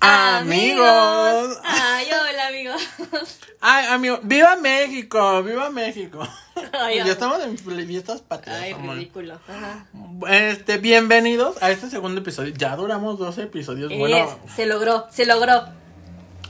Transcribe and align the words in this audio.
Amigos. 0.00 1.58
Ay, 1.62 2.06
hola, 2.10 2.48
amigos. 2.48 2.82
Ay, 3.60 3.86
amigo, 3.88 4.18
viva 4.22 4.56
México, 4.56 5.42
viva 5.42 5.68
México. 5.68 6.26
Ay, 6.72 6.98
ya 6.98 7.12
estamos 7.12 7.42
en 7.42 7.58
fiestas 7.58 8.22
patrias. 8.22 8.58
Ay, 8.62 8.72
amor. 8.72 8.96
ridículo. 8.96 9.38
Ajá. 9.46 9.84
Este, 10.30 10.78
bienvenidos 10.78 11.62
a 11.62 11.70
este 11.70 11.90
segundo 11.90 12.20
episodio. 12.22 12.54
Ya 12.56 12.74
duramos 12.76 13.18
12 13.18 13.42
episodios. 13.42 13.92
Bueno, 13.96 14.16
Es- 14.46 14.54
se 14.54 14.64
logró, 14.64 15.06
se 15.10 15.26
logró. 15.26 15.64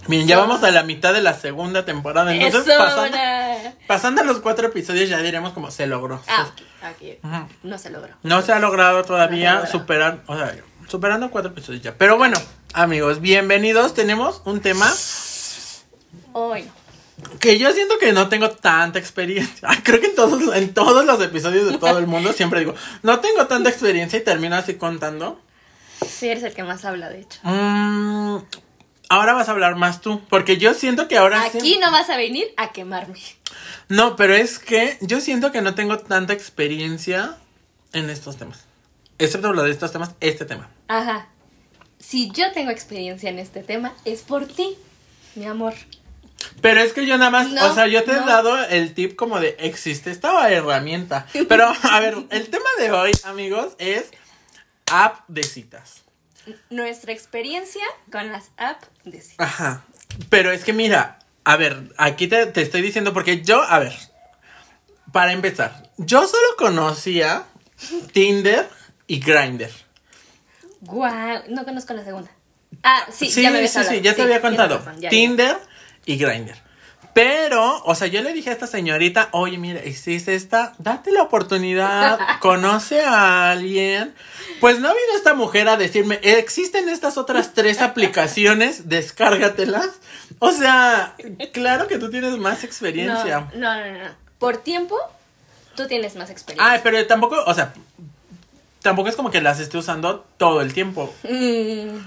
miren, 0.06 0.28
ya 0.28 0.38
vamos 0.38 0.62
a 0.62 0.70
la 0.70 0.84
mitad 0.84 1.12
de 1.12 1.20
la 1.22 1.34
segunda 1.34 1.84
temporada. 1.84 2.32
Entonces, 2.32 2.72
Eso, 2.72 2.78
pasando, 2.78 3.16
una- 3.18 3.74
pasando 3.88 4.22
los 4.24 4.38
cuatro 4.38 4.68
episodios, 4.68 5.08
ya 5.08 5.18
diremos 5.18 5.52
como 5.52 5.72
se 5.72 5.88
logró. 5.88 6.22
Ah, 6.28 6.46
ok. 6.92 7.24
Ujú. 7.24 7.48
No 7.64 7.78
se 7.78 7.90
logró. 7.90 8.14
No 8.22 8.42
se 8.42 8.52
ha 8.52 8.60
logrado 8.60 9.02
todavía 9.04 9.54
No 9.56 9.66
se 9.66 9.72
superar, 9.72 10.20
o 10.26 10.36
sea, 10.36 10.54
superando 10.90 11.30
cuatro 11.30 11.52
episodios 11.52 11.82
ya. 11.82 11.94
Pero 11.94 12.18
bueno, 12.18 12.36
amigos, 12.72 13.20
bienvenidos. 13.20 13.94
Tenemos 13.94 14.42
un 14.44 14.60
tema 14.60 14.92
Hoy. 16.32 16.64
que 17.38 17.58
yo 17.58 17.70
siento 17.72 17.96
que 17.98 18.12
no 18.12 18.28
tengo 18.28 18.50
tanta 18.50 18.98
experiencia. 18.98 19.68
Creo 19.84 20.00
que 20.00 20.08
en 20.08 20.14
todos, 20.16 20.54
en 20.56 20.74
todos 20.74 21.04
los 21.06 21.22
episodios 21.22 21.70
de 21.70 21.78
todo 21.78 21.98
el 21.98 22.08
mundo 22.08 22.32
siempre 22.32 22.60
digo, 22.60 22.74
no 23.02 23.20
tengo 23.20 23.46
tanta 23.46 23.70
experiencia 23.70 24.18
y 24.18 24.24
termino 24.24 24.56
así 24.56 24.74
contando. 24.74 25.40
Sí, 26.06 26.28
eres 26.28 26.42
el 26.42 26.54
que 26.54 26.64
más 26.64 26.84
habla, 26.84 27.08
de 27.08 27.20
hecho. 27.20 27.38
Mm, 27.44 28.38
ahora 29.10 29.34
vas 29.34 29.48
a 29.48 29.52
hablar 29.52 29.76
más 29.76 30.00
tú, 30.00 30.20
porque 30.28 30.56
yo 30.56 30.74
siento 30.74 31.06
que 31.06 31.18
ahora 31.18 31.44
Aquí 31.44 31.78
no 31.78 31.92
vas 31.92 32.10
a 32.10 32.16
venir 32.16 32.48
a 32.56 32.72
quemarme. 32.72 33.20
No, 33.88 34.16
pero 34.16 34.34
es 34.34 34.58
que 34.58 34.98
yo 35.02 35.20
siento 35.20 35.52
que 35.52 35.60
no 35.60 35.74
tengo 35.74 35.98
tanta 35.98 36.32
experiencia 36.32 37.36
en 37.92 38.10
estos 38.10 38.38
temas. 38.38 38.69
Excepto 39.20 39.52
lo 39.52 39.62
de 39.62 39.70
estos 39.70 39.92
temas, 39.92 40.14
este 40.20 40.44
tema. 40.44 40.70
Ajá. 40.88 41.28
Si 41.98 42.30
yo 42.30 42.50
tengo 42.52 42.70
experiencia 42.70 43.28
en 43.28 43.38
este 43.38 43.62
tema, 43.62 43.92
es 44.06 44.22
por 44.22 44.46
ti, 44.46 44.76
mi 45.34 45.44
amor. 45.44 45.74
Pero 46.62 46.80
es 46.80 46.94
que 46.94 47.06
yo 47.06 47.18
nada 47.18 47.30
más, 47.30 47.48
No, 47.50 47.70
o 47.70 47.74
sea, 47.74 47.86
yo 47.86 48.02
te 48.04 48.12
he 48.12 48.14
dado 48.14 48.58
el 48.64 48.94
tip 48.94 49.16
como 49.16 49.38
de 49.38 49.56
existe 49.60 50.10
esta 50.10 50.50
herramienta. 50.50 51.26
Pero, 51.48 51.70
a 51.82 52.00
ver, 52.00 52.16
el 52.30 52.48
tema 52.48 52.68
de 52.78 52.90
hoy, 52.92 53.12
amigos, 53.24 53.74
es 53.78 54.06
app 54.90 55.28
de 55.28 55.42
citas. 55.42 56.02
Nuestra 56.70 57.12
experiencia 57.12 57.84
con 58.10 58.32
las 58.32 58.50
apps 58.56 58.88
de 59.04 59.20
citas. 59.20 59.46
Ajá. 59.46 59.84
Pero 60.30 60.50
es 60.50 60.64
que 60.64 60.72
mira, 60.72 61.18
a 61.44 61.56
ver, 61.56 61.92
aquí 61.98 62.26
te, 62.26 62.46
te 62.46 62.62
estoy 62.62 62.80
diciendo 62.80 63.12
porque 63.12 63.42
yo, 63.42 63.62
a 63.62 63.78
ver, 63.78 63.94
para 65.12 65.32
empezar, 65.32 65.90
yo 65.98 66.26
solo 66.26 66.48
conocía 66.56 67.44
Tinder 68.12 68.68
y 69.10 69.18
Grindr. 69.18 69.70
Guau, 70.82 71.42
no 71.48 71.64
conozco 71.64 71.92
la 71.94 72.04
segunda. 72.04 72.30
Ah, 72.84 73.06
sí, 73.10 73.28
Sí, 73.28 73.42
ya 73.42 73.50
me 73.50 73.66
sí, 73.66 73.80
sí, 73.82 74.00
ya 74.00 74.12
te 74.12 74.16
Sí, 74.16 74.22
había 74.22 74.40
contado. 74.40 74.78
razón, 74.78 74.94
ya, 74.94 75.00
ya. 75.02 75.08
Tinder 75.10 75.58
y 76.06 76.16
Grindr. 76.16 76.54
Pero, 77.12 77.82
o 77.84 77.94
sea, 77.96 78.06
yo 78.06 78.22
le 78.22 78.32
dije 78.32 78.50
a 78.50 78.52
esta 78.52 78.68
señorita, 78.68 79.30
oye, 79.32 79.58
mira, 79.58 79.80
existe 79.80 80.36
esta, 80.36 80.74
date 80.78 81.10
la 81.10 81.22
oportunidad, 81.22 82.20
conoce 82.40 83.02
a 83.02 83.50
alguien. 83.50 84.14
Pues 84.60 84.78
no 84.78 84.86
ha 84.86 84.92
habido 84.92 85.16
esta 85.16 85.34
mujer 85.34 85.68
a 85.68 85.76
decirme, 85.76 86.20
existen 86.22 86.88
estas 86.88 87.18
otras 87.18 87.52
tres 87.52 87.80
aplicaciones, 87.82 88.88
descárgatelas. 88.88 89.88
O 90.38 90.52
sea, 90.52 91.16
claro 91.52 91.88
que 91.88 91.98
tú 91.98 92.10
tienes 92.10 92.38
más 92.38 92.62
experiencia. 92.62 93.48
No, 93.54 93.74
no, 93.74 93.84
no, 93.86 94.04
no. 94.04 94.10
Por 94.38 94.58
tiempo, 94.58 94.96
tú 95.74 95.88
tienes 95.88 96.14
más 96.14 96.30
experiencia. 96.30 96.72
Ay, 96.74 96.80
pero 96.84 97.04
tampoco, 97.08 97.42
o 97.44 97.54
sea, 97.54 97.74
tampoco 98.82 99.08
es 99.08 99.16
como 99.16 99.30
que 99.30 99.40
las 99.40 99.60
esté 99.60 99.78
usando 99.78 100.20
todo 100.36 100.60
el 100.60 100.72
tiempo. 100.74 101.12
Mm, 101.22 101.98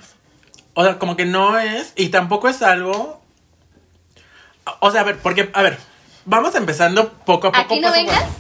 O 0.75 0.83
sea, 0.83 0.97
como 0.99 1.15
que 1.15 1.25
no 1.25 1.57
es. 1.59 1.93
Y 1.95 2.09
tampoco 2.09 2.47
es 2.49 2.61
algo. 2.61 3.21
O 4.80 4.91
sea, 4.91 5.02
a 5.02 5.03
ver, 5.03 5.19
porque, 5.19 5.49
a 5.53 5.61
ver, 5.61 5.77
vamos 6.25 6.55
empezando 6.55 7.11
poco 7.25 7.47
a 7.47 7.52
poco. 7.52 7.63
Aquí 7.65 7.80
no 7.80 7.89
paso 7.89 7.99
vengas 7.99 8.21
paso. 8.23 8.33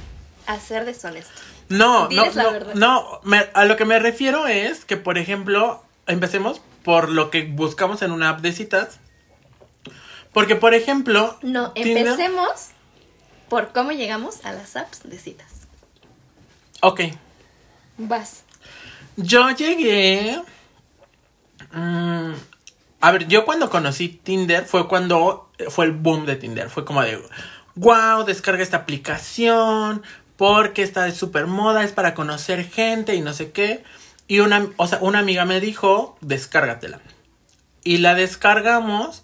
a 0.47 0.59
ser 0.59 0.85
deshonesto. 0.85 1.33
No, 1.69 2.03
no, 2.03 2.07
Diles 2.09 2.35
la 2.35 2.43
no, 2.43 2.51
verdad. 2.51 2.73
no, 2.75 3.19
me- 3.23 3.49
a 3.53 3.65
lo 3.65 3.77
que 3.77 3.85
me 3.85 3.99
refiero 3.99 4.47
es 4.47 4.85
que, 4.85 4.97
por 4.97 5.17
ejemplo, 5.17 5.83
empecemos 6.07 6.61
por 6.83 7.09
lo 7.09 7.29
que 7.29 7.43
buscamos 7.43 8.01
en 8.01 8.11
una 8.11 8.29
app 8.29 8.41
de 8.41 8.51
citas. 8.51 8.99
Porque, 10.33 10.55
por 10.55 10.73
ejemplo. 10.73 11.37
No, 11.41 11.73
Tinder- 11.73 11.97
empecemos 11.99 12.69
por 13.49 13.71
cómo 13.71 13.91
llegamos 13.91 14.43
a 14.45 14.51
las 14.53 14.75
apps 14.75 15.03
de 15.03 15.19
citas. 15.19 15.51
Ok. 16.81 17.01
Vas. 17.97 18.43
Yo 19.15 19.49
llegué. 19.51 20.41
mm, 21.71 22.31
a 23.01 23.11
ver, 23.11 23.27
yo 23.27 23.45
cuando 23.45 23.69
conocí 23.69 24.09
Tinder 24.09 24.65
fue 24.65 24.87
cuando 24.87 25.51
fue 25.69 25.85
el 25.85 25.91
boom 25.91 26.25
de 26.25 26.35
Tinder. 26.35 26.69
Fue 26.69 26.85
como 26.85 27.01
de, 27.01 27.21
wow, 27.75 28.23
descarga 28.25 28.63
esta 28.63 28.77
aplicación 28.77 30.03
porque 30.37 30.81
está 30.83 31.03
de 31.03 31.11
super 31.11 31.47
moda, 31.47 31.83
es 31.83 31.91
para 31.91 32.15
conocer 32.15 32.67
gente 32.69 33.15
y 33.15 33.21
no 33.21 33.33
sé 33.33 33.51
qué. 33.51 33.83
Y 34.27 34.39
una, 34.39 34.67
o 34.77 34.87
sea, 34.87 34.99
una 35.01 35.19
amiga 35.19 35.45
me 35.45 35.59
dijo, 35.59 36.17
descárgatela. 36.21 37.01
Y 37.83 37.97
la 37.97 38.15
descargamos, 38.15 39.23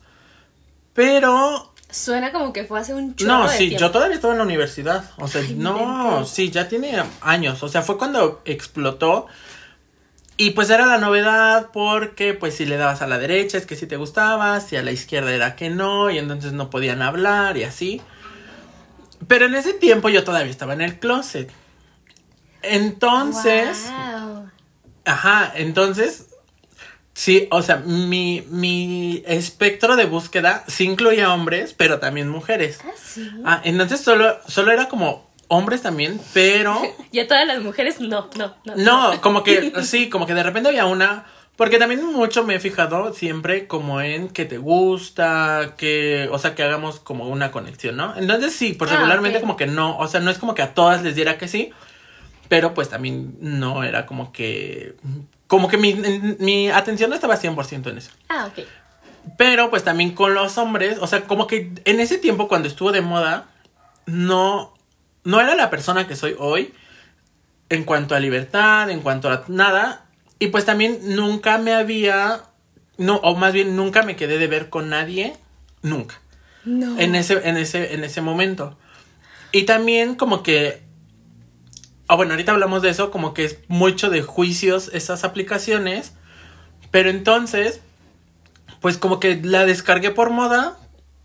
pero 0.94 1.69
Suena 1.92 2.32
como 2.32 2.54
que 2.54 2.66
fue 2.66 2.80
hace 2.80 2.94
un 2.94 3.16
chorro 3.16 3.32
no, 3.32 3.44
de 3.50 3.58
sí, 3.58 3.68
tiempo. 3.70 3.80
yo 3.80 3.92
todavía 3.92 4.16
estaba 4.16 4.34
en 4.34 4.38
la 4.38 4.44
universidad. 4.44 5.10
O 5.18 5.28
sea, 5.28 5.42
Ay, 5.42 5.56
no, 5.56 6.24
sí, 6.26 6.52
ya 6.52 6.68
tiene 6.68 7.04
años. 7.22 7.64
O 7.64 7.70
sea, 7.70 7.82
fue 7.82 7.98
cuando 7.98 8.42
explotó. 8.46 9.28
Y 10.38 10.52
pues 10.52 10.70
era 10.70 10.86
la 10.86 11.00
novedad 11.00 11.70
porque 11.74 12.34
pues 12.34 12.56
si 12.56 12.66
le 12.66 12.78
dabas 12.78 13.02
a 13.02 13.08
la 13.08 13.18
derecha 13.18 13.58
es 13.58 13.66
que 13.66 13.76
sí 13.76 13.88
te 13.88 13.98
gustaba, 13.98 14.62
si 14.62 14.78
a 14.78 14.84
la 14.84 14.92
izquierda 14.92 15.34
era 15.34 15.58
que 15.58 15.70
no, 15.70 16.10
y 16.10 16.18
entonces 16.18 16.54
no 16.54 16.70
podían 16.70 17.02
hablar 17.02 17.58
y 17.58 17.64
así. 17.64 18.02
Pero 19.28 19.48
en 19.48 19.56
ese 19.56 19.74
tiempo 19.74 20.08
yo 20.08 20.24
todavía 20.24 20.50
estaba 20.50 20.74
en 20.74 20.82
el 20.82 20.98
closet. 21.00 21.52
Entonces. 22.62 23.90
Ajá, 25.06 25.52
entonces, 25.56 26.29
sí, 27.20 27.50
o 27.52 27.62
sea, 27.62 27.76
mi, 27.76 28.46
mi 28.50 29.22
espectro 29.28 29.98
de 29.98 30.06
búsqueda 30.06 30.64
sí 30.68 30.86
incluía 30.86 31.34
hombres, 31.34 31.74
pero 31.78 32.00
también 32.00 32.30
mujeres. 32.30 32.80
Ah, 32.86 32.92
sí. 32.96 33.30
Ah, 33.44 33.62
entonces 33.66 34.00
solo, 34.00 34.38
solo 34.48 34.72
era 34.72 34.88
como 34.88 35.30
hombres 35.50 35.82
también, 35.82 36.22
pero 36.34 36.82
Y 37.12 37.20
a 37.20 37.28
todas 37.28 37.46
las 37.46 37.62
mujeres, 37.62 38.00
no, 38.00 38.30
no, 38.38 38.56
no. 38.64 38.76
no, 38.78 39.22
como 39.22 39.44
que 39.44 39.74
sí, 39.84 40.08
como 40.08 40.26
que 40.28 40.34
de 40.34 40.44
repente 40.44 40.70
había 40.70 40.86
una, 40.86 41.26
porque 41.58 41.78
también 41.78 42.06
mucho 42.06 42.46
me 42.46 42.56
he 42.56 42.60
fijado 42.62 43.14
siempre 43.14 43.68
como 43.68 44.00
en 44.00 44.30
que 44.30 44.46
te 44.46 44.58
gusta, 44.58 45.74
que, 45.78 46.30
o 46.32 46.40
sea, 46.40 46.56
que 46.56 46.64
hagamos 46.64 47.02
como 47.02 47.28
una 47.28 47.52
conexión, 47.52 47.98
¿no? 47.98 48.16
Entonces 48.16 48.54
sí, 48.54 48.72
pues 48.72 48.92
Ah, 48.92 48.96
regularmente 48.96 49.42
como 49.42 49.58
que 49.58 49.68
no, 49.68 49.98
o 49.98 50.08
sea, 50.08 50.22
no 50.22 50.32
es 50.32 50.38
como 50.38 50.56
que 50.56 50.62
a 50.62 50.74
todas 50.74 51.04
les 51.04 51.16
diera 51.16 51.38
que 51.38 51.50
sí, 51.50 51.72
pero 52.48 52.74
pues 52.74 52.88
también 52.88 53.36
no 53.42 53.84
era 53.84 54.06
como 54.06 54.32
que, 54.32 54.96
como 55.50 55.68
que 55.68 55.78
mi, 55.78 55.94
mi 56.40 56.70
atención 56.70 57.10
no 57.10 57.16
estaba 57.16 57.36
100% 57.36 57.90
en 57.90 57.98
eso. 57.98 58.12
Ah, 58.30 58.48
ok. 58.50 58.64
Pero 59.36 59.70
pues 59.72 59.84
también 59.84 60.12
con 60.14 60.34
los 60.36 60.58
hombres, 60.60 60.98
o 61.02 61.08
sea, 61.08 61.24
como 61.24 61.48
que 61.48 61.72
en 61.86 62.00
ese 62.00 62.18
tiempo 62.20 62.48
cuando 62.48 62.68
estuvo 62.68 62.92
de 62.92 63.02
moda, 63.02 63.48
no, 64.06 64.74
no 65.24 65.42
era 65.42 65.56
la 65.56 65.70
persona 65.72 66.08
que 66.08 66.16
soy 66.16 66.36
hoy 66.38 66.74
en 67.70 67.84
cuanto 67.84 68.14
a 68.16 68.20
libertad, 68.20 68.90
en 68.92 69.02
cuanto 69.02 69.30
a 69.30 69.44
nada. 69.48 70.06
Y 70.38 70.48
pues 70.48 70.66
también 70.66 71.00
nunca 71.16 71.58
me 71.58 71.74
había, 71.74 72.44
no, 72.98 73.16
o 73.18 73.36
más 73.36 73.52
bien 73.52 73.76
nunca 73.76 74.04
me 74.04 74.16
quedé 74.16 74.38
de 74.38 74.48
ver 74.48 74.70
con 74.70 74.88
nadie, 74.90 75.36
nunca, 75.82 76.22
No. 76.64 77.00
en 77.00 77.16
ese, 77.16 77.42
en 77.50 77.58
ese, 77.58 77.94
en 77.96 78.04
ese 78.04 78.22
momento. 78.22 78.78
Y 79.52 79.64
también 79.64 80.14
como 80.16 80.44
que, 80.44 80.84
ah 82.10 82.16
bueno, 82.16 82.34
ahorita 82.34 82.52
hablamos 82.52 82.82
de 82.82 82.90
eso, 82.90 83.12
como 83.12 83.36
que 83.36 83.46
es 83.46 83.60
mucho 83.68 84.10
de 84.10 84.24
juicios 84.24 84.90
esas 84.94 85.24
aplicaciones. 85.24 86.14
Pero 86.90 87.12
entonces, 87.12 87.82
pues 88.82 88.98
como 88.98 89.20
que 89.20 89.40
la 89.44 89.66
descargué 89.66 90.10
por 90.10 90.32
moda, 90.32 90.76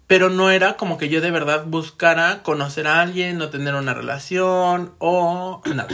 pero 0.07 0.29
no 0.29 0.51
era 0.51 0.77
como 0.77 0.99
que 0.99 1.09
yo 1.09 1.23
de 1.23 1.31
verdad 1.31 1.65
buscara 1.67 2.43
conocer 2.43 2.87
a 2.87 3.01
alguien 3.01 3.41
o 3.41 3.49
tener 3.49 3.75
una 3.75 3.95
relación 3.95 4.93
o 4.99 5.63
nada. 5.75 5.89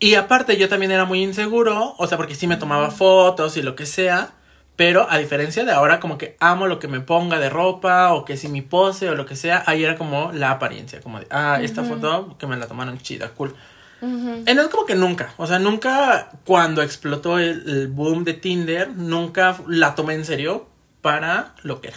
Y 0.00 0.16
aparte 0.16 0.56
yo 0.56 0.68
también 0.68 0.90
era 0.90 1.04
muy 1.04 1.22
inseguro, 1.22 1.94
o 1.96 2.06
sea, 2.08 2.18
porque 2.18 2.34
sí 2.34 2.48
me 2.48 2.56
tomaba 2.56 2.90
fotos 2.90 3.56
y 3.56 3.62
lo 3.62 3.76
que 3.76 3.86
sea, 3.86 4.32
pero 4.78 5.10
a 5.10 5.18
diferencia 5.18 5.64
de 5.64 5.72
ahora 5.72 5.98
como 5.98 6.18
que 6.18 6.36
amo 6.38 6.68
lo 6.68 6.78
que 6.78 6.86
me 6.86 7.00
ponga 7.00 7.40
de 7.40 7.50
ropa 7.50 8.12
o 8.14 8.24
que 8.24 8.36
si 8.36 8.46
mi 8.46 8.62
pose 8.62 9.10
o 9.10 9.16
lo 9.16 9.26
que 9.26 9.34
sea, 9.34 9.64
ahí 9.66 9.82
era 9.82 9.96
como 9.96 10.30
la 10.30 10.52
apariencia, 10.52 11.00
como 11.00 11.18
de, 11.18 11.26
ah, 11.30 11.58
esta 11.60 11.82
foto 11.82 12.36
que 12.38 12.46
me 12.46 12.56
la 12.56 12.68
tomaron 12.68 12.96
chida, 12.98 13.30
cool. 13.30 13.56
Entonces 14.00 14.68
como 14.68 14.86
que 14.86 14.94
nunca, 14.94 15.34
o 15.36 15.48
sea, 15.48 15.58
nunca 15.58 16.30
cuando 16.44 16.82
explotó 16.82 17.40
el, 17.40 17.68
el 17.68 17.88
boom 17.88 18.22
de 18.22 18.34
Tinder, 18.34 18.90
nunca 18.90 19.58
la 19.66 19.96
tomé 19.96 20.14
en 20.14 20.24
serio 20.24 20.68
para 21.02 21.56
lo 21.64 21.80
que 21.80 21.88
era. 21.88 21.96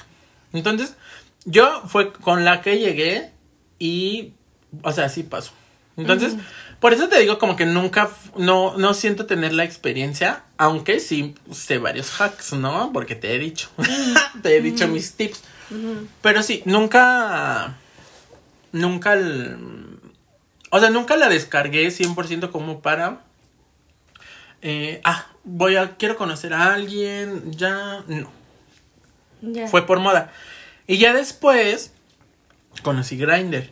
Entonces, 0.52 0.96
yo 1.46 1.84
fue 1.86 2.12
con 2.12 2.46
la 2.46 2.64
que 2.64 2.80
llegué 2.80 3.30
y, 3.78 4.34
o 4.82 4.92
sea, 4.92 5.08
sí 5.08 5.22
pasó. 5.22 5.52
Entonces, 5.98 6.36
por 6.82 6.94
eso 6.94 7.08
te 7.08 7.20
digo 7.20 7.38
como 7.38 7.56
que 7.56 7.68
nunca, 7.68 8.10
no, 8.36 8.76
no 8.76 8.96
siento 8.96 9.28
tener 9.28 9.54
la 9.54 9.64
experiencia, 9.64 10.44
aunque 10.58 11.00
sí 11.00 11.36
sé 11.52 11.78
varios 11.78 12.20
hacks, 12.20 12.54
¿no? 12.54 12.90
Porque 12.92 13.14
te 13.16 13.36
he 13.36 13.40
dicho, 13.40 13.70
te 14.42 14.58
he 14.58 14.62
dicho 14.62 14.88
mis 14.88 15.14
tips. 15.14 15.44
Pero 16.24 16.42
sí, 16.42 16.64
nunca, 16.66 17.78
nunca, 18.72 19.16
o 20.72 20.80
sea, 20.80 20.90
nunca 20.90 21.16
la 21.18 21.30
descargué 21.30 21.88
100% 21.90 22.50
como 22.50 22.82
para, 22.82 23.22
eh, 24.64 25.02
ah, 25.04 25.28
voy 25.44 25.76
a, 25.76 25.98
quiero 25.98 26.18
conocer 26.18 26.52
a 26.52 26.74
alguien, 26.74 27.52
ya, 27.52 28.04
no. 28.08 28.32
Fue 29.70 29.86
por 29.86 30.00
moda. 30.00 30.34
Y 30.88 30.98
ya 30.98 31.14
después 31.14 31.94
conocí 32.82 33.18
Grinder. 33.18 33.72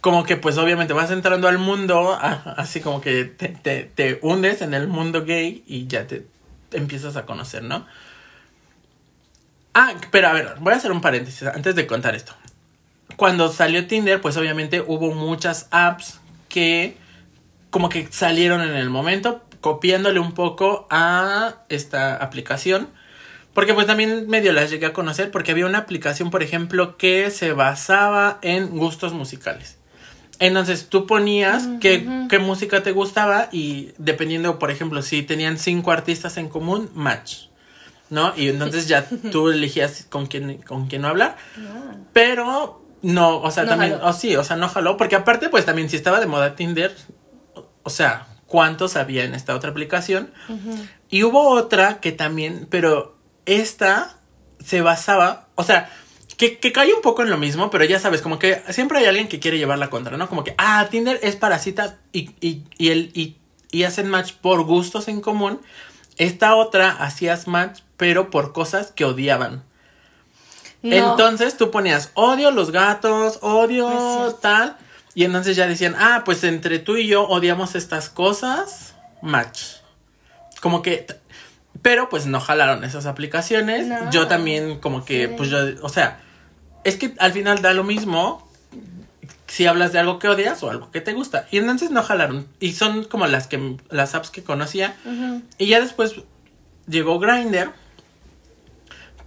Como 0.00 0.24
que 0.24 0.36
pues 0.36 0.56
obviamente 0.56 0.92
vas 0.92 1.10
entrando 1.10 1.48
al 1.48 1.58
mundo, 1.58 2.18
así 2.20 2.80
como 2.80 3.00
que 3.00 3.24
te, 3.24 3.48
te, 3.48 3.84
te 3.84 4.18
hundes 4.22 4.62
en 4.62 4.74
el 4.74 4.88
mundo 4.88 5.24
gay 5.24 5.62
y 5.66 5.86
ya 5.86 6.06
te, 6.06 6.26
te 6.70 6.78
empiezas 6.78 7.16
a 7.16 7.26
conocer, 7.26 7.62
¿no? 7.62 7.86
Ah, 9.74 9.94
pero 10.10 10.28
a 10.28 10.32
ver, 10.32 10.54
voy 10.60 10.72
a 10.72 10.76
hacer 10.76 10.90
un 10.90 11.00
paréntesis 11.00 11.46
antes 11.46 11.74
de 11.74 11.86
contar 11.86 12.14
esto. 12.14 12.34
Cuando 13.16 13.52
salió 13.52 13.86
Tinder, 13.86 14.20
pues 14.20 14.36
obviamente 14.36 14.80
hubo 14.80 15.12
muchas 15.12 15.68
apps 15.70 16.20
que 16.48 16.96
como 17.70 17.88
que 17.88 18.08
salieron 18.10 18.62
en 18.62 18.74
el 18.74 18.90
momento, 18.90 19.42
copiándole 19.60 20.20
un 20.20 20.32
poco 20.32 20.86
a 20.90 21.54
esta 21.68 22.16
aplicación. 22.16 22.88
Porque 23.54 23.74
pues 23.74 23.86
también 23.86 24.28
medio 24.28 24.52
las 24.52 24.70
llegué 24.70 24.86
a 24.86 24.92
conocer 24.92 25.30
porque 25.30 25.50
había 25.50 25.66
una 25.66 25.78
aplicación, 25.78 26.30
por 26.30 26.42
ejemplo, 26.42 26.96
que 26.96 27.30
se 27.30 27.52
basaba 27.52 28.38
en 28.42 28.70
gustos 28.70 29.12
musicales. 29.12 29.76
Entonces 30.40 30.88
tú 30.88 31.06
ponías 31.06 31.68
qué, 31.80 32.26
qué 32.30 32.38
música 32.38 32.82
te 32.82 32.92
gustaba 32.92 33.50
y 33.52 33.90
dependiendo, 33.98 34.58
por 34.58 34.70
ejemplo, 34.70 35.02
si 35.02 35.22
tenían 35.22 35.58
cinco 35.58 35.92
artistas 35.92 36.38
en 36.38 36.48
común, 36.48 36.90
match. 36.94 37.48
¿No? 38.08 38.32
Y 38.36 38.48
entonces 38.48 38.88
ya 38.88 39.06
tú 39.30 39.50
elegías 39.50 40.06
con 40.08 40.26
quién, 40.26 40.62
con 40.62 40.88
quién 40.88 41.02
no 41.02 41.08
hablar. 41.08 41.36
Ah. 41.58 41.94
Pero 42.14 42.82
no, 43.02 43.40
o 43.40 43.50
sea, 43.50 43.64
No 43.64 43.70
también, 43.70 43.98
o 44.02 44.12
sí, 44.14 44.34
o 44.34 44.42
sea, 44.42 44.56
no 44.56 44.68
jaló. 44.68 44.96
Porque 44.96 45.14
aparte, 45.14 45.50
pues 45.50 45.66
también 45.66 45.90
si 45.90 45.96
estaba 45.96 46.20
de 46.20 46.26
moda 46.26 46.56
Tinder, 46.56 46.96
o 47.82 47.90
sea, 47.90 48.26
¿cuántos 48.46 48.96
había 48.96 49.24
en 49.24 49.34
esta 49.34 49.54
otra 49.54 49.70
aplicación? 49.70 50.32
Y 51.10 51.22
hubo 51.22 51.50
otra 51.50 52.00
que 52.00 52.12
también, 52.12 52.66
pero 52.70 53.18
esta 53.44 54.16
se 54.64 54.80
basaba, 54.80 55.48
o 55.54 55.64
sea, 55.64 55.90
que, 56.40 56.56
que 56.58 56.72
cae 56.72 56.94
un 56.94 57.02
poco 57.02 57.22
en 57.22 57.28
lo 57.28 57.36
mismo, 57.36 57.68
pero 57.68 57.84
ya 57.84 57.98
sabes, 57.98 58.22
como 58.22 58.38
que 58.38 58.62
siempre 58.70 58.96
hay 58.96 59.04
alguien 59.04 59.28
que 59.28 59.40
quiere 59.40 59.58
llevar 59.58 59.78
la 59.78 59.90
contra, 59.90 60.16
¿no? 60.16 60.26
Como 60.26 60.42
que, 60.42 60.54
ah, 60.56 60.88
Tinder 60.90 61.20
es 61.22 61.36
para 61.36 61.58
citas 61.58 61.96
y, 62.14 62.30
y, 62.40 62.64
y, 62.78 62.88
el, 62.88 63.10
y, 63.12 63.36
y 63.70 63.82
hacen 63.82 64.08
match 64.08 64.32
por 64.40 64.62
gustos 64.64 65.08
en 65.08 65.20
común. 65.20 65.60
Esta 66.16 66.56
otra 66.56 66.92
hacías 66.92 67.46
match, 67.46 67.80
pero 67.98 68.30
por 68.30 68.54
cosas 68.54 68.90
que 68.90 69.04
odiaban. 69.04 69.64
No. 70.80 71.10
Entonces 71.10 71.58
tú 71.58 71.70
ponías 71.70 72.10
odio 72.14 72.50
los 72.52 72.70
gatos, 72.70 73.38
odio 73.42 74.34
tal. 74.40 74.78
Y 75.14 75.24
entonces 75.24 75.56
ya 75.56 75.66
decían, 75.66 75.94
ah, 75.98 76.22
pues 76.24 76.42
entre 76.44 76.78
tú 76.78 76.96
y 76.96 77.06
yo 77.06 77.28
odiamos 77.28 77.74
estas 77.74 78.08
cosas, 78.08 78.94
match. 79.20 79.60
Como 80.62 80.80
que. 80.80 81.06
Pero 81.82 82.08
pues 82.08 82.24
no 82.24 82.40
jalaron 82.40 82.82
esas 82.82 83.04
aplicaciones. 83.04 83.86
No. 83.88 84.10
Yo 84.10 84.26
también, 84.26 84.78
como 84.78 85.04
que, 85.04 85.28
Sí. 85.28 85.34
pues 85.36 85.50
yo. 85.50 85.58
O 85.82 85.90
sea, 85.90 86.22
es 86.84 86.96
que 86.96 87.14
al 87.18 87.32
final 87.32 87.62
da 87.62 87.72
lo 87.72 87.84
mismo 87.84 88.48
si 89.46 89.66
hablas 89.66 89.92
de 89.92 89.98
algo 89.98 90.20
que 90.20 90.28
odias 90.28 90.62
o 90.62 90.70
algo 90.70 90.90
que 90.92 91.00
te 91.00 91.12
gusta. 91.12 91.48
Y 91.50 91.58
entonces 91.58 91.90
no 91.90 92.02
jalaron. 92.02 92.46
Y 92.60 92.72
son 92.72 93.04
como 93.04 93.26
las 93.26 93.48
que 93.48 93.76
las 93.90 94.14
apps 94.14 94.30
que 94.30 94.44
conocía. 94.44 94.96
Y 95.58 95.66
ya 95.66 95.80
después 95.80 96.14
llegó 96.86 97.18
Grindr, 97.18 97.72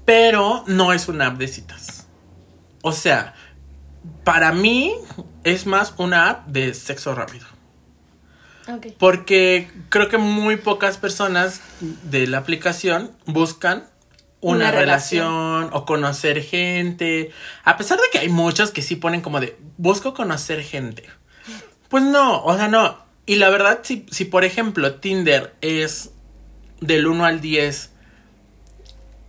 pero 0.05 0.63
no 0.65 0.93
es 0.93 1.09
una 1.09 1.27
app 1.27 1.37
de 1.37 1.47
citas. 1.47 2.07
O 2.81 2.93
sea, 2.93 3.33
para 4.23 4.53
mí 4.53 4.93
es 5.43 5.65
más 5.65 5.93
una 5.97 6.29
app 6.29 6.47
de 6.47 6.73
sexo 6.73 7.15
rápido. 7.15 7.45
Porque 8.97 9.69
creo 9.89 10.07
que 10.07 10.17
muy 10.17 10.55
pocas 10.55 10.97
personas 10.97 11.59
de 11.81 12.27
la 12.27 12.37
aplicación 12.37 13.11
buscan 13.25 13.83
una, 14.43 14.69
Una 14.69 14.71
relación. 14.71 15.25
relación. 15.25 15.69
o 15.73 15.85
conocer 15.85 16.43
gente. 16.43 17.31
A 17.63 17.77
pesar 17.77 17.97
de 17.97 18.03
que 18.11 18.19
hay 18.19 18.29
muchos 18.29 18.71
que 18.71 18.81
sí 18.81 18.95
ponen 18.95 19.21
como 19.21 19.39
de 19.39 19.57
busco 19.77 20.13
conocer 20.13 20.61
gente. 20.61 21.09
Pues 21.89 22.03
no, 22.03 22.43
o 22.43 22.55
sea, 22.55 22.67
no. 22.67 22.97
Y 23.25 23.35
la 23.35 23.49
verdad, 23.49 23.79
si, 23.83 24.05
si 24.11 24.25
por 24.25 24.43
ejemplo 24.43 24.95
Tinder 24.95 25.55
es 25.61 26.11
del 26.81 27.07
1 27.07 27.25
al 27.25 27.39
10, 27.39 27.91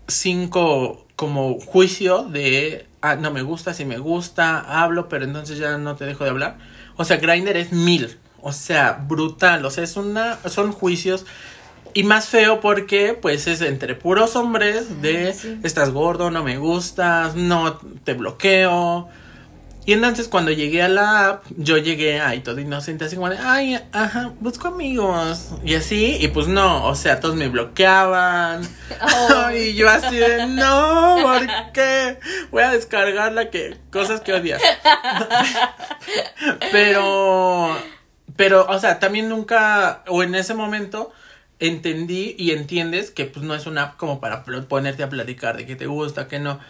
5 0.08 1.06
como 1.14 1.60
juicio 1.60 2.24
de, 2.24 2.88
ah, 3.00 3.14
no 3.14 3.30
me 3.30 3.42
gusta, 3.42 3.72
si 3.72 3.84
me 3.84 3.98
gusta, 3.98 4.58
hablo, 4.82 5.08
pero 5.08 5.24
entonces 5.24 5.58
ya 5.58 5.78
no 5.78 5.94
te 5.94 6.04
dejo 6.06 6.24
de 6.24 6.30
hablar. 6.30 6.58
O 6.96 7.04
sea, 7.04 7.18
Grindr 7.18 7.56
es 7.56 7.72
mil. 7.72 8.18
O 8.40 8.52
sea, 8.52 8.92
brutal. 8.92 9.64
O 9.64 9.70
sea, 9.70 9.84
es 9.84 9.96
una, 9.96 10.38
son 10.48 10.72
juicios. 10.72 11.24
Y 11.94 12.02
más 12.02 12.28
feo 12.28 12.60
porque, 12.60 13.14
pues, 13.14 13.46
es 13.46 13.60
entre 13.60 13.94
puros 13.94 14.34
hombres 14.36 15.00
de, 15.00 15.32
sí. 15.32 15.60
estás 15.62 15.90
gordo, 15.90 16.30
no 16.30 16.42
me 16.42 16.58
gustas, 16.58 17.36
no 17.36 17.78
te 18.04 18.14
bloqueo. 18.14 19.08
Y 19.86 19.92
entonces 19.92 20.28
cuando 20.28 20.50
llegué 20.50 20.82
a 20.82 20.88
la 20.88 21.28
app, 21.28 21.44
yo 21.58 21.76
llegué 21.76 22.18
ahí 22.18 22.40
todo 22.40 22.58
inocente, 22.58 23.04
así 23.04 23.16
como 23.16 23.28
de, 23.28 23.36
ay, 23.36 23.78
ajá, 23.92 24.32
busco 24.40 24.68
amigos. 24.68 25.50
Y 25.62 25.74
así, 25.74 26.16
y 26.20 26.28
pues 26.28 26.48
no, 26.48 26.86
o 26.86 26.94
sea, 26.94 27.20
todos 27.20 27.36
me 27.36 27.48
bloqueaban. 27.48 28.62
Oh. 29.00 29.50
y 29.54 29.74
yo 29.74 29.90
así 29.90 30.16
de, 30.16 30.46
no, 30.46 31.18
¿por 31.20 31.46
qué? 31.72 32.18
Voy 32.50 32.62
a 32.62 32.70
descargar 32.70 33.32
la 33.32 33.50
que, 33.50 33.76
cosas 33.90 34.20
que 34.20 34.32
odias. 34.32 34.62
pero, 36.72 37.76
pero, 38.36 38.66
o 38.68 38.78
sea, 38.78 38.98
también 38.98 39.28
nunca, 39.28 40.04
o 40.06 40.22
en 40.22 40.34
ese 40.36 40.54
momento, 40.54 41.12
entendí 41.68 42.34
y 42.38 42.52
entiendes 42.52 43.10
que 43.10 43.24
pues 43.26 43.44
no 43.44 43.54
es 43.54 43.66
una 43.66 43.82
app 43.82 43.96
como 43.96 44.20
para 44.20 44.44
ponerte 44.44 45.02
a 45.02 45.08
platicar 45.08 45.56
de 45.56 45.66
que 45.66 45.76
te 45.76 45.86
gusta, 45.86 46.28
que 46.28 46.38
no. 46.38 46.60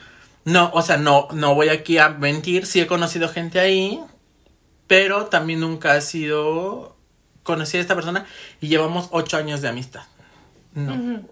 No, 0.45 0.71
o 0.75 0.83
sea, 0.83 0.99
no, 0.99 1.29
no 1.33 1.55
voy 1.55 1.71
aquí 1.71 1.99
a 1.99 2.11
mentir, 2.11 2.67
sí 2.67 2.81
he 2.81 2.87
conocido 2.87 3.29
gente 3.29 3.61
ahí, 3.61 3.99
pero 4.87 5.27
también 5.27 5.61
nunca 5.61 5.95
ha 5.95 6.01
sido 6.03 6.95
conocí 7.45 7.77
a 7.77 7.81
esta 7.81 7.95
persona 7.95 8.27
y 8.61 8.69
llevamos 8.69 9.09
ocho 9.13 9.37
años 9.37 9.63
de 9.63 9.69
amistad. 9.69 10.03
No. 10.75 11.23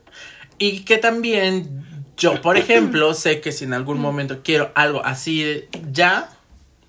Y 0.59 0.85
que 0.85 0.99
también 0.99 2.05
yo, 2.17 2.41
por 2.41 2.57
ejemplo, 2.57 3.15
sé 3.15 3.41
que 3.41 3.51
si 3.51 3.65
en 3.65 3.73
algún 3.73 4.01
momento 4.01 4.41
quiero 4.45 4.71
algo 4.77 5.05
así 5.05 5.65
ya, 5.91 6.31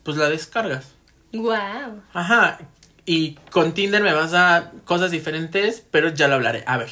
pues 0.04 0.18
la 0.18 0.30
descargas. 0.30 0.94
Wow. 1.34 2.04
Ajá. 2.14 2.60
Y 3.06 3.34
con 3.52 3.74
Tinder 3.74 4.02
me 4.02 4.14
vas 4.14 4.34
a 4.34 4.72
cosas 4.86 5.12
diferentes, 5.12 5.84
pero 5.92 6.10
ya 6.10 6.28
lo 6.28 6.36
hablaré. 6.36 6.64
A 6.68 6.78
ver, 6.78 6.90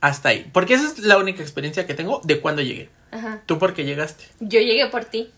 hasta 0.00 0.28
ahí. 0.30 0.48
Porque 0.52 0.74
esa 0.74 0.86
es 0.86 0.98
la 0.98 1.16
única 1.18 1.42
experiencia 1.42 1.86
que 1.86 1.94
tengo 1.94 2.20
de 2.24 2.40
cuando 2.40 2.60
llegué. 2.62 2.90
Ajá. 3.10 3.40
¿Tú 3.46 3.58
por 3.58 3.72
qué 3.74 3.84
llegaste? 3.84 4.24
Yo 4.40 4.60
llegué 4.60 4.86
por 4.88 5.04
ti. 5.06 5.30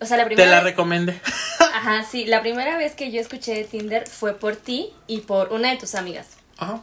O 0.00 0.06
sea, 0.06 0.16
la 0.16 0.22
Te 0.22 0.28
primera 0.28 0.50
la 0.50 0.56
vez- 0.58 0.64
recomendé. 0.64 1.20
Ajá, 1.60 2.04
sí, 2.04 2.24
la 2.24 2.40
primera 2.40 2.78
vez 2.78 2.94
que 2.94 3.10
yo 3.12 3.20
escuché 3.20 3.54
de 3.54 3.64
Tinder 3.64 4.06
fue 4.08 4.34
por 4.34 4.56
ti 4.56 4.90
y 5.06 5.20
por 5.20 5.52
una 5.52 5.70
de 5.70 5.76
tus 5.76 5.94
amigas. 5.94 6.28
Ajá. 6.56 6.80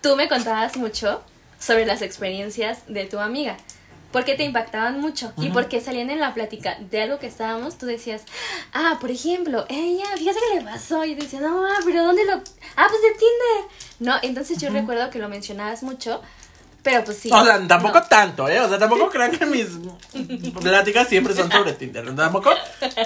Tú 0.00 0.16
me 0.16 0.28
contabas 0.28 0.76
mucho 0.76 1.22
sobre 1.60 1.86
las 1.86 2.02
experiencias 2.02 2.82
de 2.88 3.04
tu 3.04 3.20
amiga. 3.20 3.56
Porque 4.12 4.34
te 4.34 4.44
impactaban 4.44 5.00
mucho 5.00 5.32
y 5.38 5.48
porque 5.48 5.80
salían 5.80 6.10
en 6.10 6.20
la 6.20 6.34
plática 6.34 6.76
de 6.78 7.02
algo 7.02 7.18
que 7.18 7.26
estábamos, 7.26 7.78
tú 7.78 7.86
decías, 7.86 8.22
ah, 8.72 8.98
por 9.00 9.10
ejemplo, 9.10 9.64
ella, 9.68 10.04
fíjate 10.16 10.38
que 10.50 10.58
le 10.58 10.64
pasó. 10.64 11.04
Y 11.04 11.14
decía, 11.14 11.40
no, 11.40 11.64
ah, 11.64 11.78
pero 11.84 12.04
¿dónde 12.04 12.24
lo.? 12.24 12.34
Ah, 12.76 12.86
pues 12.88 13.02
de 13.02 13.10
Tinder. 13.10 13.70
No, 14.00 14.14
entonces 14.22 14.58
yo 14.58 14.70
recuerdo 14.70 15.10
que 15.10 15.18
lo 15.18 15.28
mencionabas 15.28 15.82
mucho, 15.82 16.20
pero 16.82 17.04
pues 17.04 17.18
sí. 17.18 17.30
O 17.32 17.44
sea, 17.44 17.66
tampoco 17.66 18.00
no. 18.00 18.06
tanto, 18.06 18.48
¿eh? 18.48 18.60
O 18.60 18.68
sea, 18.68 18.78
tampoco 18.78 19.08
crean 19.12 19.30
que 19.30 19.46
mis 19.46 19.68
pláticas 20.60 21.08
siempre 21.08 21.34
son 21.34 21.50
sobre 21.50 21.72
Tinder. 21.72 22.14
Tampoco, 22.14 22.52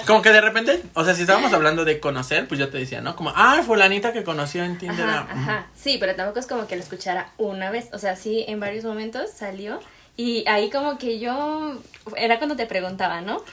como 0.05 0.21
que 0.21 0.31
de 0.31 0.41
repente, 0.41 0.83
o 0.93 1.05
sea, 1.05 1.13
si 1.13 1.21
estábamos 1.21 1.53
hablando 1.53 1.85
de 1.85 1.99
conocer, 1.99 2.47
pues 2.47 2.59
yo 2.59 2.69
te 2.69 2.79
decía, 2.79 3.01
¿no? 3.01 3.15
Como, 3.15 3.31
ah, 3.35 3.61
fulanita 3.65 4.13
que 4.13 4.23
conoció 4.23 4.63
en 4.63 4.77
Tinder. 4.77 5.07
Ajá, 5.07 5.27
ah, 5.29 5.33
ajá. 5.33 5.67
Sí, 5.75 5.97
pero 5.99 6.15
tampoco 6.15 6.39
es 6.39 6.47
como 6.47 6.67
que 6.67 6.75
lo 6.75 6.81
escuchara 6.81 7.31
una 7.37 7.69
vez. 7.69 7.89
O 7.93 7.99
sea, 7.99 8.15
sí, 8.15 8.43
en 8.47 8.59
varios 8.59 8.83
momentos 8.83 9.29
salió. 9.31 9.79
Y 10.17 10.43
ahí 10.47 10.69
como 10.69 10.97
que 10.97 11.19
yo. 11.19 11.79
Era 12.15 12.39
cuando 12.39 12.55
te 12.55 12.65
preguntaba, 12.65 13.21
¿no? 13.21 13.43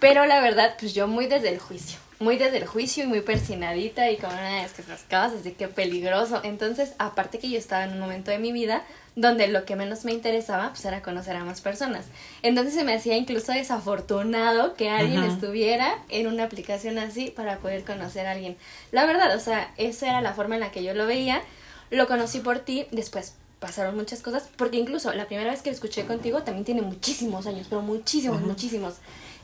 Pero 0.00 0.24
la 0.24 0.40
verdad, 0.40 0.74
pues 0.80 0.94
yo 0.94 1.06
muy 1.06 1.26
desde 1.26 1.50
el 1.50 1.58
juicio. 1.58 1.98
Muy 2.18 2.36
desde 2.36 2.58
el 2.58 2.66
juicio 2.66 3.04
y 3.04 3.06
muy 3.06 3.20
persinadita 3.20 4.10
y 4.10 4.16
como, 4.16 4.32
"Ah, 4.34 4.62
es 4.64 4.72
que 4.72 4.82
esas 4.82 5.02
cosas, 5.04 5.34
así 5.40 5.52
que 5.52 5.68
peligroso. 5.68 6.40
Entonces, 6.42 6.92
aparte 6.98 7.38
que 7.38 7.48
yo 7.48 7.58
estaba 7.58 7.84
en 7.84 7.92
un 7.92 8.00
momento 8.00 8.30
de 8.30 8.38
mi 8.38 8.52
vida 8.52 8.82
donde 9.16 9.48
lo 9.48 9.64
que 9.64 9.74
menos 9.76 10.04
me 10.04 10.12
interesaba 10.12 10.68
pues 10.70 10.84
era 10.84 11.02
conocer 11.02 11.36
a 11.36 11.44
más 11.44 11.60
personas. 11.60 12.06
Entonces 12.42 12.74
se 12.74 12.84
me 12.84 12.94
hacía 12.94 13.16
incluso 13.16 13.52
desafortunado 13.52 14.74
que 14.74 14.88
alguien 14.90 15.24
estuviera 15.24 15.98
en 16.08 16.26
una 16.26 16.44
aplicación 16.44 16.98
así 16.98 17.30
para 17.30 17.58
poder 17.58 17.84
conocer 17.84 18.26
a 18.26 18.32
alguien. 18.32 18.56
La 18.92 19.06
verdad, 19.06 19.34
o 19.34 19.40
sea, 19.40 19.72
esa 19.76 20.08
era 20.08 20.20
la 20.20 20.32
forma 20.32 20.54
en 20.54 20.60
la 20.60 20.70
que 20.70 20.84
yo 20.84 20.94
lo 20.94 21.06
veía. 21.06 21.42
Lo 21.90 22.06
conocí 22.06 22.38
por 22.38 22.60
ti, 22.60 22.86
después 22.92 23.34
pasaron 23.60 23.94
muchas 23.94 24.22
cosas, 24.22 24.48
porque 24.56 24.78
incluso 24.78 25.12
la 25.12 25.26
primera 25.26 25.50
vez 25.50 25.62
que 25.62 25.70
lo 25.70 25.74
escuché 25.74 26.06
contigo 26.06 26.42
también 26.42 26.64
tiene 26.64 26.82
muchísimos 26.82 27.46
años, 27.46 27.66
pero 27.68 27.82
muchísimos, 27.82 28.40
muchísimos. 28.40 28.94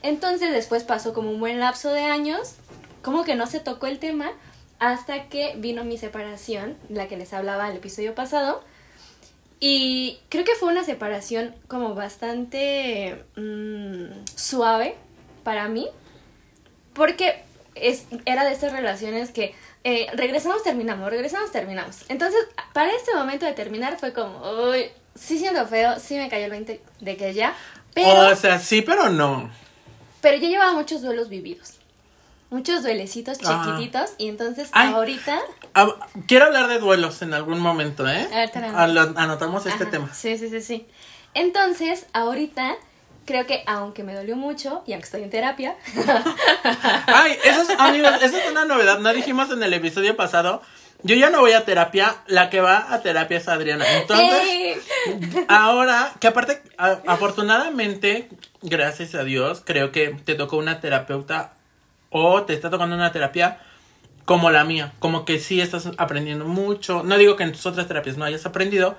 Entonces 0.03 0.53
después 0.53 0.83
pasó 0.83 1.13
como 1.13 1.31
un 1.31 1.39
buen 1.39 1.61
lapso 1.61 1.93
de 1.93 2.05
años, 2.05 2.55
como 3.03 3.25
que 3.25 3.37
no 3.37 3.47
se 3.47 3.61
tocó 3.61 3.87
el 3.87 3.99
tema, 3.99 4.33
hasta 4.79 5.29
que 5.29 5.55
vino 5.59 5.85
mi 5.85 5.99
separación, 5.99 6.77
la 6.89 7.09
que 7.09 7.17
les 7.17 7.33
hablaba 7.33 7.71
el 7.71 7.77
episodio 7.77 8.15
pasado. 8.15 8.65
Y 9.61 10.19
creo 10.29 10.45
que 10.45 10.55
fue 10.55 10.71
una 10.71 10.85
separación 10.85 11.55
como 11.69 11.95
bastante 11.95 13.25
mm, 13.37 14.25
suave 14.35 14.97
para 15.45 15.69
mí, 15.69 15.89
porque 16.95 17.43
es, 17.75 18.07
era 18.25 18.45
de 18.45 18.53
estas 18.53 18.73
relaciones 18.73 19.31
que 19.31 19.55
eh, 19.89 20.09
regresamos, 20.15 20.65
terminamos, 20.65 21.09
regresamos, 21.09 21.53
terminamos. 21.53 21.99
Entonces, 22.09 22.41
para 22.73 22.91
este 22.93 23.15
momento 23.15 23.47
de 23.47 23.53
terminar 23.53 23.97
fue 24.01 24.13
como, 24.13 24.41
uy, 24.71 24.87
sí 25.15 25.39
siento 25.39 25.65
feo, 25.69 26.01
sí 26.01 26.17
me 26.17 26.29
cayó 26.29 26.47
el 26.47 26.51
20 26.51 26.83
de 27.01 27.17
que 27.17 27.33
ya, 27.33 27.55
pero, 27.95 28.29
O 28.33 28.35
sea, 28.35 28.59
sí, 28.59 28.83
pero 28.83 29.09
no. 29.11 29.49
pero 30.21 30.39
yo 30.39 30.49
llevaba 30.49 30.73
muchos 30.73 31.03
duelos 31.03 31.29
vividos. 31.29 31.75
Muchos 32.51 32.83
duelecitos 32.83 33.39
Ajá. 33.45 33.65
chiquititos 33.65 34.11
y 34.19 34.29
entonces 34.29 34.71
Ay. 34.73 34.93
ahorita 34.93 35.39
Ah, 35.75 35.89
quiero 36.27 36.47
hablar 36.47 36.67
de 36.69 36.79
duelos 36.81 37.23
en 37.23 37.33
algún 37.35 37.61
momento, 37.61 38.09
¿eh? 38.09 38.29
A 38.33 38.37
ver, 38.39 38.51
Anotamos 39.17 39.67
este 39.67 39.85
Ajá, 39.85 39.91
tema. 39.93 40.15
Sí, 40.15 40.37
sí, 40.37 40.49
sí, 40.49 40.61
sí. 40.63 40.87
Entonces, 41.35 42.07
ahorita 42.13 42.75
creo 43.27 43.47
que 43.47 43.63
aunque 43.67 44.03
me 44.03 44.15
dolió 44.15 44.37
mucho 44.37 44.83
y 44.87 44.93
aunque 44.93 45.05
estoy 45.05 45.23
en 45.25 45.31
terapia, 45.31 45.77
Ay, 47.07 47.37
eso 47.45 47.63
es, 47.63 47.71
amigos, 47.79 48.13
eso 48.23 48.37
es 48.39 48.51
una 48.51 48.65
novedad. 48.65 48.99
No 49.01 49.13
dijimos 49.13 49.51
en 49.51 49.63
el 49.63 49.73
episodio 49.75 50.17
pasado. 50.17 50.63
Yo 51.03 51.15
ya 51.15 51.29
no 51.31 51.41
voy 51.41 51.53
a 51.53 51.65
terapia. 51.65 52.17
La 52.27 52.49
que 52.51 52.61
va 52.61 52.93
a 52.93 53.03
terapia 53.03 53.37
es 53.39 53.49
Adriana. 53.49 53.85
Entonces, 54.01 54.29
¡eh! 54.43 54.81
ahora, 55.49 56.13
que 56.21 56.27
aparte, 56.29 56.63
a- 56.79 56.99
afortunadamente, 57.07 58.29
gracias 58.63 59.15
a 59.15 59.23
Dios, 59.25 59.63
creo 59.65 59.93
que 59.93 60.17
te 60.25 60.35
tocó 60.35 60.57
una 60.57 60.81
terapeuta 60.81 61.53
o 62.11 62.43
te 62.45 62.55
está 62.55 62.71
tocando 62.71 62.97
una 62.97 63.13
terapia 63.13 63.59
como 64.25 64.51
la 64.51 64.65
mía. 64.65 64.93
Como 64.99 65.25
que 65.25 65.39
sí 65.39 65.61
estás 65.61 65.89
aprendiendo 65.99 66.47
mucho. 66.47 67.03
No 67.05 67.19
digo 67.19 67.37
que 67.37 67.45
en 67.45 67.53
tus 67.53 67.67
otras 67.67 67.87
terapias 67.87 68.17
no 68.17 68.25
hayas 68.25 68.47
aprendido. 68.47 68.97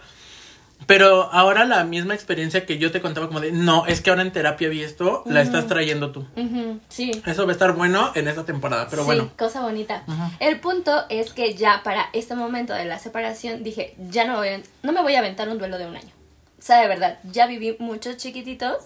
Pero 0.86 1.24
ahora 1.34 1.66
la 1.66 1.84
misma 1.84 2.14
experiencia 2.14 2.66
que 2.66 2.78
yo 2.78 2.92
te 2.92 3.02
contaba 3.02 3.28
como 3.28 3.42
de, 3.42 3.52
no, 3.52 3.86
es 3.88 4.00
que 4.02 4.10
ahora 4.10 4.22
en 4.22 4.32
terapia 4.32 4.70
vi 4.70 4.84
esto, 4.84 5.24
la 5.26 5.42
estás 5.42 5.68
trayendo 5.68 6.12
tú. 6.12 6.28
Ujú, 6.38 6.80
sí. 6.88 7.12
Eso 7.26 7.46
va 7.46 7.50
a 7.50 7.54
estar 7.54 7.74
bueno 7.74 8.12
en 8.16 8.28
esta 8.28 8.46
temporada, 8.46 8.88
pero 8.90 9.02
sí, 9.02 9.08
bueno. 9.08 9.30
cosa 9.38 9.62
bonita. 9.62 10.04
El 10.40 10.60
punto 10.60 11.04
es 11.10 11.34
que 11.34 11.56
ya 11.56 11.82
para 11.84 12.08
este 12.14 12.36
momento 12.36 12.74
de 12.74 12.86
la 12.86 13.00
separación 13.00 13.64
dije, 13.64 13.96
ya 14.10 14.26
no, 14.26 14.38
voy 14.38 14.48
a- 14.50 14.62
no 14.84 14.92
me 14.94 15.02
voy 15.02 15.16
a 15.16 15.20
aventar 15.20 15.50
un 15.50 15.58
duelo 15.58 15.78
de 15.78 15.88
un 15.88 15.96
año. 15.98 16.12
O 16.58 16.62
sea, 16.62 16.80
de 16.82 16.88
verdad, 16.88 17.20
ya 17.24 17.48
viví 17.48 17.76
muchos 17.80 18.16
chiquititos, 18.18 18.78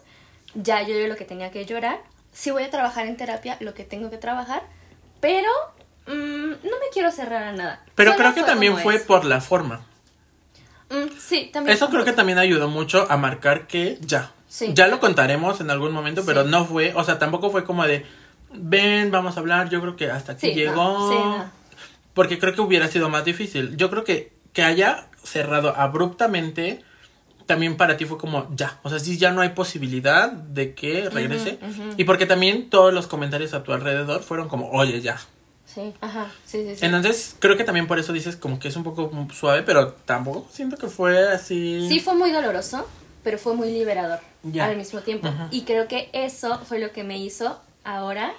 ya 0.55 0.81
lloré 0.81 1.07
lo 1.07 1.15
que 1.15 1.25
tenía 1.25 1.51
que 1.51 1.65
llorar. 1.65 1.99
Sí 2.31 2.49
voy 2.51 2.63
a 2.63 2.69
trabajar 2.71 3.05
en 3.05 3.17
terapia 3.17 3.57
lo 3.59 3.73
que 3.73 3.83
tengo 3.83 4.09
que 4.09 4.17
trabajar, 4.17 4.63
pero 5.19 5.49
mm, 6.07 6.11
no 6.11 6.53
me 6.79 6.89
quiero 6.93 7.11
cerrar 7.11 7.43
a 7.43 7.51
nada. 7.51 7.83
Pero 7.95 8.11
Solo 8.13 8.23
creo 8.23 8.33
que 8.35 8.43
también 8.49 8.77
fue 8.77 8.95
es. 8.95 9.03
por 9.03 9.23
la 9.25 9.39
forma. 9.41 9.85
Mm, 10.91 11.17
sí, 11.19 11.49
también. 11.53 11.75
Eso 11.75 11.89
creo 11.89 12.03
que 12.05 12.11
también 12.13 12.37
ayudó 12.37 12.67
mucho 12.67 13.07
a 13.09 13.17
marcar 13.17 13.65
que 13.67 13.97
ya. 14.01 14.31
Sí. 14.47 14.71
Ya 14.73 14.87
lo 14.87 14.99
contaremos 14.99 15.61
en 15.61 15.71
algún 15.71 15.93
momento, 15.93 16.23
pero 16.25 16.43
Sí. 16.43 16.49
no 16.51 16.65
fue, 16.65 16.93
o 16.95 17.03
sea, 17.03 17.17
tampoco 17.17 17.49
fue 17.49 17.63
como 17.63 17.85
de, 17.87 18.05
ven, 18.53 19.09
vamos 19.11 19.37
a 19.37 19.39
hablar, 19.39 19.69
yo 19.69 19.79
creo 19.81 19.95
que 19.95 20.11
hasta 20.11 20.33
aquí 20.33 20.49
Sí, 20.49 20.53
llegó. 20.53 20.75
no, 20.75 21.09
sí, 21.09 21.15
no. 21.15 21.51
Porque 22.13 22.37
creo 22.37 22.53
que 22.53 22.59
hubiera 22.61 22.87
sido 22.89 23.07
más 23.09 23.23
difícil. 23.23 23.77
Yo 23.77 23.89
creo 23.89 24.03
que 24.03 24.33
que 24.53 24.63
haya 24.63 25.07
cerrado 25.23 25.73
abruptamente 25.77 26.83
también 27.45 27.77
para 27.77 27.95
ti 27.95 28.03
fue 28.03 28.17
como 28.17 28.53
ya, 28.53 28.79
o 28.83 28.89
sea, 28.89 28.99
sí 28.99 29.17
ya 29.17 29.31
no 29.31 29.39
hay 29.41 29.49
posibilidad 29.49 30.29
de 30.29 30.73
que 30.75 31.09
regrese 31.09 31.57
y 31.97 32.03
porque 32.03 32.25
también 32.25 32.69
todos 32.69 32.93
los 32.93 33.07
comentarios 33.07 33.53
a 33.53 33.63
tu 33.63 33.71
alrededor 33.71 34.21
fueron 34.23 34.49
como, 34.49 34.69
"Oye, 34.71 34.99
ya." 35.01 35.17
Sí, 35.73 35.93
ajá, 36.01 36.31
sí, 36.45 36.63
sí, 36.67 36.75
sí. 36.75 36.85
Entonces, 36.85 37.35
creo 37.39 37.55
que 37.57 37.63
también 37.63 37.87
por 37.87 37.97
eso 37.99 38.11
dices 38.13 38.35
como 38.35 38.59
que 38.59 38.67
es 38.67 38.75
un 38.75 38.83
poco 38.83 39.09
suave, 39.33 39.63
pero 39.63 39.93
tampoco 39.93 40.47
siento 40.51 40.77
que 40.77 40.87
fue 40.87 41.29
así. 41.31 41.87
Sí 41.87 41.99
fue 41.99 42.13
muy 42.15 42.31
doloroso, 42.31 42.87
pero 43.23 43.37
fue 43.37 43.53
muy 43.55 43.71
liberador 43.71 44.19
Ya. 44.43 44.65
al 44.65 44.75
mismo 44.77 44.99
tiempo. 45.01 45.27
Ajá. 45.27 45.47
Y 45.51 45.61
creo 45.61 45.87
que 45.87 46.09
eso 46.13 46.59
fue 46.65 46.79
lo 46.79 46.91
que 46.91 47.03
me 47.03 47.17
hizo 47.17 47.59
ahora 47.83 48.33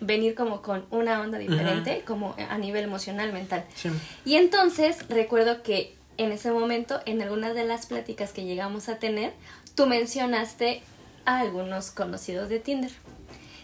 venir 0.00 0.34
como 0.34 0.62
con 0.62 0.86
una 0.90 1.20
onda 1.20 1.36
diferente, 1.38 2.02
como 2.06 2.34
a 2.48 2.56
nivel 2.56 2.84
emocional, 2.84 3.32
mental. 3.32 3.64
Sí. 3.74 3.90
Y 4.24 4.36
entonces 4.36 4.96
recuerdo 5.10 5.62
que 5.62 5.94
en 6.16 6.32
ese 6.32 6.50
momento, 6.50 7.00
en 7.04 7.20
algunas 7.20 7.54
de 7.54 7.64
las 7.64 7.86
pláticas 7.86 8.32
que 8.32 8.44
llegamos 8.44 8.88
a 8.88 8.96
tener, 8.98 9.32
tú 9.74 9.86
mencionaste 9.86 10.82
a 11.26 11.40
algunos 11.40 11.90
conocidos 11.90 12.48
de 12.48 12.58
Tinder. 12.60 12.90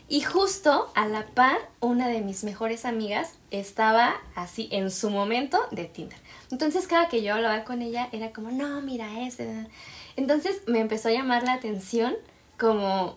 Y 0.09 0.21
justo 0.21 0.91
a 0.95 1.09
la 1.09 1.27
par, 1.27 1.59
una 1.81 2.07
de 2.09 2.21
mis 2.21 2.45
mejores 2.45 2.85
amigas 2.85 3.35
estaba 3.51 4.15
así 4.37 4.69
en 4.71 4.93
su 4.93 5.11
momento 5.11 5.59
de 5.73 5.87
Tinder. 5.87 6.19
Entonces 6.53 6.87
cada 6.87 7.09
que 7.09 7.23
yo 7.23 7.35
hablaba 7.35 7.65
con 7.65 7.83
ella 7.83 8.09
era 8.13 8.33
como, 8.33 8.53
no, 8.53 8.81
mira 8.83 9.27
ese. 9.27 9.67
Entonces 10.15 10.63
me 10.69 10.79
empezó 10.79 11.09
a 11.09 11.13
llamar 11.13 11.43
la 11.43 11.55
atención 11.55 12.15
como, 12.57 13.17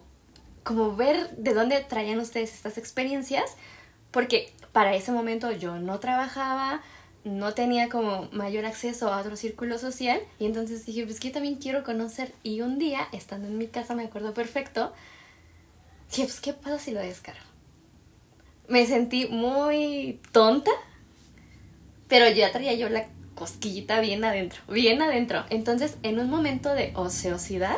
como 0.63 0.96
ver 0.96 1.29
de 1.38 1.53
dónde 1.53 1.79
traían 1.81 2.19
ustedes 2.19 2.55
estas 2.55 2.79
experiencias, 2.79 3.55
porque 4.10 4.51
para 4.72 4.96
ese 4.96 5.12
momento 5.12 5.51
yo 5.51 5.77
no 5.77 6.00
trabajaba, 6.00 6.81
no 7.24 7.53
tenía 7.53 7.89
como 7.89 8.29
mayor 8.31 8.65
acceso 8.65 9.13
a 9.13 9.19
otro 9.19 9.36
círculo 9.36 9.77
social 9.77 10.19
y 10.39 10.46
entonces 10.48 10.88
dije, 10.88 11.05
pues 11.05 11.19
que 11.19 11.27
yo 11.27 11.34
también 11.36 11.55
quiero 11.55 11.84
conocer. 11.84 12.34
Y 12.41 12.62
un 12.62 12.79
día, 12.79 13.08
estando 13.12 13.48
en 13.48 13.60
mi 13.60 13.67
casa, 13.67 13.93
me 13.93 14.05
acuerdo 14.05 14.34
perfecto, 14.34 14.91
dije, 16.10 16.24
pues 16.24 16.39
qué 16.42 16.54
pasa 16.54 16.80
si 16.80 16.92
lo 16.92 17.00
descargo. 17.00 17.39
Me 18.68 18.86
sentí 18.86 19.28
muy 19.28 20.20
tonta, 20.32 20.72
pero 22.08 22.30
ya 22.30 22.51
traía 22.51 22.74
yo 22.74 22.89
la 22.89 23.08
cosquillita 23.36 24.00
bien 24.00 24.24
adentro, 24.24 24.62
bien 24.68 25.01
adentro. 25.01 25.46
Entonces, 25.50 25.98
en 26.04 26.20
un 26.20 26.30
momento 26.30 26.74
de 26.74 26.92
ociosidad, 26.96 27.78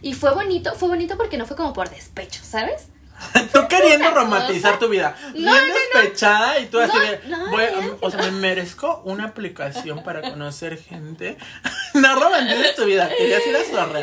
y 0.00 0.14
fue 0.14 0.34
bonito, 0.34 0.74
fue 0.74 0.88
bonito 0.88 1.16
porque 1.16 1.36
no 1.36 1.46
fue 1.46 1.56
como 1.56 1.72
por 1.72 1.88
despecho, 1.90 2.42
¿sabes? 2.42 2.88
tú 3.52 3.60
queriendo 3.68 4.10
romantizar 4.10 4.78
tu 4.78 4.88
vida. 4.88 5.16
No, 5.26 5.32
bien 5.32 5.46
no, 5.46 5.68
no. 5.68 5.74
despechada 5.74 6.58
y 6.58 6.66
tú 6.66 6.80
así 6.80 6.98
de. 6.98 7.20
o 8.00 8.10
sea, 8.10 8.22
me 8.22 8.30
merezco 8.32 9.02
una 9.04 9.26
aplicación 9.26 10.02
para 10.02 10.22
conocer 10.22 10.78
gente. 10.78 11.36
no 11.94 12.14
romantices 12.18 12.74
tu 12.74 12.84
vida, 12.84 13.08
querías 13.16 13.46
ir 13.46 13.56
a 13.56 13.64
zorra. 13.64 14.00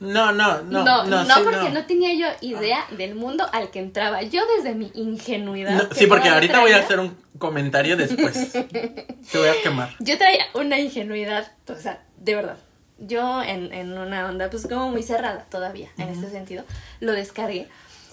No, 0.00 0.32
no, 0.32 0.62
no. 0.62 0.84
No, 0.84 1.04
No, 1.04 1.24
no, 1.24 1.34
sí, 1.34 1.40
porque 1.44 1.70
no. 1.70 1.86
tenía 1.86 2.14
yo 2.14 2.26
idea 2.46 2.86
del 2.96 3.14
mundo 3.14 3.46
al 3.52 3.70
que 3.70 3.78
entraba. 3.78 4.22
Yo 4.22 4.42
desde 4.56 4.74
mi 4.74 4.90
ingenuidad. 4.94 5.88
No, 5.88 5.94
sí, 5.94 6.06
porque 6.06 6.28
ahorita 6.28 6.60
voy 6.60 6.72
a 6.72 6.78
hacer 6.78 7.00
un 7.00 7.16
comentario 7.38 7.96
después. 7.96 8.52
Te 8.52 9.38
voy 9.38 9.48
a 9.48 9.62
quemar. 9.62 9.94
Yo 10.00 10.18
traía 10.18 10.44
una 10.54 10.78
ingenuidad, 10.78 11.50
o 11.68 11.76
sea, 11.76 12.02
de 12.18 12.34
verdad. 12.34 12.58
Yo 12.98 13.42
en, 13.42 13.72
en 13.72 13.96
una 13.96 14.26
onda, 14.26 14.48
pues 14.50 14.66
como 14.66 14.90
muy 14.90 15.02
cerrada 15.02 15.46
todavía, 15.50 15.90
en 15.98 16.08
este 16.08 16.30
sentido, 16.30 16.64
lo 17.00 17.12
descargué. 17.12 17.68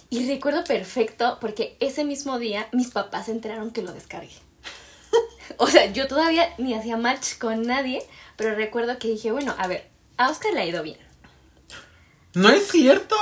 Y 0.10 0.28
recuerdo 0.28 0.64
perfecto 0.64 1.38
porque 1.42 1.76
ese 1.80 2.04
mismo 2.04 2.38
día 2.38 2.68
mis 2.72 2.92
papás 2.92 3.26
se 3.26 3.32
enteraron 3.32 3.72
que 3.72 3.82
lo 3.82 3.94
descargué. 3.94 4.34
o 5.58 5.68
sea, 5.68 5.92
yo 5.92 6.08
todavía 6.08 6.50
ni 6.58 6.74
hacía 6.74 6.98
match 6.98 7.38
con 7.40 7.64
nadie, 7.64 8.04
pero 8.36 8.56
recuerdo 8.56 9.00
que 9.00 9.08
dije, 9.08 9.32
bueno, 9.32 9.56
a 9.58 9.68
ver, 9.68 9.88
a 10.18 10.30
Oscar 10.30 10.54
le 10.54 10.62
ha 10.62 10.66
ido 10.66 10.84
bien. 10.84 10.98
No 12.36 12.50
es 12.50 12.68
cierto. 12.68 13.16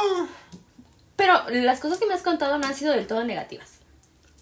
Pero 1.15 1.49
las 1.49 1.79
cosas 1.79 1.99
que 1.99 2.05
me 2.05 2.13
has 2.13 2.23
contado 2.23 2.57
no 2.57 2.67
han 2.67 2.75
sido 2.75 2.93
del 2.93 3.07
todo 3.07 3.23
negativas. 3.23 3.79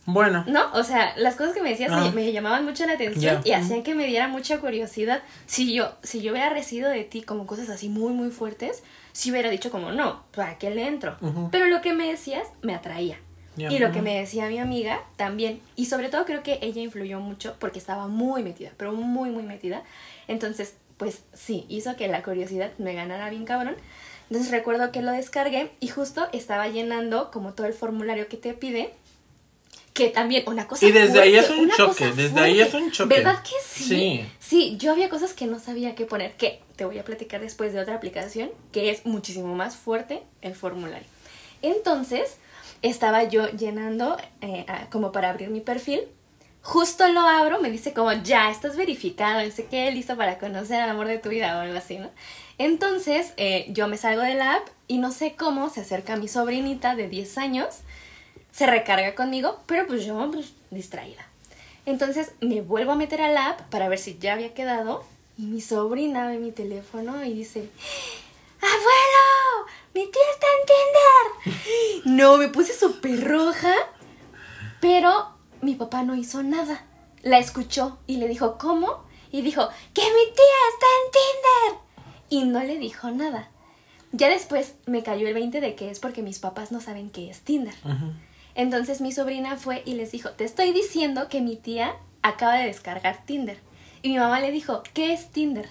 Bueno. 0.05 0.43
¿No? 0.47 0.71
O 0.73 0.83
sea, 0.83 1.13
las 1.17 1.35
cosas 1.35 1.53
que 1.53 1.61
me 1.61 1.69
decías 1.69 1.91
Ah. 1.93 2.11
me, 2.13 2.31
llamaban 2.31 2.65
mucho 2.65 2.85
la 2.85 2.93
atención 2.93 3.41
y 3.43 3.51
hacían 3.51 3.83
que 3.83 3.93
me 3.93 4.07
diera 4.07 4.27
mucha 4.27 4.59
curiosidad. 4.59 5.21
Si 5.45 5.73
yo, 5.73 5.93
si 6.01 6.21
yo 6.21 6.31
hubiera 6.31 6.49
recibido 6.49 6.89
de 6.89 7.03
ti 7.03 7.21
como 7.21 7.45
cosas 7.45 7.69
así 7.69 7.89
muy, 7.89 8.13
muy 8.13 8.31
fuertes, 8.31 8.83
si 9.11 9.31
hubiera 9.31 9.49
dicho 9.49 9.69
como, 9.69 9.91
no, 9.91 10.23
¿para 10.33 10.57
qué 10.57 10.71
le 10.71 10.87
entro? 10.87 11.17
Pero 11.51 11.67
lo 11.67 11.81
que 11.81 11.93
me 11.93 12.07
decías 12.07 12.47
me 12.61 12.73
atraía. 12.73 13.17
Y 13.57 13.79
lo 13.79 13.91
que 13.91 14.01
me 14.01 14.17
decía 14.17 14.47
mi 14.47 14.57
amiga 14.57 15.01
también. 15.17 15.61
Y 15.75 15.87
sobre 15.87 16.09
todo 16.09 16.25
creo 16.25 16.43
que 16.43 16.59
ella 16.61 16.81
influyó 16.81 17.19
mucho 17.19 17.55
porque 17.59 17.77
estaba 17.77 18.07
muy 18.07 18.41
metida, 18.41 18.71
pero 18.77 18.93
muy, 18.93 19.31
muy 19.31 19.43
metida. 19.43 19.83
Entonces, 20.27 20.75
pues 20.97 21.23
sí, 21.33 21.65
hizo 21.67 21.95
que 21.97 22.07
la 22.07 22.23
curiosidad 22.23 22.71
me 22.77 22.93
ganara 22.93 23.29
bien 23.29 23.45
cabrón. 23.45 23.75
Entonces 24.29 24.51
recuerdo 24.51 24.91
que 24.91 25.01
lo 25.01 25.11
descargué 25.11 25.71
y 25.79 25.87
justo 25.87 26.27
estaba 26.33 26.67
llenando 26.67 27.31
como 27.31 27.53
todo 27.53 27.67
el 27.67 27.73
formulario 27.73 28.27
que 28.27 28.37
te 28.37 28.53
pide. 28.53 28.91
Que 29.93 30.09
también, 30.09 30.43
una 30.47 30.67
cosa 30.67 30.85
Y 30.85 30.91
desde 30.91 31.19
ahí 31.19 31.33
fuerte, 31.33 31.53
es 31.53 31.59
un 31.59 31.69
choque, 31.71 32.11
desde 32.11 32.39
ahí 32.39 32.61
es 32.61 32.73
un 32.73 32.91
choque. 32.91 33.15
¿Verdad 33.15 33.41
que 33.43 33.55
sí? 33.65 33.83
Sí. 33.83 34.25
Sí, 34.39 34.77
yo 34.77 34.91
había 34.91 35.09
cosas 35.09 35.33
que 35.33 35.45
no 35.45 35.59
sabía 35.59 35.95
qué 35.95 36.05
poner. 36.05 36.33
Que 36.33 36.61
te 36.75 36.85
voy 36.85 36.99
a 36.99 37.03
platicar 37.03 37.41
después 37.41 37.73
de 37.73 37.81
otra 37.81 37.95
aplicación 37.95 38.51
que 38.71 38.91
es 38.91 39.05
muchísimo 39.05 39.55
más 39.55 39.75
fuerte 39.75 40.21
el 40.41 40.55
formulario. 40.55 41.07
Entonces, 41.61 42.37
estaba 42.81 43.23
yo 43.23 43.49
llenando 43.49 44.17
eh, 44.41 44.65
como 44.91 45.11
para 45.11 45.29
abrir 45.29 45.49
mi 45.49 45.59
perfil. 45.59 46.01
Justo 46.61 47.07
lo 47.07 47.21
abro, 47.21 47.61
me 47.61 47.71
dice 47.71 47.93
como, 47.93 48.11
ya, 48.11 48.51
estás 48.51 48.75
verificado, 48.75 49.43
no 49.43 49.51
sé 49.51 49.65
qué, 49.65 49.89
listo 49.91 50.17
para 50.17 50.37
conocer 50.37 50.81
al 50.81 50.89
amor 50.89 51.07
de 51.07 51.17
tu 51.17 51.29
vida 51.29 51.57
o 51.57 51.61
algo 51.61 51.77
así, 51.77 51.97
¿no? 51.97 52.09
Entonces, 52.57 53.33
eh, 53.37 53.67
yo 53.69 53.87
me 53.87 53.97
salgo 53.97 54.21
de 54.21 54.35
la 54.35 54.55
app 54.55 54.67
y 54.87 54.97
no 54.97 55.11
sé 55.11 55.35
cómo 55.35 55.69
se 55.69 55.81
acerca 55.81 56.17
mi 56.17 56.27
sobrinita 56.27 56.95
de 56.95 57.07
10 57.07 57.37
años, 57.37 57.77
se 58.51 58.67
recarga 58.67 59.15
conmigo, 59.15 59.59
pero 59.65 59.87
pues 59.87 60.05
yo, 60.05 60.29
pues, 60.31 60.53
distraída. 60.69 61.25
Entonces, 61.85 62.33
me 62.41 62.61
vuelvo 62.61 62.91
a 62.91 62.95
meter 62.95 63.21
a 63.21 63.31
la 63.31 63.49
app 63.51 63.61
para 63.69 63.87
ver 63.87 63.97
si 63.97 64.17
ya 64.19 64.33
había 64.33 64.53
quedado 64.53 65.05
y 65.37 65.43
mi 65.43 65.61
sobrina 65.61 66.27
ve 66.27 66.37
mi 66.37 66.51
teléfono 66.51 67.23
y 67.23 67.33
dice, 67.33 67.69
¡Abuelo! 68.61 69.71
¡Mi 69.93 70.05
tía 70.11 70.21
está 70.33 70.47
en 70.59 71.53
Tinder! 71.55 71.61
No, 72.17 72.37
me 72.37 72.49
puse 72.49 72.77
súper 72.77 73.25
roja. 73.25 73.73
Pero 74.81 75.38
mi 75.61 75.75
papá 75.75 76.03
no 76.03 76.15
hizo 76.15 76.43
nada. 76.43 76.85
La 77.21 77.37
escuchó 77.37 77.99
y 78.07 78.17
le 78.17 78.27
dijo, 78.27 78.57
¿cómo? 78.57 79.03
Y 79.31 79.41
dijo, 79.41 79.67
¡que 79.93 80.01
mi 80.01 80.25
tía 80.33 80.59
está 80.73 80.85
en 80.95 81.11
Tinder! 81.11 81.81
Y 82.29 82.43
no 82.45 82.63
le 82.63 82.77
dijo 82.77 83.11
nada. 83.11 83.49
Ya 84.11 84.29
después 84.29 84.75
me 84.85 85.03
cayó 85.03 85.27
el 85.27 85.33
20 85.33 85.61
de 85.61 85.75
que 85.75 85.91
es 85.91 85.99
porque 85.99 86.23
mis 86.23 86.39
papás 86.39 86.71
no 86.71 86.81
saben 86.81 87.09
qué 87.09 87.29
es 87.29 87.41
Tinder. 87.41 87.75
Entonces 88.55 89.01
mi 89.01 89.11
sobrina 89.11 89.57
fue 89.57 89.83
y 89.85 89.93
les 89.93 90.11
dijo, 90.11 90.31
te 90.31 90.45
estoy 90.45 90.71
diciendo 90.71 91.29
que 91.29 91.41
mi 91.41 91.55
tía 91.55 91.95
acaba 92.21 92.55
de 92.55 92.65
descargar 92.65 93.25
Tinder. 93.25 93.59
Y 94.01 94.09
mi 94.09 94.17
mamá 94.17 94.39
le 94.39 94.51
dijo, 94.51 94.81
¿qué 94.93 95.13
es 95.13 95.29
Tinder? 95.29 95.69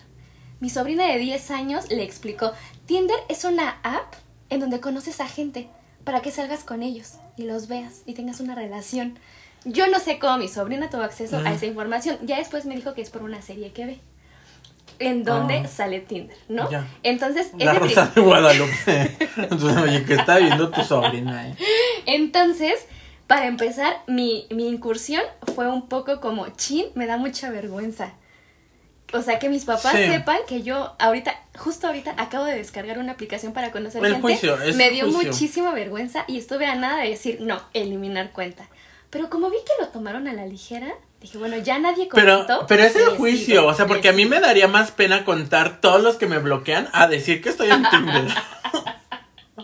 Mi 0.61 0.71
sobrina 0.71 1.07
de 1.07 1.19
10 1.19 1.51
años 1.51 1.89
le 1.91 2.03
explicó, 2.03 2.53
Tinder 2.87 3.19
es 3.29 3.45
una 3.45 3.79
app 3.83 4.15
en 4.51 4.61
donde 4.61 4.81
conoces 4.81 5.21
a 5.21 5.29
gente 5.29 5.69
para 6.05 6.21
que 6.21 6.31
salgas 6.31 6.65
con 6.65 6.83
ellos 6.83 7.15
y 7.37 7.45
los 7.45 7.69
veas 7.69 8.03
y 8.07 8.15
tengas 8.15 8.41
una 8.41 8.55
relación. 8.55 9.19
Yo 9.65 9.89
no 9.89 9.99
sé 9.99 10.19
cómo 10.19 10.39
mi 10.39 10.49
sobrina 10.49 10.89
tuvo 10.91 11.03
acceso 11.03 11.39
a 11.39 11.53
esa 11.53 11.67
información. 11.67 12.19
Ya 12.23 12.39
después 12.39 12.65
me 12.65 12.75
dijo 12.77 12.95
que 12.95 13.03
es 13.03 13.11
por 13.11 13.23
una 13.23 13.43
serie 13.43 13.73
que 13.73 13.87
ve. 13.87 14.01
En 15.01 15.23
donde 15.23 15.59
ah. 15.59 15.69
sale 15.69 16.01
Tinder, 16.01 16.37
¿no? 16.49 16.69
Entonces, 17.05 17.53
la 17.57 17.75
Rosa 17.75 18.11
de 18.15 18.21
Guadalupe. 18.21 19.17
Oye, 19.83 20.05
que 20.05 20.15
está 20.15 20.39
viendo 20.39 20.71
tu 20.71 20.83
sobrina, 20.83 21.49
¿eh? 21.49 21.55
Entonces, 22.07 22.85
para 23.29 23.47
empezar, 23.47 24.03
mi, 24.09 24.47
mi 24.51 24.67
incursión 24.67 25.23
fue 25.55 25.69
un 25.69 25.89
poco 25.89 26.21
como, 26.21 26.49
chin, 26.49 26.87
me 26.95 27.07
da 27.07 27.17
mucha 27.17 27.51
vergüenza. 27.51 28.15
O 29.13 29.23
sea, 29.23 29.39
que 29.39 29.49
mis 29.49 29.65
papás 29.65 29.93
sepan 29.93 30.39
que 30.47 30.63
yo 30.63 30.95
ahorita, 30.99 31.35
justo 31.57 31.87
ahorita, 31.87 32.15
acabo 32.19 32.45
de 32.45 32.57
descargar 32.57 32.99
una 32.99 33.13
aplicación 33.13 33.53
para 33.53 33.71
conocer 33.71 34.05
el 34.05 34.21
gente. 34.21 34.73
me 34.75 34.91
dio 34.91 35.07
muchísima 35.07 35.73
vergüenza 35.73 36.25
y 36.27 36.37
estuve 36.37 36.67
a 36.67 36.75
nada 36.75 37.03
de 37.03 37.11
decir, 37.11 37.39
no, 37.41 37.61
eliminar 37.73 38.33
cuenta. 38.33 38.69
Pero 39.11 39.31
como 39.31 39.51
vi 39.51 39.57
que 39.59 39.83
lo 39.83 39.89
tomaron 39.89 40.29
a 40.29 40.33
la 40.35 40.47
ligera, 40.47 40.93
dije, 41.21 41.39
bueno, 41.39 41.57
ya 41.59 41.79
nadie 41.79 42.09
comentó. 42.09 42.47
Pero, 42.47 42.67
pero 42.67 42.83
es 42.83 42.97
el 42.97 43.17
juicio, 43.17 43.67
o 43.67 43.75
sea, 43.75 43.87
porque 43.87 44.09
a 44.09 44.13
mí 44.13 44.27
me 44.27 44.41
daría 44.41 44.69
más 44.69 44.91
pena 44.91 45.25
contar 45.25 45.81
todos 45.81 46.03
los 46.03 46.17
que 46.17 46.27
me 46.27 46.39
bloquean 46.39 46.89
a 46.93 47.07
decir 47.07 47.41
que 47.41 47.49
estoy 47.49 47.71
en 47.71 47.89
Tinder. 47.89 48.29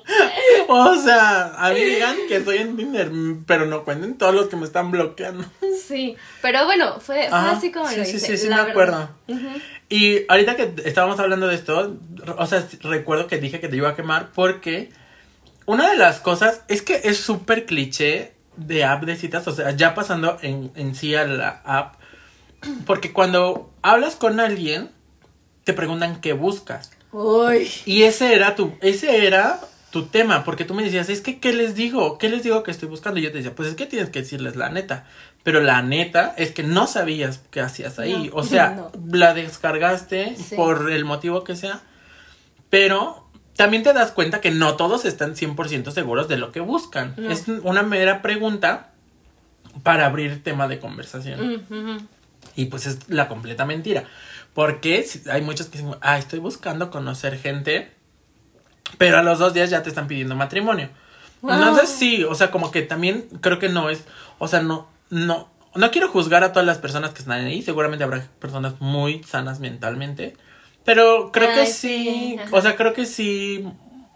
o 0.69 0.97
sea, 0.97 1.55
a 1.57 1.73
mí 1.73 1.81
digan 1.81 2.17
que 2.29 2.37
estoy 2.37 2.59
en 2.59 2.77
Tinder, 2.77 3.11
pero 3.47 3.67
no 3.67 3.85
cuenten 3.85 4.17
todos 4.17 4.35
los 4.35 4.49
que 4.49 4.57
me 4.57 4.65
están 4.65 4.91
bloqueando. 4.91 5.45
Sí, 5.87 6.17
pero 6.43 6.65
bueno, 6.65 7.01
fue, 7.01 7.27
así 7.27 7.71
como 7.71 7.87
lo 7.87 8.03
hice. 8.03 8.19
Sí, 8.19 8.21
sí, 8.21 8.37
sí, 8.37 8.49
me 8.49 8.57
acuerdo. 8.57 9.09
Y 9.89 10.25
ahorita 10.29 10.57
que 10.57 10.75
estábamos 10.85 11.19
hablando 11.21 11.47
de 11.47 11.55
esto, 11.55 11.97
o 12.37 12.47
sea, 12.47 12.67
recuerdo 12.81 13.27
que 13.27 13.39
dije 13.39 13.61
que 13.61 13.69
te 13.69 13.77
iba 13.77 13.91
a 13.91 13.97
quemar 13.97 14.31
porque 14.35 14.91
una 15.67 15.91
de 15.91 15.97
las 15.97 16.21
cosas 16.21 16.63
es 16.69 16.83
que 16.83 17.03
es 17.05 17.19
súper 17.19 17.67
cliché 17.67 18.34
de 18.57 18.85
app 18.85 19.05
de 19.05 19.17
citas, 19.17 19.47
o 19.49 19.53
sea, 19.53 19.71
ya 19.73 19.95
pasando 19.95 20.39
en, 20.43 20.71
en 20.75 20.95
sí 20.95 21.15
a 21.15 21.25
la 21.27 21.63
app, 21.65 21.95
porque 22.87 23.13
cuando 23.13 23.71
hablas 23.83 24.17
con 24.17 24.41
alguien, 24.41 24.91
te 25.65 25.73
preguntan 25.73 26.21
qué 26.21 26.33
buscas. 26.33 26.91
Uy. 27.13 27.71
Y 27.85 28.03
ese 28.03 28.35
era 28.35 28.55
tu, 28.55 28.75
ese 28.81 29.27
era 29.27 29.61
tu 29.91 30.07
tema, 30.07 30.45
porque 30.45 30.65
tú 30.65 30.75
me 30.75 30.83
decías, 30.83 31.09
es 31.09 31.21
que, 31.21 31.39
¿qué 31.39 31.53
les 31.53 31.75
digo? 31.77 32.19
¿Qué 32.19 32.29
les 32.29 32.43
digo 32.43 32.65
que 32.65 32.73
estoy 32.73 32.89
buscando? 32.89 33.21
Y 33.21 33.23
yo 33.23 33.31
te 33.31 33.39
decía, 33.39 33.55
pues 33.55 33.69
es 33.69 33.77
que 33.77 33.87
tienes 33.87 34.11
que 34.11 34.23
decirles 34.23 34.57
la 34.57 34.69
neta. 34.69 35.07
Pero 35.45 35.61
la 35.61 35.83
neta 35.83 36.35
es 36.37 36.51
que 36.51 36.65
no 36.65 36.87
sabías 36.87 37.41
qué 37.51 37.61
hacías 37.61 37.99
ahí. 37.99 38.31
o 38.33 38.43
sea, 38.43 38.89
la 39.13 39.35
descargaste 39.35 40.37
por 40.57 40.91
el 40.91 41.05
motivo 41.05 41.45
que 41.45 41.55
sea. 41.55 41.81
Pero 42.71 43.24
también 43.57 43.83
te 43.83 43.93
das 43.93 44.13
cuenta 44.13 44.41
que 44.41 44.51
no 44.51 44.77
todos 44.77 45.05
están 45.05 45.35
100% 45.35 45.91
seguros 45.91 46.29
de 46.29 46.37
lo 46.37 46.53
que 46.53 46.61
buscan. 46.61 47.15
Es 47.31 47.47
una 47.49 47.83
mera 47.83 48.23
pregunta 48.23 48.91
para 49.83 50.07
abrir 50.07 50.43
tema 50.43 50.69
de 50.69 50.79
conversación. 50.81 51.63
Y 52.57 52.67
pues 52.67 52.87
es 52.87 53.09
la 53.09 53.29
completa 53.29 53.65
mentira. 53.65 54.05
Porque 54.55 55.07
hay 55.31 55.43
muchos 55.43 55.67
que 55.67 55.79
dicen, 55.79 55.97
ah, 56.01 56.19
estoy 56.19 56.39
buscando 56.39 56.91
conocer 56.91 57.39
gente 57.39 57.93
pero 58.99 59.19
a 59.19 59.23
los 59.23 59.39
dos 59.39 59.55
días 59.55 59.71
ya 59.71 59.83
te 59.83 59.89
están 59.89 60.07
pidiendo 60.07 60.35
matrimonio. 60.35 60.89
Entonces 61.43 61.91
sí, 61.91 62.25
o 62.25 62.35
sea, 62.35 62.51
como 62.51 62.71
que 62.71 62.83
también 62.83 63.27
creo 63.41 63.59
que 63.59 63.69
no 63.69 63.91
es, 63.91 64.05
o 64.39 64.49
sea, 64.49 64.63
no, 64.63 64.89
no, 65.11 65.51
no 65.75 65.91
quiero 65.91 66.09
juzgar 66.09 66.43
a 66.43 66.53
todas 66.53 66.65
las 66.65 66.79
personas 66.79 67.11
que 67.11 67.19
están 67.19 67.45
ahí, 67.45 67.61
seguramente 67.61 68.03
habrá 68.03 68.27
personas 68.39 68.81
muy 68.81 69.23
sanas 69.25 69.61
mentalmente, 69.61 70.37
pero 70.85 71.33
creo 71.33 71.55
que 71.55 71.67
sí, 71.67 72.37
o 72.51 72.61
sea, 72.61 72.77
creo 72.77 72.93
que 72.93 73.07
sí, 73.07 73.65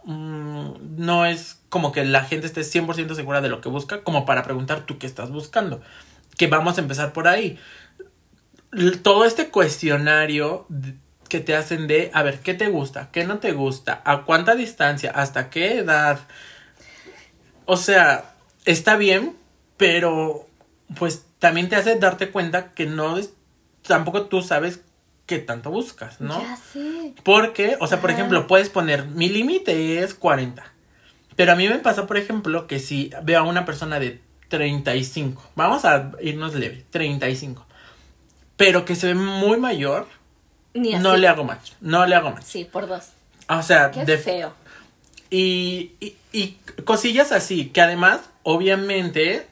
mm, 0.05 0.71
no 0.97 1.27
es 1.27 1.61
como 1.69 1.93
que 1.93 2.05
la 2.05 2.25
gente 2.25 2.47
esté 2.47 2.63
100% 2.63 3.15
segura 3.15 3.41
de 3.41 3.49
lo 3.49 3.61
que 3.61 3.69
busca, 3.69 4.03
como 4.03 4.27
para 4.27 4.43
preguntar 4.43 4.83
tú 4.83 4.99
qué 4.99 5.07
estás 5.07 5.31
buscando, 5.31 5.81
que 6.37 6.47
vamos 6.47 6.79
a 6.79 6.81
empezar 6.81 7.13
por 7.13 7.29
ahí. 7.29 7.59
Todo 9.03 9.25
este 9.25 9.49
cuestionario 9.49 10.67
que 11.29 11.41
te 11.41 11.57
hacen 11.57 11.87
de, 11.87 12.11
a 12.15 12.23
ver, 12.23 12.41
¿qué 12.41 12.55
te 12.55 12.69
gusta? 12.69 13.11
¿Qué 13.13 13.25
no 13.25 13.39
te 13.39 13.53
gusta? 13.53 14.03
¿A 14.05 14.25
cuánta 14.25 14.55
distancia? 14.55 15.11
¿Hasta 15.11 15.51
qué 15.51 15.79
edad? 15.79 16.21
O 17.65 17.77
sea, 17.77 18.35
está 18.65 18.97
bien, 18.97 19.37
pero 19.77 20.47
pues 20.99 21.25
también 21.39 21.69
te 21.69 21.77
hace 21.77 21.99
darte 21.99 22.31
cuenta 22.31 22.73
que 22.73 22.87
no 22.87 23.19
es, 23.19 23.33
tampoco 23.83 24.27
tú 24.27 24.43
sabes 24.43 24.81
qué 25.29 25.39
tanto 25.39 25.71
buscas, 25.71 26.21
¿no? 26.21 26.41
Ya 26.43 26.57
sé. 26.57 27.13
Porque, 27.23 27.77
o 27.81 27.87
sea, 27.87 28.01
por 28.01 28.11
ejemplo, 28.11 28.49
puedes 28.49 28.71
poner, 28.71 29.05
mi 29.05 29.29
límite 29.29 30.03
es 30.03 30.15
40. 30.15 30.65
Pero 31.37 31.53
a 31.53 31.55
mí 31.55 31.69
me 31.69 31.79
pasa, 31.79 32.07
por 32.07 32.17
ejemplo, 32.17 32.67
que 32.67 32.81
si 32.81 33.13
veo 33.23 33.41
a 33.41 33.43
una 33.43 33.65
persona 33.65 34.01
de 34.01 34.21
35, 34.49 35.51
vamos 35.55 35.85
a 35.85 36.13
irnos 36.21 36.55
leve, 36.55 36.85
35, 36.91 37.65
pero 38.57 38.85
que 38.87 38.97
se 38.97 39.09
ve 39.09 39.15
muy 39.15 39.59
mayor, 39.59 40.09
no 40.75 41.17
le 41.17 41.29
hago 41.29 41.45
más. 41.45 41.77
No 41.81 42.07
le 42.07 42.17
hago 42.17 42.31
más. 42.31 42.45
Sí, 42.45 42.65
por 42.65 42.89
dos. 42.89 43.11
O 43.49 43.63
sea, 43.63 43.91
Qué 43.91 44.05
de 44.05 44.19
feo. 44.19 44.55
Y, 45.31 45.93
y, 46.01 46.17
y, 46.33 46.59
cosillas 46.85 47.33
así, 47.33 47.69
que 47.69 47.83
además, 47.83 48.21
obviamente, 48.43 49.47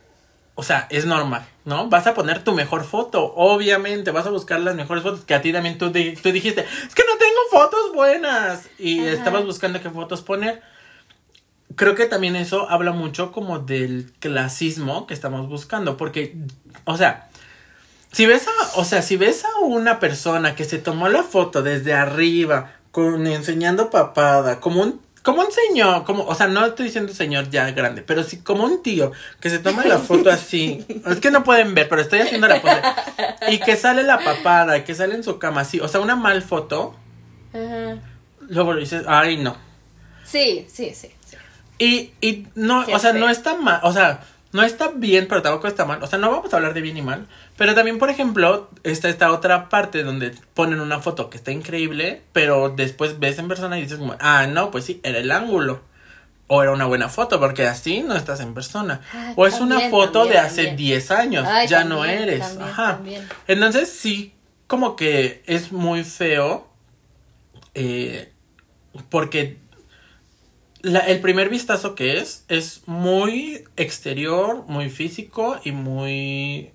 o 0.59 0.63
sea, 0.63 0.87
es 0.91 1.05
normal, 1.05 1.47
¿no? 1.67 1.89
Vas 1.91 2.07
a 2.07 2.15
poner 2.15 2.43
tu 2.43 2.53
mejor 2.53 2.85
foto, 2.85 3.33
obviamente, 3.37 4.11
vas 4.11 4.27
a 4.27 4.31
buscar 4.31 4.59
las 4.61 4.75
mejores 4.75 5.03
fotos, 5.03 5.25
que 5.25 5.35
a 5.35 5.43
ti 5.43 5.53
también 5.53 5.77
tú, 5.77 5.93
tú 5.93 6.33
dijiste, 6.33 6.63
es 6.63 6.95
que 6.95 7.03
no 7.07 7.19
tengo 7.19 7.41
fotos 7.51 7.93
buenas, 7.95 8.69
y 8.79 9.01
estabas 9.01 9.45
buscando 9.45 9.81
qué 9.83 9.91
fotos 9.91 10.23
poner. 10.23 10.63
Creo 11.75 11.95
que 11.95 12.07
también 12.07 12.37
eso 12.37 12.71
habla 12.71 12.93
mucho 12.93 13.33
como 13.33 13.59
del 13.59 14.13
clasismo 14.19 15.07
que 15.07 15.13
estamos 15.13 15.47
buscando, 15.47 15.99
porque, 15.99 16.35
o 16.85 16.97
sea, 16.97 17.29
si 18.13 18.25
ves 18.25 18.49
a, 18.49 18.81
o 18.81 18.85
sea, 18.87 19.03
si 19.03 19.19
ves 19.19 19.45
a 19.45 19.59
una 19.61 20.01
persona 20.01 20.55
que 20.55 20.65
se 20.65 20.79
tomó 20.79 21.11
la 21.11 21.23
foto 21.23 21.63
desde 21.63 21.93
arriba, 21.93 22.73
con 22.93 23.27
enseñando 23.27 23.91
papada, 23.91 24.59
como 24.59 24.81
un 24.81 25.03
como 25.27 25.43
un 25.43 25.49
señor, 25.51 26.05
como, 26.05 26.25
o 26.25 26.37
sea, 26.37 26.47
no 26.47 26.65
estoy 26.65 26.87
diciendo 26.87 27.13
señor 27.13 27.51
ya 27.51 27.73
grande, 27.73 28.03
pero 28.03 28.23
sí 28.23 28.43
como 28.43 28.63
un 28.63 28.81
tío 28.81 29.11
que 29.41 29.51
se 29.51 29.59
toma 29.59 29.85
la 29.85 29.99
foto 29.99 30.31
así. 30.31 30.87
es 31.05 31.19
que 31.19 31.33
no 31.33 31.43
pueden 31.43 31.75
ver, 31.75 31.89
pero 31.89 32.01
estoy 32.01 32.21
haciendo 32.21 32.47
la 32.47 32.61
foto. 32.61 32.77
Y 33.49 33.59
que 33.59 33.75
sale 33.75 34.05
la 34.05 34.21
papada, 34.21 34.79
y 34.79 34.85
que 34.85 34.95
sale 34.95 35.17
en 35.17 35.25
su 35.25 35.41
cama 35.41 35.63
así, 35.63 35.81
o 35.81 35.89
sea, 35.89 35.99
una 35.99 36.15
mal 36.15 36.43
foto. 36.43 36.95
Ajá. 37.53 37.99
Luego 38.49 38.75
lo 38.75 38.79
dices, 38.79 39.03
ay, 39.09 39.39
no. 39.39 39.57
Sí, 40.25 40.65
sí, 40.73 40.95
sí. 40.95 41.11
Y, 41.77 42.13
y 42.21 42.47
no, 42.55 42.87
o 42.87 42.99
sea, 43.01 43.13
no 43.13 43.29
está 43.29 43.57
mal, 43.57 43.81
o 43.83 43.93
sea, 43.93 44.21
no 44.57 44.65
está 44.65 44.89
bien, 44.89 45.27
pero 45.29 45.43
tampoco 45.43 45.69
está 45.69 45.85
mal. 45.85 46.03
O 46.03 46.07
sea, 46.07 46.19
no 46.19 46.31
vamos 46.31 46.53
a 46.53 46.57
hablar 46.57 46.73
de 46.73 46.81
bien 46.81 46.97
y 46.97 47.03
mal. 47.03 47.27
Pero 47.59 47.75
también, 47.75 47.99
por 47.99 48.09
ejemplo, 48.09 48.71
está 48.85 49.11
esta 49.11 49.31
otra 49.31 49.69
parte 49.69 50.03
donde 50.03 50.33
ponen 50.55 50.81
una 50.81 51.01
foto 51.01 51.29
que 51.29 51.37
está 51.37 51.53
increíble, 51.53 52.23
pero 52.33 52.71
después 52.71 53.21
ves 53.21 53.39
en 53.39 53.49
persona 53.49 53.79
y 53.79 53.83
dices 53.83 53.99
como, 53.99 54.17
ah, 54.19 54.47
no, 54.47 54.71
pues 54.71 54.87
sí, 54.87 55.01
era 55.05 55.19
el 55.19 55.31
ángulo. 55.31 55.83
O 56.49 56.63
era 56.63 56.73
una 56.73 56.87
buena 56.87 57.09
foto, 57.09 57.39
porque 57.39 57.67
así 57.67 58.03
no 58.03 58.17
estás 58.17 58.41
en 58.41 58.55
persona. 58.55 59.03
Ah, 59.13 59.35
o 59.37 59.47
es 59.47 59.61
una 59.61 59.91
foto 59.91 60.25
de 60.27 60.39
hace 60.39 60.75
10 60.75 61.11
años, 61.11 61.47
ya 61.69 61.85
no 61.85 62.05
eres. 62.05 62.57
Ajá. 62.59 63.01
Entonces 63.47 63.93
sí, 63.93 64.33
como 64.67 64.97
que 64.97 65.43
es 65.47 65.71
muy 65.71 66.03
feo 66.03 66.67
eh, 67.75 68.33
porque 69.11 69.59
la- 70.87 71.01
el 71.01 71.21
primer 71.21 71.49
vistazo 71.49 71.95
que 71.95 72.19
es 72.19 72.45
es 72.49 72.83
muy 72.87 73.65
exterior, 73.77 74.65
muy 74.69 74.91
físico 74.91 75.59
y 75.65 75.73
muy... 75.73 76.71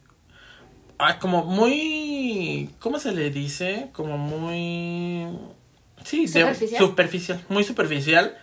ah, 1.00 1.20
como 1.20 1.44
muy... 1.46 2.70
¿Cómo 2.80 3.00
se 3.00 3.12
le 3.12 3.30
dice? 3.30 3.90
Como 3.94 4.18
muy... 4.18 5.28
Sí, 6.04 6.26
de- 6.28 6.42
¿Superficial? 6.42 6.80
superficial, 6.82 7.46
muy 7.50 7.64
superficial. 7.64 8.38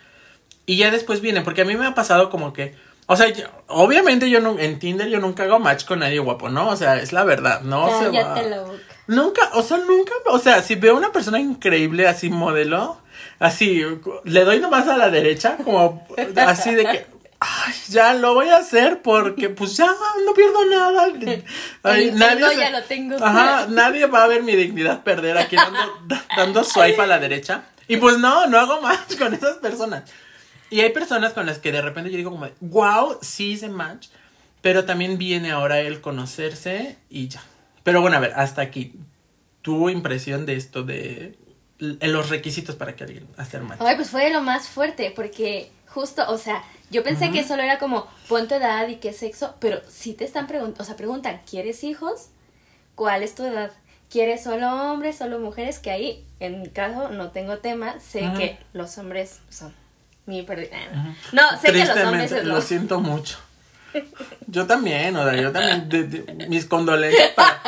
Y 0.67 0.77
ya 0.77 0.91
después 0.91 1.21
viene, 1.21 1.41
porque 1.43 1.63
a 1.63 1.65
mí 1.65 1.77
me 1.77 1.87
ha 1.87 1.95
pasado 1.95 2.31
como 2.31 2.53
que... 2.53 2.75
O 3.07 3.17
sea, 3.17 3.29
yo- 3.31 3.47
obviamente 3.69 4.29
yo 4.29 4.41
no, 4.41 4.59
en 4.59 4.79
Tinder 4.79 5.09
yo 5.09 5.19
nunca 5.19 5.45
hago 5.45 5.59
match 5.59 5.85
con 5.87 6.01
nadie 6.01 6.19
guapo, 6.19 6.51
¿no? 6.51 6.69
O 6.69 6.77
sea, 6.77 6.97
es 7.01 7.13
la 7.13 7.25
verdad, 7.25 7.63
no 7.63 7.89
se 7.99 8.07
va. 8.07 8.35
Cállate 8.35 8.51
la 8.51 8.61
boca. 8.63 8.79
Nunca, 9.09 9.51
o 9.55 9.63
sea, 9.63 9.79
nunca, 9.79 10.13
o 10.27 10.39
sea, 10.39 10.63
si 10.63 10.75
veo 10.77 10.97
una 10.97 11.11
persona 11.13 11.41
increíble 11.41 12.07
así 12.07 12.29
modelo, 12.31 13.01
así, 13.41 13.83
le 14.25 14.45
doy 14.45 14.61
nomás 14.61 14.87
a 14.87 14.97
la 14.97 15.11
derecha, 15.11 15.57
como 15.65 16.07
así 16.37 16.75
de 16.75 16.85
que, 16.85 17.07
ay, 17.41 17.75
ya 17.89 18.15
lo 18.15 18.35
voy 18.35 18.49
a 18.51 18.59
hacer 18.59 19.01
porque 19.03 19.49
pues 19.49 19.77
ya 19.77 19.87
no 20.27 20.35
pierdo 20.35 20.65
nada. 20.67 21.05
Ay, 21.83 22.09
El 22.09 22.19
nadie 22.19 22.41
ego 22.41 22.49
se- 22.51 22.57
ya 22.59 22.71
lo 22.71 22.83
tengo. 22.85 23.17
Ajá, 23.25 23.67
nadie 23.69 24.07
va 24.07 24.25
a 24.25 24.27
ver 24.29 24.43
mi 24.43 24.55
dignidad 24.57 25.03
perder 25.03 25.39
aquí 25.39 25.57
dando, 25.57 25.79
da- 26.07 26.25
dando 26.37 26.63
swipe 26.65 27.01
a 27.01 27.07
la 27.07 27.19
derecha. 27.19 27.63
Y 27.87 27.97
pues 27.97 28.19
no, 28.19 28.47
no 28.47 28.59
hago 28.59 28.81
match 28.83 29.17
con 29.19 29.33
esas 29.33 29.57
personas. 29.57 30.03
Y 30.69 30.81
hay 30.81 30.91
personas 30.91 31.33
con 31.33 31.47
las 31.47 31.59
que 31.59 31.73
de 31.73 31.81
repente 31.81 32.11
yo 32.11 32.19
digo 32.19 32.31
como, 32.31 32.47
wow, 32.61 33.19
sí 33.23 33.53
hice 33.53 33.69
match, 33.71 34.09
pero 34.61 34.85
también 34.85 35.17
viene 35.17 35.51
ahora 35.51 35.81
el 35.81 36.03
conocerse 36.03 36.99
y 37.09 37.29
ya. 37.29 37.41
Pero 37.89 38.03
bueno, 38.03 38.19
a 38.19 38.21
ver, 38.21 38.35
hasta 38.37 38.61
aquí, 38.61 38.93
tu 39.63 39.89
impresión 39.89 40.45
de 40.45 40.57
esto 40.57 40.83
de 40.83 41.39
los 41.79 42.29
requisitos 42.29 42.77
para 42.77 42.95
que 42.95 43.05
alguien 43.05 43.27
hacer 43.39 43.63
match. 43.63 43.81
Ay, 43.81 43.97
pues 43.97 44.11
fue 44.11 44.29
lo 44.29 44.43
más 44.43 44.69
fuerte, 44.69 45.11
porque 45.17 45.71
justo, 45.87 46.23
o 46.29 46.37
sea, 46.37 46.63
yo 46.91 47.03
pensé 47.03 47.31
que 47.31 47.43
solo 47.49 47.63
era 47.63 47.79
como 47.79 48.07
pon 48.29 48.47
tu 48.47 48.57
edad 48.57 48.87
y 48.89 48.97
qué 48.97 49.15
sexo, 49.15 49.55
pero 49.59 49.81
si 49.89 50.13
te 50.13 50.27
están 50.27 50.47
preguntando, 50.47 50.83
o 50.83 50.85
sea, 50.85 50.97
preguntan, 50.97 51.41
¿quieres 51.49 51.83
hijos? 51.83 52.27
¿Cuál 52.95 53.23
es 53.23 53.35
tu 53.35 53.45
edad? 53.45 53.73
¿Quieres 54.11 54.43
solo 54.43 54.69
hombres, 54.69 55.17
solo 55.17 55.39
mujeres? 55.39 55.79
Que 55.79 55.91
ahí, 55.91 56.27
en 56.41 56.61
mi 56.61 56.69
caso, 56.69 57.09
no 57.09 57.31
tengo 57.31 57.57
tema, 57.57 57.99
sé 58.01 58.21
que 58.37 58.59
los 58.75 58.99
hombres 58.99 59.41
son 59.49 59.73
mi 60.27 60.43
pérdida. 60.43 60.77
No, 61.33 61.43
sé 61.59 61.73
que 61.73 61.87
los 61.87 61.97
hombres 61.97 62.33
es 62.33 62.45
lo 62.45 62.57
lo... 62.57 62.61
siento 62.61 63.01
mucho. 63.01 63.39
Yo 64.47 64.67
también, 64.67 65.17
o 65.17 65.25
sea, 65.25 65.41
yo 65.41 65.53
también, 65.53 65.89
de- 65.89 66.05
de- 66.05 66.47
mis 66.49 66.65
condolencias 66.67 67.31
para, 67.33 67.61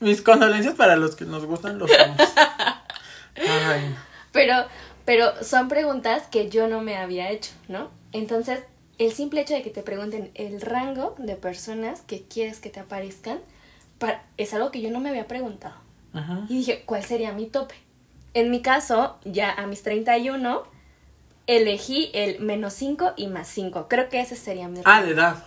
mis 0.00 0.22
condolencias 0.22 0.74
para 0.74 0.96
los 0.96 1.14
que 1.16 1.24
nos 1.24 1.44
gustan 1.44 1.78
los 1.78 1.90
hombres. 1.90 2.28
Ay, 3.36 3.94
Pero, 4.32 4.54
pero 5.04 5.32
son 5.42 5.68
preguntas 5.68 6.24
que 6.30 6.50
yo 6.50 6.68
no 6.68 6.80
me 6.80 6.96
había 6.96 7.30
hecho, 7.30 7.52
¿no? 7.68 7.90
Entonces, 8.12 8.60
el 8.98 9.12
simple 9.12 9.40
hecho 9.42 9.54
de 9.54 9.62
que 9.62 9.70
te 9.70 9.82
pregunten 9.82 10.30
el 10.34 10.60
rango 10.60 11.14
de 11.18 11.36
personas 11.36 12.00
que 12.02 12.24
quieres 12.24 12.58
que 12.60 12.68
te 12.70 12.80
aparezcan 12.80 13.38
pa- 13.98 14.22
es 14.36 14.52
algo 14.54 14.70
que 14.70 14.80
yo 14.80 14.90
no 14.90 15.00
me 15.00 15.08
había 15.10 15.26
preguntado. 15.28 15.74
ajá. 16.12 16.44
Y 16.48 16.58
dije, 16.58 16.82
¿cuál 16.84 17.04
sería 17.04 17.32
mi 17.32 17.46
tope? 17.46 17.74
En 18.34 18.50
mi 18.50 18.60
caso, 18.60 19.18
ya 19.24 19.52
a 19.52 19.66
mis 19.66 19.82
31, 19.82 20.64
elegí 21.46 22.10
el 22.12 22.40
menos 22.40 22.74
5 22.74 23.12
y 23.16 23.26
más 23.28 23.48
5. 23.48 23.86
Creo 23.88 24.08
que 24.08 24.20
ese 24.20 24.36
sería 24.36 24.68
mi 24.68 24.80
Ah, 24.84 24.96
rango. 24.96 25.06
de 25.06 25.12
edad. 25.12 25.44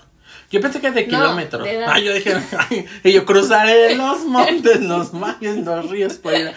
Yo 0.51 0.59
pensé 0.59 0.81
que 0.81 0.91
de 0.91 1.03
No, 1.07 1.09
kilómetros. 1.09 1.63
de. 1.63 1.83
Ah, 1.85 1.97
yo 1.99 2.13
dije, 2.13 2.35
ay, 2.69 2.85
y 3.03 3.11
yo 3.13 3.25
cruzaré 3.25 3.95
los 3.95 4.19
montes, 4.25 4.81
los 4.81 5.11
valles, 5.17 5.57
los 5.57 5.89
ríos 5.89 6.13
por 6.15 6.33
ir. 6.33 6.51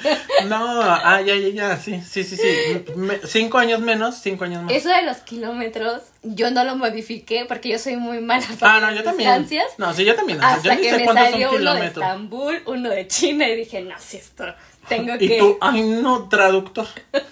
No, 0.48 0.80
ah, 0.82 1.20
ya, 1.20 1.34
ya, 1.36 1.48
ya, 1.48 1.76
sí, 1.76 2.00
sí, 2.00 2.24
sí, 2.24 2.36
sí. 2.36 2.84
Me- 2.96 3.20
cinco 3.24 3.58
años 3.58 3.80
menos, 3.80 4.16
cinco 4.20 4.44
años 4.44 4.62
más. 4.64 4.72
Eso 4.74 4.88
de 4.88 5.02
los 5.02 5.18
kilómetros, 5.18 6.02
yo 6.22 6.50
no 6.50 6.64
lo 6.64 6.74
modifiqué 6.76 7.44
porque 7.46 7.68
yo 7.68 7.78
soy 7.78 7.96
muy 7.96 8.20
mala 8.20 8.44
para 8.58 8.76
Ah, 8.76 8.80
no, 8.90 8.96
yo 8.96 9.04
también. 9.04 9.28
distancias. 9.30 9.66
No, 9.78 9.94
sí, 9.94 10.04
yo 10.04 10.14
también. 10.16 10.42
Hasta 10.42 10.62
yo 10.62 10.74
ni 10.74 10.82
que 10.82 10.90
sé 10.90 10.96
me 10.98 11.04
cuántos 11.04 11.30
salió 11.30 11.50
son 11.50 11.60
uno 11.60 11.74
de. 11.74 11.86
Estambul, 11.86 12.62
uno 12.66 12.90
de 12.90 13.06
China 13.06 13.48
y 13.48 13.56
dije, 13.56 13.80
no, 13.82 13.94
si 13.98 14.16
esto 14.16 14.44
tengo 14.88 15.14
Y 15.18 15.28
que... 15.28 15.38
tú, 15.38 15.56
ay, 15.60 15.82
no, 15.82 16.28
traductor. 16.28 16.86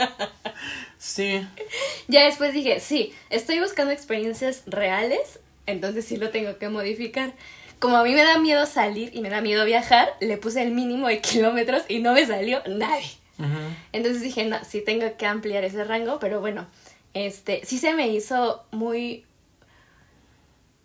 Sí. 0.98 1.44
Ya 2.06 2.24
después 2.26 2.52
dije, 2.54 2.78
sí, 2.78 3.12
estoy 3.28 3.58
buscando 3.58 3.92
experiencias 3.92 4.62
reales, 4.66 5.40
entonces 5.66 6.04
sí 6.04 6.16
lo 6.16 6.30
tengo 6.30 6.58
que 6.58 6.68
modificar. 6.68 7.34
Como 7.78 7.96
a 7.96 8.04
mí 8.04 8.12
me 8.12 8.22
da 8.22 8.38
miedo 8.38 8.66
salir 8.66 9.10
y 9.12 9.20
me 9.20 9.30
da 9.30 9.40
miedo 9.40 9.64
viajar, 9.64 10.08
le 10.20 10.36
puse 10.36 10.62
el 10.62 10.70
mínimo 10.72 11.08
de 11.08 11.20
kilómetros 11.22 11.82
y 11.88 11.98
no 11.98 12.12
me 12.12 12.26
salió 12.26 12.62
nadie. 12.66 13.10
Entonces 13.92 14.22
dije, 14.22 14.44
no, 14.44 14.62
sí 14.64 14.82
tengo 14.82 15.16
que 15.16 15.26
ampliar 15.26 15.64
ese 15.64 15.82
rango, 15.82 16.20
pero 16.20 16.40
bueno, 16.40 16.68
este, 17.12 17.62
sí 17.64 17.78
se 17.78 17.92
me 17.92 18.08
hizo 18.08 18.64
muy... 18.70 19.24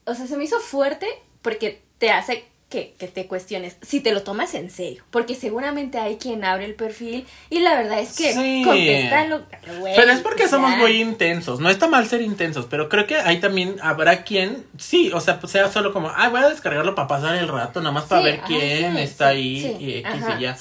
O 0.06 0.16
sea, 0.16 0.26
se 0.26 0.38
me 0.38 0.46
hizo 0.46 0.60
fuerte 0.60 1.08
porque 1.44 1.84
te 2.00 2.10
hace 2.10 2.46
que, 2.70 2.96
que 3.00 3.08
te 3.08 3.28
cuestiones 3.28 3.78
si 3.82 4.02
te 4.02 4.12
lo 4.12 4.24
tomas 4.24 4.54
en 4.54 4.70
serio. 4.70 5.02
Porque 5.10 5.36
seguramente 5.36 6.00
hay 6.00 6.18
quien 6.18 6.44
abre 6.44 6.66
el 6.66 6.76
perfil 6.76 7.26
y 7.50 7.60
la 7.60 7.76
verdad 7.76 8.00
es 8.00 8.18
que 8.18 8.34
Sí. 8.34 8.62
contesta 8.66 9.26
lo... 9.28 9.46
güey, 9.80 9.96
Pero 9.96 10.12
es 10.12 10.20
porque 10.20 10.50
somos 10.50 10.72
ya. 10.72 10.78
muy 10.78 11.00
intensos. 11.02 11.62
No 11.62 11.70
está 11.70 11.88
mal 11.88 12.06
ser 12.08 12.22
intensos, 12.22 12.66
pero 12.70 12.90
creo 12.90 13.08
que 13.08 13.16
ahí 13.16 13.40
también 13.40 13.78
habrá 13.82 14.24
quien, 14.24 14.66
sí, 14.78 15.12
o 15.14 15.22
sea, 15.22 15.40
pues 15.40 15.54
sea 15.54 15.72
solo 15.72 15.94
como, 15.94 16.12
ah, 16.14 16.28
voy 16.28 16.42
a 16.42 16.50
descargarlo 16.50 16.94
para 16.94 17.08
pasar 17.08 17.36
el 17.38 17.48
rato, 17.48 17.80
nada 17.80 17.94
más 17.94 18.04
para 18.04 18.22
Sí, 18.22 18.26
ver 18.26 18.36
ajá, 18.40 18.48
quién 18.48 18.96
sí, 18.98 19.02
está 19.02 19.28
ahí 19.30 19.78
y 19.80 19.94
X 20.00 20.06
Ajá, 20.24 20.38
y 20.38 20.42
ya. 20.42 20.58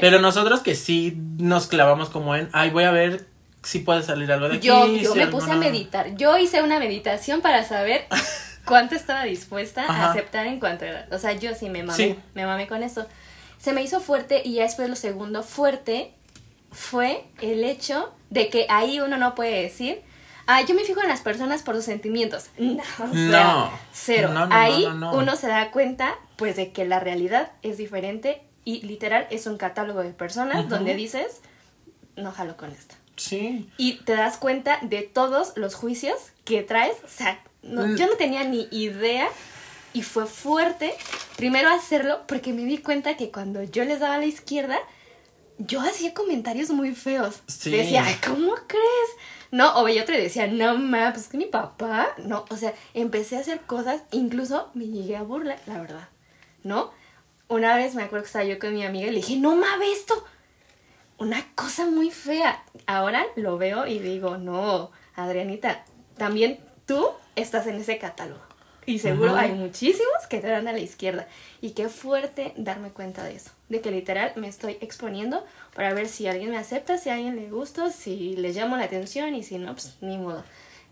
Pero 0.00 0.18
nosotros 0.20 0.60
que 0.60 0.74
sí 0.74 1.14
nos 1.36 1.66
clavamos 1.66 2.08
como 2.08 2.34
en, 2.36 2.48
ay, 2.52 2.70
voy 2.70 2.84
a 2.84 2.90
ver 2.90 3.26
si 3.62 3.80
puede 3.80 4.02
salir 4.02 4.32
algo 4.32 4.48
de 4.48 4.56
aquí. 4.56 4.66
Yo, 4.66 4.86
yo 4.96 5.12
si 5.12 5.18
me 5.18 5.26
puse 5.26 5.50
a 5.50 5.54
no". 5.56 5.60
meditar. 5.60 6.16
Yo 6.16 6.38
hice 6.38 6.62
una 6.62 6.78
meditación 6.78 7.42
para 7.42 7.64
saber 7.64 8.06
cuánto 8.70 8.94
estaba 8.94 9.24
dispuesta 9.24 9.82
Ajá. 9.84 10.06
a 10.06 10.10
aceptar 10.12 10.46
en 10.46 10.58
cuanto 10.60 10.86
a 10.86 10.88
edad. 10.88 11.12
O 11.12 11.18
sea, 11.18 11.32
yo 11.34 11.54
sí 11.54 11.68
me 11.68 11.82
mamé, 11.82 11.96
Sí. 11.96 12.18
me 12.34 12.46
mamé 12.46 12.66
con 12.66 12.82
eso. 12.82 13.06
Se 13.58 13.72
me 13.74 13.82
hizo 13.82 14.00
fuerte 14.00 14.40
y 14.44 14.54
ya 14.54 14.62
después 14.62 14.88
lo 14.88 14.96
segundo 14.96 15.42
fuerte 15.42 16.14
fue 16.72 17.24
el 17.42 17.64
hecho 17.64 18.12
de 18.30 18.48
que 18.48 18.66
ahí 18.70 19.00
uno 19.00 19.16
no 19.18 19.34
puede 19.34 19.62
decir, 19.62 20.02
ah, 20.46 20.62
yo 20.62 20.74
me 20.74 20.84
fijo 20.84 21.02
en 21.02 21.08
las 21.08 21.20
personas 21.20 21.62
por 21.62 21.74
sus 21.76 21.84
sentimientos. 21.84 22.46
No, 22.58 22.82
o 22.82 23.12
sea, 23.12 23.44
No. 23.44 23.70
cero. 23.92 24.30
No, 24.32 24.46
no, 24.46 24.54
ahí 24.54 24.84
no, 24.84 24.94
no. 24.94 25.12
uno 25.14 25.36
se 25.36 25.48
da 25.48 25.70
cuenta, 25.72 26.14
pues, 26.36 26.56
de 26.56 26.72
que 26.72 26.84
la 26.86 27.00
realidad 27.00 27.52
es 27.62 27.76
diferente 27.76 28.42
y 28.64 28.82
literal 28.86 29.26
es 29.30 29.46
un 29.46 29.56
catálogo 29.58 30.02
de 30.02 30.10
personas 30.10 30.60
Ujú. 30.60 30.68
donde 30.68 30.94
dices, 30.94 31.40
no 32.16 32.30
jalo 32.32 32.56
con 32.56 32.70
esto 32.70 32.94
Sí. 33.16 33.70
y 33.76 33.96
te 34.04 34.14
das 34.14 34.36
cuenta 34.38 34.78
de 34.82 35.02
todos 35.02 35.52
los 35.56 35.74
juicios 35.74 36.16
que 36.44 36.62
traes. 36.62 36.96
O 37.04 37.08
sea, 37.08 37.40
no- 37.62 37.96
yo 37.96 38.06
no 38.06 38.16
tenía 38.16 38.44
ni 38.44 38.68
idea 38.70 39.28
y 39.92 40.02
fue 40.02 40.26
fuerte 40.26 40.94
primero 41.36 41.68
hacerlo 41.70 42.20
porque 42.26 42.52
me 42.52 42.62
di 42.64 42.78
cuenta 42.78 43.16
que 43.16 43.30
cuando 43.30 43.62
yo 43.62 43.84
les 43.84 44.00
daba 44.00 44.14
a 44.14 44.18
la 44.18 44.26
izquierda, 44.26 44.78
yo 45.58 45.80
hacía 45.80 46.14
comentarios 46.14 46.70
muy 46.70 46.94
feos. 46.94 47.40
Sí. 47.46 47.70
Decía, 47.70 48.04
"Ay, 48.06 48.16
¿cómo 48.26 48.54
crees? 48.66 49.10
No, 49.50 49.78
o 49.78 49.84
veía 49.84 50.02
otro 50.02 50.14
y 50.14 50.18
decía, 50.20 50.46
no, 50.46 50.78
ma, 50.78 51.12
pues 51.12 51.26
que 51.28 51.36
mi 51.36 51.46
papá. 51.46 52.08
No, 52.18 52.44
o 52.50 52.56
sea, 52.56 52.72
empecé 52.94 53.36
a 53.36 53.40
hacer 53.40 53.60
cosas, 53.62 54.02
incluso 54.12 54.70
me 54.74 54.86
llegué 54.86 55.16
a 55.16 55.22
burlar, 55.22 55.58
la 55.66 55.80
verdad. 55.80 56.08
¿No? 56.62 56.92
Una 57.48 57.74
vez 57.74 57.96
me 57.96 58.04
acuerdo 58.04 58.22
que 58.22 58.28
estaba 58.28 58.44
yo 58.44 58.60
con 58.60 58.72
mi 58.74 58.84
amiga 58.84 59.08
y 59.08 59.10
le 59.10 59.16
dije, 59.16 59.36
no, 59.36 59.56
ma, 59.56 59.76
ve 59.78 59.90
esto 59.92 60.24
una 61.18 61.44
cosa 61.54 61.84
muy 61.86 62.10
fea. 62.10 62.64
Ahora 62.86 63.26
lo 63.36 63.58
veo 63.58 63.86
y 63.86 63.98
digo, 63.98 64.38
no, 64.38 64.90
Adrianita, 65.16 65.84
también 66.16 66.60
tú 66.90 67.08
estás 67.36 67.68
en 67.68 67.76
ese 67.76 67.98
catálogo. 67.98 68.40
Y 68.84 68.98
seguro 68.98 69.36
hay 69.36 69.52
muchísimos 69.52 70.26
que 70.28 70.40
te 70.40 70.48
dan 70.48 70.66
a 70.66 70.72
la 70.72 70.80
izquierda. 70.80 71.28
Y 71.60 71.70
qué 71.70 71.88
fuerte 71.88 72.52
darme 72.56 72.90
cuenta 72.90 73.22
de 73.22 73.36
eso. 73.36 73.52
De 73.68 73.80
que 73.80 73.92
literal 73.92 74.32
me 74.34 74.48
estoy 74.48 74.76
exponiendo 74.80 75.44
para 75.72 75.94
ver 75.94 76.08
si 76.08 76.26
alguien 76.26 76.50
me 76.50 76.56
acepta, 76.56 76.98
si 76.98 77.08
a 77.08 77.14
alguien 77.14 77.36
le 77.36 77.48
gusto, 77.48 77.90
si 77.92 78.34
le 78.34 78.52
llamo 78.52 78.76
la 78.76 78.86
atención 78.86 79.36
y 79.36 79.44
si 79.44 79.58
no, 79.58 79.72
pues 79.74 79.98
ni 80.00 80.18
modo. 80.18 80.42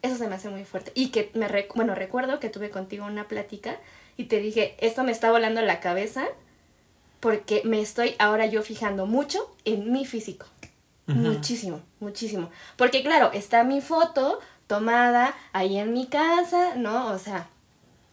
Eso 0.03 0.17
se 0.17 0.29
me 0.29 0.37
hace 0.37 0.49
muy 0.51 0.65
fuerte. 0.65 0.93
Y 0.95 1.09
que 1.09 1.33
me, 1.35 1.49
rec- 1.49 1.75
bueno, 1.75 1.97
recuerdo 1.97 2.39
que 2.39 2.49
tuve 2.49 2.71
contigo 2.71 3.05
una 3.05 3.27
plática 3.27 3.77
y 4.17 4.27
te 4.27 4.39
dije, 4.39 4.77
esto 4.79 5.03
me 5.03 5.11
está 5.11 5.33
volando 5.33 5.61
la 5.63 5.81
cabeza 5.81 6.29
porque 7.19 7.63
me 7.65 7.81
estoy 7.81 8.15
ahora 8.21 8.47
yo 8.47 8.63
fijando 8.63 9.07
mucho 9.07 9.53
en 9.65 9.91
mi 9.91 10.07
físico. 10.07 10.47
Muchísimo, 11.07 11.81
muchísimo. 11.99 12.51
Porque 12.77 13.03
claro, 13.03 13.33
está 13.33 13.65
mi 13.65 13.81
foto 13.81 14.39
tomada 14.69 15.35
ahí 15.53 15.79
en 15.79 15.93
mi 15.93 16.07
casa, 16.07 16.77
¿no? 16.77 17.09
O 17.09 17.19
sea, 17.19 17.49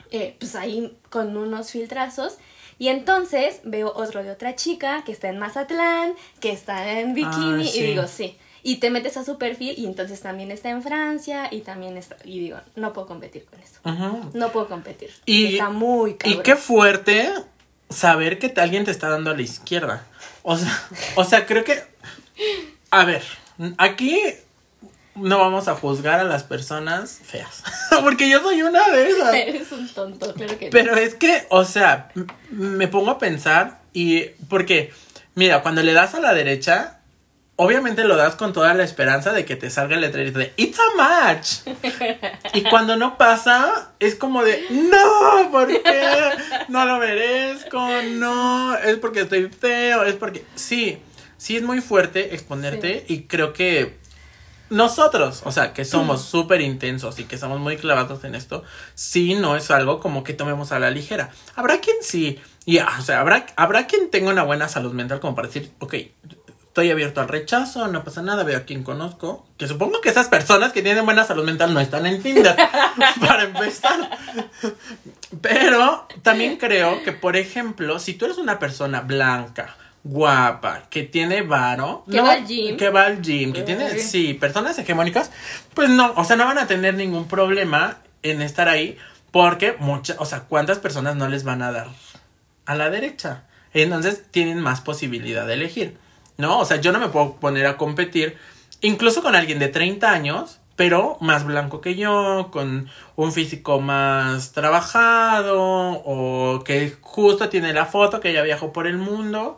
eh, 0.10 0.36
pues 0.39 0.56
ahí 0.56 0.98
con 1.12 1.38
unos 1.38 1.70
filtrazos. 1.70 2.38
Y 2.80 2.88
entonces 2.89 3.60
veo 3.63 3.94
otro 3.96 4.24
de 4.24 4.32
otra 4.32 4.56
chica 4.56 5.04
que 5.06 5.12
está 5.12 5.30
en 5.30 5.38
Mazatlán, 5.38 6.13
que 6.39 6.52
está 6.52 7.00
en 7.00 7.13
bikini, 7.13 7.68
Ah, 7.68 7.72
sí. 7.72 7.80
y 7.80 7.84
digo, 7.84 8.08
sí. 8.08 8.38
Y 8.63 8.78
te 8.78 8.89
metes 8.89 9.15
a 9.15 9.24
su 9.24 9.38
perfil 9.38 9.76
y 9.78 9.86
entonces 9.86 10.20
también 10.22 10.50
está 10.50 10.70
en 10.72 10.82
Francia 10.82 11.48
y 11.52 11.62
también 11.62 11.98
está... 11.98 12.18
Y 12.26 12.39
digo, 12.39 12.58
no 12.76 12.94
puedo 12.94 13.06
competir 13.08 13.46
con 13.46 13.60
eso. 13.60 13.80
No 14.34 14.52
puedo 14.52 14.68
competir. 14.68 15.12
Y- 15.26 15.54
está 15.54 15.70
muy 15.70 16.15
cabrón. 16.15 16.39
Y 16.39 16.44
qué 16.44 16.56
fuerte 16.56 17.30
saber 17.89 18.39
que 18.39 18.52
alguien 18.60 18.84
te 18.84 18.89
está 18.91 19.08
dando 19.10 19.30
a 19.30 19.36
la 19.36 19.41
izquierda. 19.44 20.06
O 20.41 20.58
sea, 20.58 20.84
o 21.15 21.24
sea, 21.24 21.46
creo 21.46 21.63
que. 21.63 21.80
A 22.91 23.06
ver, 23.06 23.24
Aquí 23.78 24.20
no 25.15 25.39
vamos 25.39 25.67
a 25.67 25.75
juzgar 25.75 26.19
a 26.19 26.23
las 26.23 26.43
personas 26.43 27.19
feas. 27.23 27.63
Porque 28.04 28.30
yo 28.30 28.41
soy 28.41 28.62
una 28.62 28.89
de 28.89 29.10
esas. 29.10 29.34
Eres 29.34 29.71
un 29.71 29.88
tonto, 29.89 30.34
claro 30.34 30.58
que 30.58 30.65
no. 30.65 30.71
Pero 30.71 30.95
es 30.95 31.15
que, 31.15 31.45
o 31.49 31.65
sea, 31.65 32.10
me 32.51 32.88
pongo 32.88 33.12
a 33.12 33.17
pensar 33.17 33.80
y. 33.93 34.25
Porque, 34.49 34.91
mira, 35.34 35.62
cuando 35.62 35.82
le 35.82 35.93
das 35.93 36.15
a 36.15 36.19
la 36.19 36.34
derecha, 36.34 36.99
obviamente 37.56 38.04
lo 38.04 38.17
das 38.17 38.36
con 38.36 38.51
toda 38.51 38.73
la 38.73 38.84
esperanza 38.84 39.32
de 39.32 39.45
que 39.45 39.56
te 39.56 39.69
salga 39.69 39.95
el 39.95 40.01
letrerito 40.01 40.39
de 40.39 40.54
It's 40.58 40.80
a 40.80 40.97
match. 40.97 41.47
Y 42.54 42.63
cuando 42.69 42.97
no 42.97 43.17
pasa, 43.17 43.91
es 43.99 44.15
como 44.15 44.43
de 44.43 44.65
No, 44.69 45.49
¿por 45.51 45.67
qué? 45.67 46.12
No 46.67 46.86
lo 46.86 46.97
merezco, 46.97 47.88
no, 48.12 48.78
es 48.78 48.97
porque 48.97 49.21
estoy 49.21 49.49
feo, 49.49 50.04
es 50.04 50.15
porque. 50.15 50.43
Sí, 50.56 50.97
sí 51.38 51.56
es 51.56 51.63
muy 51.63 51.80
fuerte 51.80 52.36
exponerte 52.36 53.06
y 53.08 53.23
creo 53.23 53.54
que 53.54 54.04
nosotros, 54.69 55.41
o 55.45 55.51
sea, 55.51 55.73
que 55.73 55.86
somos 55.86 56.21
súper 56.23 56.62
intensos 56.62 57.19
y 57.19 57.25
que 57.25 57.38
somos 57.38 57.60
muy 57.60 57.78
clavados 57.78 58.23
en 58.23 58.36
esto, 58.36 58.63
sí 58.93 59.36
no 59.36 59.56
es 59.56 59.71
algo 59.71 59.99
como 59.99 60.23
que 60.23 60.34
tomemos 60.34 60.71
a 60.71 60.80
la 60.80 60.91
ligera. 60.91 61.32
Habrá 61.56 61.80
quien 61.80 61.97
sí, 62.01 62.39
y 62.65 62.80
ah, 62.80 62.97
o 62.99 63.01
sea, 63.01 63.19
habrá, 63.19 63.45
habrá 63.56 63.88
quien 63.88 64.10
tenga 64.10 64.32
una 64.32 64.43
buena 64.43 64.67
salud 64.67 64.93
mental 64.93 65.19
como 65.19 65.36
para 65.36 65.47
decir, 65.47 65.71
ok, 65.80 65.95
estoy 66.75 66.91
abierto 66.91 67.21
al 67.21 67.30
rechazo, 67.30 67.88
no 67.88 68.04
pasa 68.04 68.21
nada, 68.21 68.43
veo 68.43 68.58
a 68.58 68.63
quien 68.63 68.84
conozco. 68.84 69.47
Que 69.58 69.65
supongo 69.65 70.01
que 70.01 70.10
esas 70.10 70.28
personas 70.28 70.73
que 70.73 70.82
tienen 70.82 71.06
buena 71.06 71.23
salud 71.23 71.45
mental 71.45 71.73
no 71.73 71.80
están 71.80 72.06
en 72.06 72.21
Tinder, 72.21 72.54
para 73.21 73.43
empezar. 73.43 74.10
Pero 75.39 76.06
también 76.21 76.58
creo 76.58 77.01
que, 77.04 77.13
por 77.13 77.38
ejemplo, 77.38 77.97
si 77.97 78.15
tú 78.15 78.25
eres 78.25 78.38
una 78.38 78.60
persona 78.60 78.99
blanca, 78.99 79.78
guapa, 80.06 80.84
que 80.91 81.02
tiene 81.02 81.41
varo, 81.41 82.06
Que 82.10 82.22
va 82.22 82.34
al 82.34 82.46
gym. 82.46 82.78
que 82.78 82.89
va 82.89 83.06
al 83.08 83.24
gym, 83.24 83.52
que 83.52 83.63
tiene, 83.63 83.98
sí, 83.98 84.36
personas 84.36 84.78
hegemónicas, 84.78 85.32
pues 85.74 85.89
no, 85.89 86.13
o 86.15 86.24
sea, 86.24 86.36
no 86.36 86.46
van 86.46 86.60
a 86.60 86.68
tener 86.68 86.94
ningún 86.94 87.28
problema 87.28 87.98
en 88.22 88.44
estar 88.44 88.70
ahí, 88.70 88.98
porque 89.32 89.76
muchas, 89.80 90.18
o 90.20 90.26
sea, 90.26 90.41
¿cuántas 90.41 90.78
personas 90.78 91.15
no 91.15 91.28
les 91.28 91.44
van 91.44 91.63
a 91.63 91.72
dar 91.72 91.88
a 92.68 92.76
la 92.76 92.91
derecha? 92.91 93.46
Entonces 93.74 94.24
tienen 94.30 94.62
más 94.62 94.80
posibilidad 94.80 95.48
de 95.48 95.56
elegir, 95.56 95.98
¿no? 96.38 96.60
O 96.60 96.65
sea, 96.65 96.78
yo 96.80 96.91
no 96.91 97.00
me 97.00 97.10
puedo 97.10 97.38
poner 97.38 97.65
a 97.65 97.76
competir 97.76 98.38
incluso 98.82 99.24
con 99.24 99.36
alguien 99.36 99.58
de 99.58 99.70
30 99.70 100.12
años, 100.12 100.60
pero 100.76 101.18
más 101.22 101.46
blanco 101.46 101.80
que 101.80 101.96
yo, 101.96 102.50
con 102.52 102.90
un 103.16 103.32
físico 103.32 103.80
más 103.80 104.52
trabajado, 104.52 105.56
o 105.58 106.64
que 106.66 106.98
justo 107.02 107.48
tiene 107.50 107.72
la 107.74 107.86
foto 107.86 108.20
que 108.20 108.34
ya 108.34 108.42
viajó 108.42 108.74
por 108.74 108.86
el 108.88 108.98
mundo. 108.98 109.58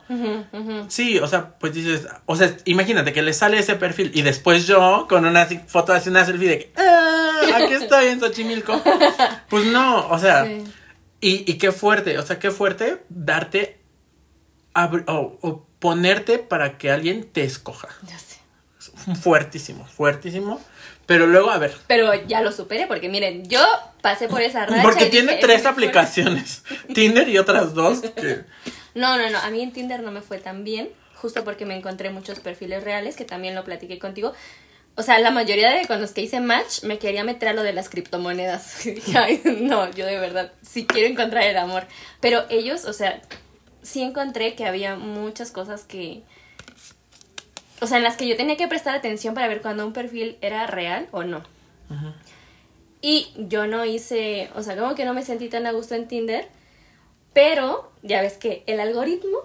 Sí, 0.89 1.17
o 1.19 1.27
sea, 1.27 1.57
pues 1.57 1.73
dices, 1.73 2.07
o 2.27 2.35
sea, 2.35 2.55
imagínate 2.65 3.13
que 3.13 3.21
le 3.23 3.33
sale 3.33 3.57
ese 3.59 3.75
perfil 3.75 4.11
y 4.13 4.21
después 4.21 4.67
yo 4.67 5.07
con 5.09 5.25
una 5.25 5.45
foto 5.67 5.93
así, 5.93 6.09
una 6.09 6.23
selfie 6.25 6.49
de 6.49 6.59
que, 6.59 6.71
"Ah, 6.77 7.41
aquí 7.63 7.73
estoy 7.81 8.07
en 8.07 8.19
Xochimilco. 8.19 8.79
Pues 9.49 9.65
no, 9.65 10.07
o 10.09 10.19
sea, 10.19 10.45
Sí. 10.45 10.63
y, 11.21 11.51
y 11.51 11.57
qué 11.57 11.71
fuerte, 11.71 12.19
o 12.19 12.21
sea, 12.25 12.37
qué 12.37 12.51
fuerte 12.51 13.03
darte 13.09 13.79
o, 15.07 15.37
o 15.41 15.65
ponerte 15.79 16.37
para 16.37 16.77
que 16.77 16.91
alguien 16.91 17.23
te 17.31 17.43
escoja. 17.43 17.87
Ya 18.07 18.19
sé. 18.19 18.37
Fuertísimo, 19.21 19.85
fuertísimo. 19.85 20.59
Pero 21.07 21.25
luego, 21.25 21.49
a 21.49 21.57
ver, 21.57 21.75
Pero 21.87 22.13
ya 22.27 22.41
lo 22.41 22.51
superé 22.51 22.85
porque 22.85 23.09
miren, 23.09 23.47
yo 23.49 23.65
pasé 24.01 24.27
por 24.27 24.41
esa 24.41 24.65
racha. 24.65 24.83
porque 24.83 25.05
tiene 25.05 25.33
dije, 25.33 25.41
tres 25.41 25.65
aplicaciones, 25.65 26.63
Tinder 26.93 27.27
y 27.29 27.37
otras 27.37 27.73
dos 27.73 28.01
que... 28.01 28.43
No, 28.93 29.17
no, 29.17 29.29
no, 29.29 29.39
a 29.39 29.49
mí 29.49 29.61
en 29.61 29.71
Tinder 29.71 30.03
no 30.03 30.11
me 30.11 30.21
fue 30.21 30.37
tan 30.37 30.63
bien, 30.63 30.89
justo 31.15 31.43
porque 31.43 31.65
me 31.65 31.77
encontré 31.77 32.09
muchos 32.09 32.39
perfiles 32.41 32.83
reales, 32.83 33.15
que 33.15 33.25
también 33.25 33.55
lo 33.55 33.63
platiqué 33.63 33.99
contigo. 33.99 34.33
O 34.95 35.03
sea, 35.03 35.19
la 35.19 35.31
mayoría 35.31 35.71
de 35.71 35.85
con 35.85 36.01
los 36.01 36.11
que 36.11 36.21
hice 36.21 36.39
match 36.39 36.83
me 36.83 36.97
quería 36.97 37.23
meter 37.23 37.49
a 37.49 37.53
lo 37.53 37.63
de 37.63 37.71
las 37.71 37.87
criptomonedas. 37.87 38.85
Ay, 39.15 39.41
no, 39.61 39.89
yo 39.91 40.05
de 40.05 40.19
verdad 40.19 40.51
sí 40.61 40.85
quiero 40.87 41.07
encontrar 41.07 41.43
el 41.43 41.57
amor. 41.57 41.85
Pero 42.19 42.43
ellos, 42.49 42.83
o 42.85 42.93
sea, 42.93 43.21
sí 43.81 44.01
encontré 44.01 44.55
que 44.55 44.65
había 44.65 44.95
muchas 44.95 45.51
cosas 45.51 45.83
que... 45.83 46.23
O 47.81 47.87
sea, 47.87 47.97
en 47.97 48.03
las 48.03 48.15
que 48.17 48.27
yo 48.27 48.35
tenía 48.35 48.57
que 48.57 48.67
prestar 48.67 48.95
atención 48.95 49.33
para 49.33 49.47
ver 49.47 49.61
cuando 49.61 49.85
un 49.85 49.93
perfil 49.93 50.37
era 50.41 50.65
real 50.67 51.07
o 51.11 51.23
no. 51.23 51.43
Y 53.01 53.31
yo 53.37 53.67
no 53.67 53.85
hice, 53.85 54.49
o 54.55 54.63
sea, 54.63 54.75
como 54.75 54.95
que 54.95 55.05
no 55.05 55.13
me 55.13 55.23
sentí 55.23 55.49
tan 55.49 55.65
a 55.67 55.71
gusto 55.71 55.93
en 55.95 56.07
Tinder, 56.07 56.47
pero 57.33 57.91
ya 58.01 58.21
ves 58.21 58.33
que 58.37 58.63
el 58.65 58.79
algoritmo 58.79 59.37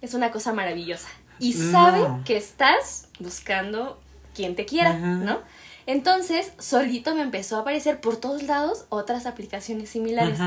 es 0.00 0.14
una 0.14 0.30
cosa 0.30 0.52
maravillosa 0.52 1.08
y 1.40 1.52
sabe 1.52 1.98
No. 2.00 2.22
que 2.24 2.36
estás 2.36 3.08
buscando 3.18 4.00
quien 4.34 4.54
te 4.54 4.64
quiera. 4.64 4.92
¿no? 4.94 5.40
Entonces, 5.86 6.52
solito 6.58 7.14
me 7.14 7.22
empezó 7.22 7.56
a 7.56 7.60
aparecer 7.60 8.00
por 8.00 8.16
todos 8.18 8.44
lados 8.44 8.84
otras 8.88 9.26
aplicaciones 9.26 9.90
similares. 9.90 10.38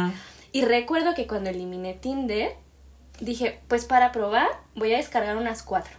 Y 0.54 0.64
recuerdo 0.64 1.14
que 1.14 1.28
cuando 1.28 1.50
eliminé 1.50 1.94
Tinder, 1.94 2.56
dije, 3.20 3.60
pues 3.68 3.86
para 3.86 4.12
probar, 4.12 4.48
voy 4.76 4.94
a 4.94 4.98
descargar 4.98 5.36
unas 5.36 5.64
cuatro. 5.64 5.94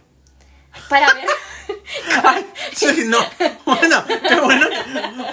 Para 0.89 1.13
ver. 1.13 1.25
Ay, 2.23 2.45
sí, 2.73 3.03
no. 3.05 3.19
Bueno, 3.65 4.03
qué 4.05 4.35
bueno. 4.35 4.67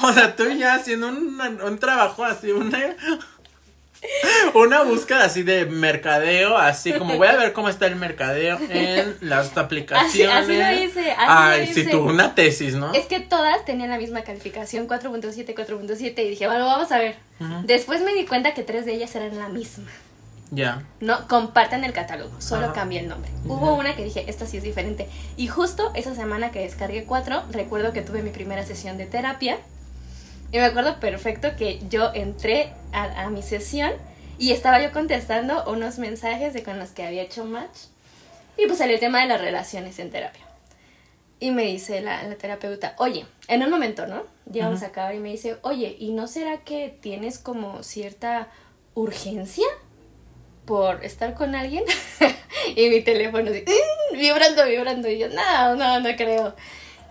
O 0.03 0.13
sea, 0.13 0.37
tú 0.37 0.49
ya 0.51 0.75
haciendo 0.75 1.09
un, 1.09 1.41
un 1.41 1.79
trabajo 1.79 2.25
así, 2.25 2.51
una, 2.53 2.97
una 4.55 4.83
búsqueda 4.83 5.25
así 5.25 5.43
de 5.43 5.67
mercadeo, 5.67 6.57
así 6.57 6.93
como 6.93 7.17
voy 7.17 7.29
a 7.29 7.37
ver 7.37 7.53
cómo 7.53 7.69
está 7.69 7.87
el 7.87 7.97
mercadeo 7.97 8.59
en 8.69 9.17
las 9.21 9.57
aplicaciones. 9.57 10.35
así 10.37 10.57
lo 10.57 10.85
hice, 10.85 11.13
así 11.13 11.17
Ay, 11.19 11.67
sí, 11.73 11.87
tú, 11.91 12.01
una 12.01 12.35
tesis, 12.35 12.75
¿no? 12.75 12.95
Es 12.95 13.07
que 13.07 13.21
todas 13.21 13.65
tenían 13.65 13.91
la 13.91 13.99
misma 13.99 14.23
calificación, 14.23 14.89
4.7, 14.89 15.55
4.7, 15.55 16.25
y 16.25 16.29
dije, 16.31 16.47
bueno, 16.47 16.67
vamos 16.67 16.91
a 16.93 16.99
ver. 16.99 17.17
Después 17.65 18.03
me 18.03 18.15
di 18.15 18.27
cuenta 18.27 18.55
que 18.55 18.63
tres 18.63 18.85
de 18.85 18.95
ellas 18.95 19.15
eran 19.15 19.39
la 19.39 19.49
misma. 19.49 19.91
Ya. 20.51 20.85
No, 21.01 21.29
comparten 21.29 21.85
el 21.85 21.93
catálogo, 21.93 22.41
solo 22.41 22.67
Ajá. 22.67 22.75
cambia 22.75 23.01
el 23.01 23.09
nombre. 23.09 23.31
Hubo 23.45 23.75
una 23.75 23.95
que 23.95 24.05
dije, 24.05 24.25
esta 24.29 24.47
sí 24.47 24.57
es 24.57 24.63
diferente. 24.65 25.09
Y 25.37 25.47
justo 25.47 25.93
esa 25.95 26.15
semana 26.15 26.51
que 26.51 26.61
descargué 26.61 27.05
cuatro, 27.05 27.43
recuerdo 27.51 27.93
que 27.93 28.03
tuve 28.03 28.23
mi 28.23 28.31
primera 28.31 28.65
sesión 28.65 28.99
de 28.99 29.07
terapia. 29.07 29.59
Y 30.53 30.57
me 30.57 30.65
acuerdo 30.65 30.99
perfecto 30.99 31.51
que 31.57 31.81
yo 31.89 32.13
entré 32.13 32.73
a, 32.93 33.23
a 33.23 33.31
mi 33.31 33.43
sesión 33.43 33.93
y 34.39 34.51
estaba 34.53 34.83
yo 34.83 34.91
contestando 34.93 35.65
unos 35.71 35.99
mensajes 35.99 36.53
de 36.53 36.65
con 36.65 36.79
los 36.79 36.91
que 36.91 37.05
había 37.07 37.23
hecho 37.23 37.45
match. 37.45 37.79
Y 38.57 38.67
pues 38.67 38.79
salió 38.79 38.95
el 38.95 39.01
tema 39.01 39.21
de 39.21 39.29
las 39.29 39.41
relaciones 39.41 39.99
en 40.01 40.11
terapia. 40.11 40.43
Y 41.39 41.53
me 41.53 41.63
dice 41.63 42.01
la, 42.01 42.23
la 42.25 42.35
terapeuta, 42.35 42.95
oye, 42.99 43.25
en 43.49 43.63
un 43.63 43.71
momento, 43.71 44.07
¿no? 44.07 44.25
Llegamos 44.51 44.79
Ujú. 44.79 44.87
a 44.87 44.89
acabar 44.89 45.15
y 45.15 45.19
me 45.21 45.31
dice, 45.31 45.57
oye, 45.63 45.97
¿y 45.99 46.11
no 46.13 46.27
será 46.27 46.59
que 46.59 46.99
tienes 47.01 47.39
como 47.39 47.83
cierta 47.83 48.49
urgencia 48.95 49.67
por 50.71 51.05
estar 51.05 51.35
con 51.35 51.57
alguien? 51.57 51.83
y 52.77 52.89
mi 52.91 53.01
teléfono 53.03 53.51
así, 53.51 53.65
"Mm", 53.67 54.17
vibrando, 54.19 54.65
vibrando. 54.67 55.09
Y 55.09 55.19
yo, 55.19 55.29
no, 55.29 55.75
no, 55.75 55.99
no 55.99 56.09
creo. 56.17 56.55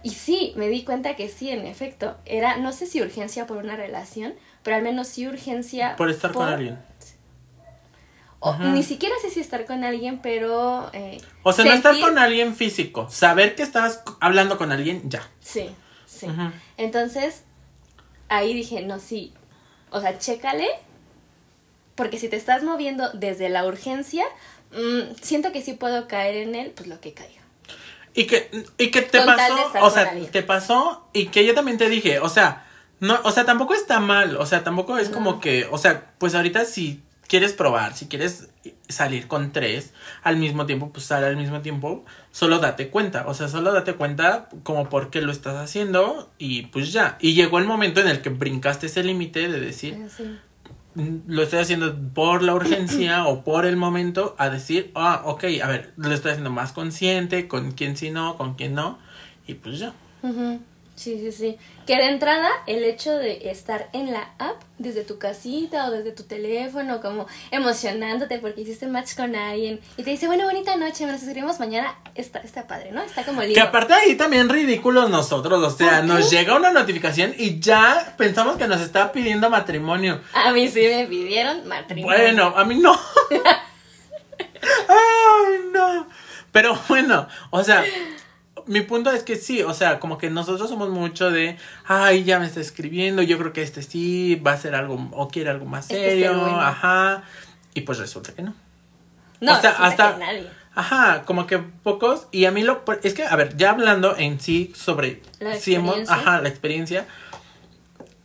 Y 0.02 0.12
sí, 0.12 0.54
me 0.56 0.70
di 0.70 0.84
cuenta 0.86 1.18
que 1.18 1.28
sí, 1.28 1.50
en 1.50 1.68
efecto. 1.68 2.16
Era, 2.26 2.56
no 2.56 2.72
sé 2.72 2.86
si 2.86 3.02
urgencia 3.02 3.46
por 3.48 3.58
una 3.58 3.76
relación, 3.76 4.34
pero 4.64 4.78
al 4.78 4.82
menos 4.82 5.10
sí 5.10 5.28
urgencia 5.28 5.98
Por 5.98 6.10
estar 6.10 6.32
con 6.32 6.48
alguien. 6.48 6.80
o 8.40 8.56
ni 8.72 8.82
siquiera 8.84 9.14
sé 9.22 9.30
si 9.30 9.42
estar 9.42 9.66
con 9.66 9.84
alguien, 9.84 10.20
pero... 10.20 10.90
eh, 10.94 11.18
O 11.44 11.52
sea, 11.52 11.66
no 11.66 11.74
estar 11.74 12.00
con 12.00 12.18
alguien 12.18 12.56
físico. 12.56 13.10
Saber 13.10 13.56
que 13.56 13.64
estás 13.64 14.02
hablando 14.22 14.58
con 14.58 14.72
alguien, 14.72 15.02
ya. 15.10 15.22
Sí, 15.42 15.70
sí. 16.06 16.28
Entonces, 16.78 17.44
ahí 18.30 18.54
dije, 18.54 18.82
no, 18.84 19.00
sí. 19.00 19.34
O 19.92 20.00
sea, 20.00 20.18
chécale. 20.18 20.70
Porque 22.00 22.18
si 22.18 22.30
te 22.30 22.38
estás 22.38 22.64
moviendo 22.64 23.10
desde 23.12 23.50
la 23.50 23.66
urgencia, 23.66 24.24
mm, 24.72 25.16
siento 25.22 25.52
que 25.52 25.62
sí 25.62 25.74
puedo 25.74 26.08
caer 26.08 26.38
en 26.38 26.56
él, 26.56 26.72
pues 26.74 26.88
lo 26.88 27.02
que 27.02 27.12
caiga. 27.14 27.42
Y 28.14 28.24
que, 28.26 28.50
y 28.78 28.90
que 28.90 29.02
te 29.02 29.18
Con 29.18 29.28
pasó, 29.36 29.56
o 29.82 29.90
sea, 29.92 30.14
te 30.32 30.42
pasó 30.42 31.10
y 31.12 31.26
que 31.28 31.46
yo 31.46 31.54
también 31.54 31.78
te 31.78 31.90
dije, 31.90 32.20
o 32.20 32.30
sea, 32.30 32.66
no, 33.02 33.20
o 33.26 33.32
sea, 33.32 33.44
tampoco 33.46 33.74
está 33.74 34.00
mal, 34.00 34.38
o 34.38 34.46
sea, 34.46 34.64
tampoco 34.64 34.98
es 34.98 35.10
No. 35.10 35.16
como 35.16 35.42
que, 35.42 35.68
o 35.70 35.78
sea, 35.78 36.14
pues 36.20 36.36
ahorita 36.36 36.64
si 36.64 37.02
quieres 37.28 37.52
probar, 37.52 37.94
si 37.98 38.08
quieres 38.08 38.48
salir 38.88 39.28
con 39.28 39.52
tres 39.52 39.92
al 40.24 40.38
mismo 40.38 40.66
tiempo, 40.66 40.92
pues 40.94 41.06
sale 41.06 41.28
al 41.28 41.36
mismo 41.36 41.60
tiempo, 41.60 42.06
solo 42.32 42.60
date 42.60 42.88
cuenta, 42.90 43.26
o 43.28 43.34
sea, 43.34 43.50
solo 43.50 43.74
date 43.74 43.94
cuenta 43.96 44.48
como 44.64 44.88
por 44.88 45.10
qué 45.12 45.22
lo 45.22 45.34
estás 45.34 45.58
haciendo 45.58 46.30
y 46.38 46.64
pues 46.68 46.94
ya. 46.94 47.18
Y 47.20 47.34
llegó 47.34 47.60
el 47.60 47.66
momento 47.66 48.00
en 48.00 48.08
el 48.08 48.22
que 48.22 48.30
brincaste 48.30 48.86
ese 48.88 49.04
límite 49.04 49.50
de 49.50 49.60
decir, 49.60 49.98
Sí. 50.16 50.40
"Mm, 50.96 51.18
lo 51.28 51.44
estoy 51.44 51.60
haciendo 51.60 51.96
por 52.14 52.42
la 52.42 52.54
urgencia 52.56 53.26
o 53.28 53.44
por 53.44 53.66
el 53.66 53.76
momento 53.78 54.36
a 54.38 54.50
decir, 54.50 54.92
ah, 54.96 55.22
ok, 55.26 55.44
a 55.64 55.68
ver, 55.68 55.94
lo 55.98 56.14
estoy 56.14 56.32
haciendo 56.32 56.52
más 56.52 56.72
consciente, 56.72 57.48
con 57.48 57.72
quién 57.72 57.96
sí 57.96 58.12
no, 58.12 58.38
con 58.38 58.56
quién 58.56 58.74
no, 58.74 58.98
y 59.48 59.54
pues 59.56 59.80
ya. 59.80 59.94
Sí, 61.00 61.18
sí, 61.18 61.32
sí. 61.32 61.58
Que 61.88 61.96
de 61.96 62.10
entrada 62.10 62.50
el 62.68 62.84
hecho 62.84 63.14
de 63.14 63.50
estar 63.50 63.88
en 63.94 64.12
la 64.12 64.34
app 64.38 64.62
desde 64.78 65.06
tu 65.06 65.18
casita 65.18 65.88
o 65.88 65.92
desde 65.92 66.12
tu 66.12 66.24
teléfono, 66.24 67.00
como 67.00 67.26
emocionándote 67.52 68.40
porque 68.40 68.60
hiciste 68.60 68.86
match 68.86 69.16
con 69.16 69.34
alguien 69.34 69.80
y 69.96 70.04
te 70.04 70.10
dice, 70.10 70.28
bueno, 70.28 70.44
bonita 70.44 70.76
noche, 70.76 71.06
nos 71.06 71.24
escribimos 71.24 71.58
mañana, 71.58 71.96
está, 72.16 72.40
está 72.40 72.68
padre, 72.68 72.92
¿no? 72.92 73.02
Está 73.02 73.24
como 73.24 73.40
lindo. 73.40 73.56
Que 73.56 73.62
aparte 73.62 73.94
ahí 73.94 74.16
también 74.16 74.50
ridículos 74.50 75.10
nosotros, 75.10 75.64
o 75.64 75.70
sea, 75.70 76.00
¿Por 76.00 76.08
nos 76.08 76.30
llega 76.30 76.58
una 76.58 76.74
notificación 76.74 77.34
y 77.38 77.62
ya 77.62 78.16
pensamos 78.18 78.58
que 78.58 78.68
nos 78.68 78.82
está 78.82 79.14
pidiendo 79.14 79.50
matrimonio. 79.50 80.20
A 80.34 80.52
mí 80.52 80.68
sí 80.68 80.82
me 80.82 81.06
pidieron 81.06 81.66
matrimonio. 81.66 82.18
Bueno, 82.18 82.54
a 82.58 82.66
mí 82.66 82.78
no. 82.78 83.00
Ay, 84.90 85.60
no. 85.72 86.08
Pero 86.52 86.78
bueno, 86.90 87.26
o 87.52 87.64
sea, 87.64 87.86
mi 88.70 88.82
punto 88.82 89.12
es 89.12 89.24
que 89.24 89.36
sí, 89.36 89.62
o 89.64 89.74
sea, 89.74 90.00
como 90.00 90.18
que 90.18 90.30
nosotros 90.30 90.70
somos 90.70 90.90
mucho 90.90 91.30
de, 91.32 91.58
ay, 91.86 92.24
ya 92.24 92.40
me 92.40 92.46
está 92.46 92.62
escribiendo, 92.62 93.22
yo 93.22 93.38
creo 93.38 93.52
que 93.52 93.62
este 93.64 93.82
sí 93.84 94.36
va 94.36 94.54
a 94.54 94.58
ser 94.58 94.76
algo, 94.76 95.10
o 95.12 95.28
quiere 95.28 95.50
algo 95.50 95.66
más 95.66 95.90
Este 95.92 96.10
serio, 96.10 96.40
bueno. 96.40 96.62
ajá. 96.62 97.24
Y 97.74 97.82
pues 97.82 97.98
resulta 97.98 98.32
que 98.34 98.42
no. 98.44 98.54
No, 99.42 99.58
o 99.58 99.62
sea, 99.62 99.72
hasta- 99.72 100.14
que 100.14 100.20
nadie. 100.20 100.48
Ajá, 100.76 101.24
como 101.26 101.46
que 101.48 101.58
pocos. 101.58 102.28
Y 102.32 102.46
a 102.46 102.52
mí 102.52 102.64
lo. 102.64 102.84
Es 103.04 103.14
que, 103.14 103.26
a 103.26 103.36
ver, 103.36 103.58
ya 103.58 103.72
hablando 103.72 104.16
en 104.18 104.40
sí 104.40 104.72
sobre. 104.76 105.22
La 105.40 105.56
si 105.56 105.76
hemos- 105.76 105.98
experiencia. 105.98 106.16
ajá, 106.16 106.42
la 106.42 106.48
experiencia. 106.50 107.08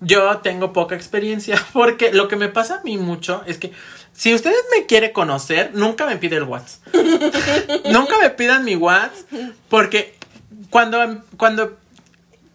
Yo 0.00 0.38
tengo 0.38 0.72
poca 0.72 0.94
experiencia. 0.94 1.61
Porque 1.72 2.12
lo 2.12 2.28
que 2.28 2.37
me 2.37 2.48
pasa 2.48 2.76
a 2.76 2.83
mí 2.83 2.96
mucho 2.98 3.42
es 3.46 3.59
que. 3.59 3.72
Si 4.12 4.33
ustedes 4.33 4.59
me 4.76 4.87
quieren 4.87 5.12
conocer, 5.12 5.72
nunca 5.74 6.07
me 6.07 6.16
pide 6.16 6.37
el 6.37 6.44
WhatsApp. 6.44 6.94
nunca 7.90 8.18
me 8.20 8.30
pidan 8.30 8.64
mi 8.64 8.76
WhatsApp. 8.76 9.26
Porque 9.68 10.14
cuando, 10.74 11.22
cuando 11.37 11.78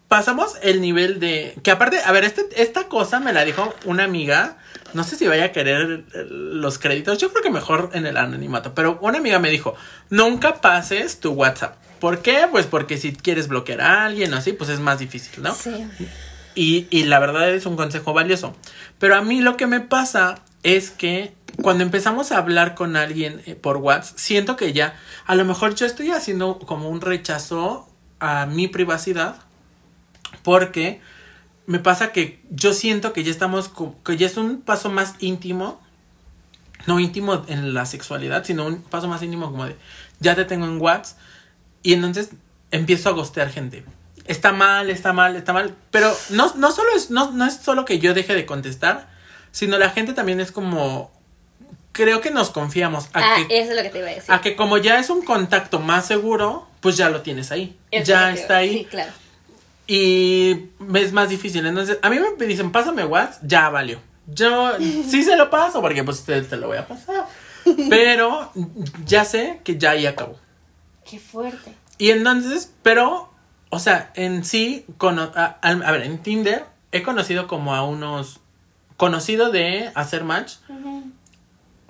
pasamos 0.10 0.58
el 0.62 0.82
nivel 0.82 1.21
de. 1.21 1.55
Que 1.63 1.71
aparte, 1.71 2.01
a 2.03 2.12
ver, 2.12 2.25
este, 2.25 2.41
esta 2.62 2.89
cosa 2.89 3.21
me 3.21 3.32
la 3.32 3.45
dijo 3.45 3.73
una 3.86 4.03
amiga. 4.03 4.58
No 4.93 5.05
sé 5.05 5.15
si 5.15 5.25
vaya 5.25 5.45
a 5.45 5.51
querer 5.53 6.03
los 6.29 6.79
créditos. 6.79 7.17
Yo 7.17 7.32
creo 7.32 7.41
que 7.41 7.49
mejor 7.49 7.91
en 7.93 8.05
el 8.05 8.17
anonimato. 8.17 8.75
Pero 8.75 8.99
una 9.01 9.19
amiga 9.19 9.39
me 9.39 9.49
dijo: 9.49 9.73
Nunca 10.10 10.60
pases 10.60 11.21
tu 11.21 11.32
WhatsApp. 11.32 11.77
¿Por 12.01 12.21
qué? 12.21 12.45
Pues 12.51 12.65
porque 12.65 12.97
si 12.97 13.13
quieres 13.13 13.47
bloquear 13.47 13.79
a 13.79 14.03
alguien 14.03 14.34
o 14.34 14.36
así, 14.36 14.51
pues 14.51 14.69
es 14.69 14.82
más 14.82 14.99
difícil, 14.99 15.41
¿no? 15.41 15.55
Sí. 15.55 15.88
Y, 16.55 16.88
y 16.89 17.03
la 17.03 17.19
verdad 17.19 17.49
es 17.49 17.65
un 17.65 17.77
consejo 17.77 18.12
valioso. 18.12 18.53
Pero 18.97 19.15
a 19.15 19.21
mí 19.21 19.39
lo 19.39 19.55
que 19.55 19.65
me 19.65 19.79
pasa 19.79 20.39
es 20.63 20.89
que 20.89 21.34
cuando 21.62 21.86
empezamos 21.86 22.34
a 22.34 22.38
hablar 22.38 22.75
con 22.75 22.97
alguien 22.97 23.41
eh, 23.45 23.55
por 23.55 23.77
WhatsApp, 23.77 24.17
siento 24.17 24.58
que 24.58 24.73
ya, 24.73 24.99
a 25.25 25.36
lo 25.36 25.45
mejor 25.45 25.75
yo 25.75 25.86
estoy 25.86 26.12
haciendo 26.12 26.60
como 26.60 26.89
un 26.89 26.99
rechazo 26.99 27.88
a 28.19 28.45
mi 28.45 28.67
privacidad. 28.67 29.36
Porque 30.43 31.01
me 31.65 31.79
pasa 31.79 32.12
que 32.12 32.41
yo 32.49 32.73
siento 32.73 33.13
que 33.13 33.23
ya 33.23 33.32
estamos, 33.32 33.71
que 34.03 34.17
ya 34.17 34.27
es 34.27 34.38
un 34.38 34.62
paso 34.62 34.89
más 34.89 35.15
íntimo. 35.19 35.82
No 36.88 36.99
íntimo 36.99 37.43
en 37.47 37.73
la 37.73 37.86
sexualidad, 37.86 38.45
sino 38.45 38.65
un 38.65 38.82
paso 38.82 39.08
más 39.08 39.21
íntimo 39.21 39.51
como 39.51 39.65
de, 39.65 39.75
ya 40.19 40.36
te 40.36 40.45
tengo 40.45 40.65
en 40.65 40.79
WhatsApp. 40.82 41.17
Y 41.84 41.93
entonces 41.93 42.29
empiezo 42.71 43.10
a 43.10 43.12
gostear 43.12 43.49
gente. 43.49 43.84
Está 44.25 44.51
mal, 44.53 44.89
está 44.89 45.12
mal, 45.12 45.36
está 45.36 45.53
mal. 45.53 45.75
Pero 45.91 46.15
no, 46.29 46.53
no 46.55 46.71
solo 46.71 46.89
es, 46.95 47.10
no, 47.12 47.32
no 47.32 47.45
es 47.45 47.58
solo 47.58 47.84
que 47.86 47.99
yo 47.99 48.13
deje 48.13 48.34
de 48.34 48.45
contestar, 48.45 49.10
sino 49.51 49.77
la 49.77 49.89
gente 49.89 50.13
también 50.13 50.39
es 50.39 50.51
como. 50.51 51.12
Creo 51.91 52.21
que 52.21 52.32
nos 52.32 52.51
confiamos 52.51 53.10
a, 53.13 53.19
Ah, 53.19 53.36
que, 53.47 53.60
eso 53.60 53.71
es 53.71 53.77
lo 53.77 53.84
que 53.84 53.89
te 53.89 53.97
iba 53.99 54.08
a 54.08 54.13
decir. 54.13 54.32
a 54.32 54.41
que 54.41 54.55
como 54.55 54.77
ya 54.77 54.99
es 54.99 55.10
un 55.10 55.23
contacto 55.23 55.79
más 55.79 56.05
seguro, 56.05 56.68
pues 56.82 56.98
ya 56.98 57.10
lo 57.10 57.22
tienes 57.22 57.52
ahí. 57.52 57.78
Es 57.92 58.08
ya 58.08 58.32
está 58.32 58.58
ahí. 58.58 58.80
Sí, 58.80 58.86
claro. 58.86 59.12
Y 59.88 60.68
es 60.96 61.13
más 61.13 61.30
difícil. 61.30 61.65
Entonces, 61.65 61.98
a 62.02 62.10
mí 62.10 62.18
me 62.38 62.46
dicen, 62.46 62.72
pásame 62.72 63.04
WhatsApp, 63.06 63.42
ya 63.46 63.70
valió. 63.70 64.00
Yo 64.28 64.74
sí 64.80 65.24
se 65.24 65.36
lo 65.36 65.50
paso 65.50 65.82
porque 65.82 66.04
pues 66.04 66.24
te, 66.24 66.42
te 66.44 66.58
lo 66.58 66.68
voy 66.68 66.78
a 66.78 66.88
pasar. 66.88 67.26
Pero 67.89 68.52
ya 69.06 69.26
sé 69.26 69.60
que 69.63 69.78
ya 69.78 69.92
ahí 69.92 70.06
acabó. 70.06 70.38
Qué 71.10 71.18
fuerte. 71.20 71.74
Y 71.98 72.12
entonces, 72.12 72.72
pero, 72.84 73.30
o 73.72 73.80
sea, 73.80 74.12
en 74.15 74.46
sí, 74.46 74.86
cono- 74.98 75.32
a, 75.36 75.58
a- 75.62 75.70
a 75.72 75.92
ver, 75.92 76.04
en 76.04 76.20
Tinder 76.20 76.65
he 76.92 77.02
conocido 77.04 77.48
como 77.48 77.74
a 77.76 77.84
unos, 77.84 78.39
conocido 78.96 79.50
de 79.52 79.92
hacer 79.96 80.24
match, 80.24 80.54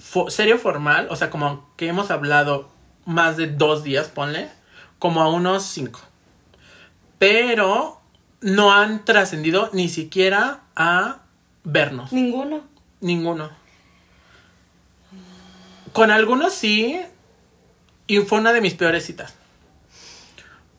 fo- 0.01 0.29
serio 0.29 0.57
formal, 0.57 1.07
o 1.11 1.15
sea, 1.15 1.29
como 1.29 1.69
que 1.75 1.87
hemos 1.87 2.11
hablado 2.11 2.69
más 3.05 3.37
de 3.37 3.47
dos 3.47 3.83
días, 3.83 4.07
ponle, 4.07 4.49
como 4.99 5.21
a 5.21 5.29
unos 5.29 5.63
cinco. 5.63 5.99
Pero 7.17 7.99
no 8.41 8.71
han 8.73 9.03
trascendido 9.05 9.69
ni 9.73 9.89
siquiera 9.89 10.61
a 10.75 11.19
vernos. 11.63 12.11
Ninguno. 12.13 12.61
Ninguno. 13.01 13.49
Con 15.93 16.11
algunos 16.11 16.53
sí. 16.53 17.01
Y 18.07 18.19
fue 18.19 18.39
una 18.39 18.53
de 18.53 18.61
mis 18.61 18.73
peores 18.75 19.05
citas. 19.05 19.35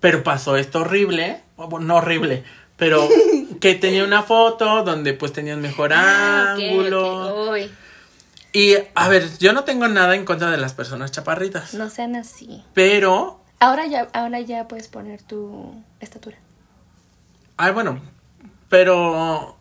Pero 0.00 0.22
pasó 0.22 0.56
esto 0.56 0.80
horrible. 0.80 1.42
No 1.80 1.96
horrible. 1.96 2.44
Pero 2.76 3.06
que 3.61 3.74
tenía 3.74 4.04
una 4.04 4.22
foto 4.22 4.83
donde 4.83 5.12
pues 5.12 5.33
tenía 5.33 5.54
un 5.54 5.61
mejor 5.61 5.92
Ah, 5.92 6.52
ángulo. 6.52 7.54
Y 8.52 8.74
a 8.94 9.09
ver, 9.09 9.28
yo 9.38 9.52
no 9.52 9.62
tengo 9.64 9.87
nada 9.87 10.16
en 10.16 10.24
contra 10.24 10.50
de 10.50 10.56
las 10.56 10.72
personas 10.72 11.12
chaparritas. 11.12 11.74
no 11.74 11.90
sean 11.90 12.16
así. 12.16 12.64
Pero. 12.74 13.37
Ahora 13.61 13.87
ya, 13.87 14.09
ahora 14.14 14.40
ya 14.40 14.66
puedes 14.66 14.88
poner 14.88 15.23
tu 15.23 15.75
estatura. 16.01 16.38
Ay, 17.59 17.73
bueno. 17.73 18.01
Pero. 18.70 19.59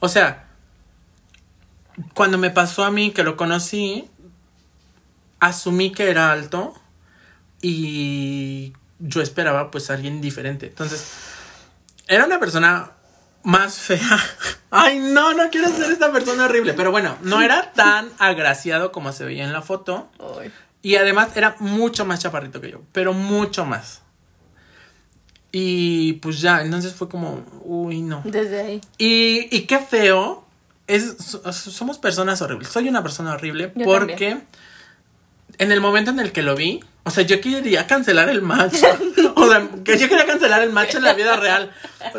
O 0.00 0.08
sea. 0.08 0.44
Cuando 2.14 2.36
me 2.38 2.50
pasó 2.50 2.84
a 2.84 2.90
mí 2.90 3.12
que 3.12 3.22
lo 3.22 3.36
conocí. 3.36 4.10
Asumí 5.38 5.92
que 5.92 6.10
era 6.10 6.32
alto. 6.32 6.74
Y 7.62 8.72
yo 8.98 9.22
esperaba 9.22 9.70
pues 9.70 9.88
a 9.90 9.94
alguien 9.94 10.20
diferente. 10.20 10.66
Entonces. 10.66 11.06
Era 12.08 12.24
una 12.24 12.40
persona 12.40 12.90
más 13.44 13.78
fea. 13.78 14.18
Ay, 14.70 14.98
no, 14.98 15.32
no 15.34 15.48
quiero 15.50 15.68
ser 15.68 15.92
esta 15.92 16.10
persona 16.10 16.46
horrible. 16.46 16.74
Pero 16.74 16.90
bueno, 16.90 17.16
no 17.22 17.40
era 17.40 17.72
tan 17.72 18.10
agraciado 18.18 18.90
como 18.90 19.12
se 19.12 19.24
veía 19.24 19.44
en 19.44 19.52
la 19.52 19.62
foto. 19.62 20.10
Y 20.82 20.96
además 20.96 21.36
era 21.36 21.56
mucho 21.60 22.04
más 22.06 22.20
chaparrito 22.20 22.60
que 22.60 22.70
yo, 22.70 22.82
pero 22.92 23.12
mucho 23.12 23.64
más. 23.64 24.02
Y 25.50 26.14
pues 26.14 26.40
ya, 26.40 26.62
entonces 26.62 26.92
fue 26.94 27.08
como, 27.08 27.42
uy, 27.64 28.02
no. 28.02 28.22
Desde 28.24 28.60
ahí. 28.60 28.80
Y, 28.98 29.48
y 29.54 29.62
qué 29.62 29.78
feo, 29.78 30.44
es, 30.86 31.16
so- 31.18 31.52
somos 31.52 31.98
personas 31.98 32.42
horribles. 32.42 32.68
Soy 32.68 32.88
una 32.88 33.02
persona 33.02 33.32
horrible 33.32 33.72
Yo 33.74 33.84
porque 33.84 34.42
en 35.58 35.72
el 35.72 35.80
momento 35.80 36.10
en 36.10 36.20
el 36.20 36.32
que 36.32 36.42
lo 36.42 36.54
vi, 36.54 36.80
o 37.04 37.10
sea, 37.10 37.24
yo 37.24 37.40
quería 37.40 37.86
cancelar 37.86 38.28
el 38.28 38.42
match. 38.42 38.74
o 39.34 39.48
sea, 39.48 39.68
que 39.84 39.98
yo 39.98 40.08
quería 40.08 40.26
cancelar 40.26 40.62
el 40.62 40.70
match 40.72 40.94
en 40.94 41.02
la 41.04 41.14
vida 41.14 41.36
real. 41.36 41.72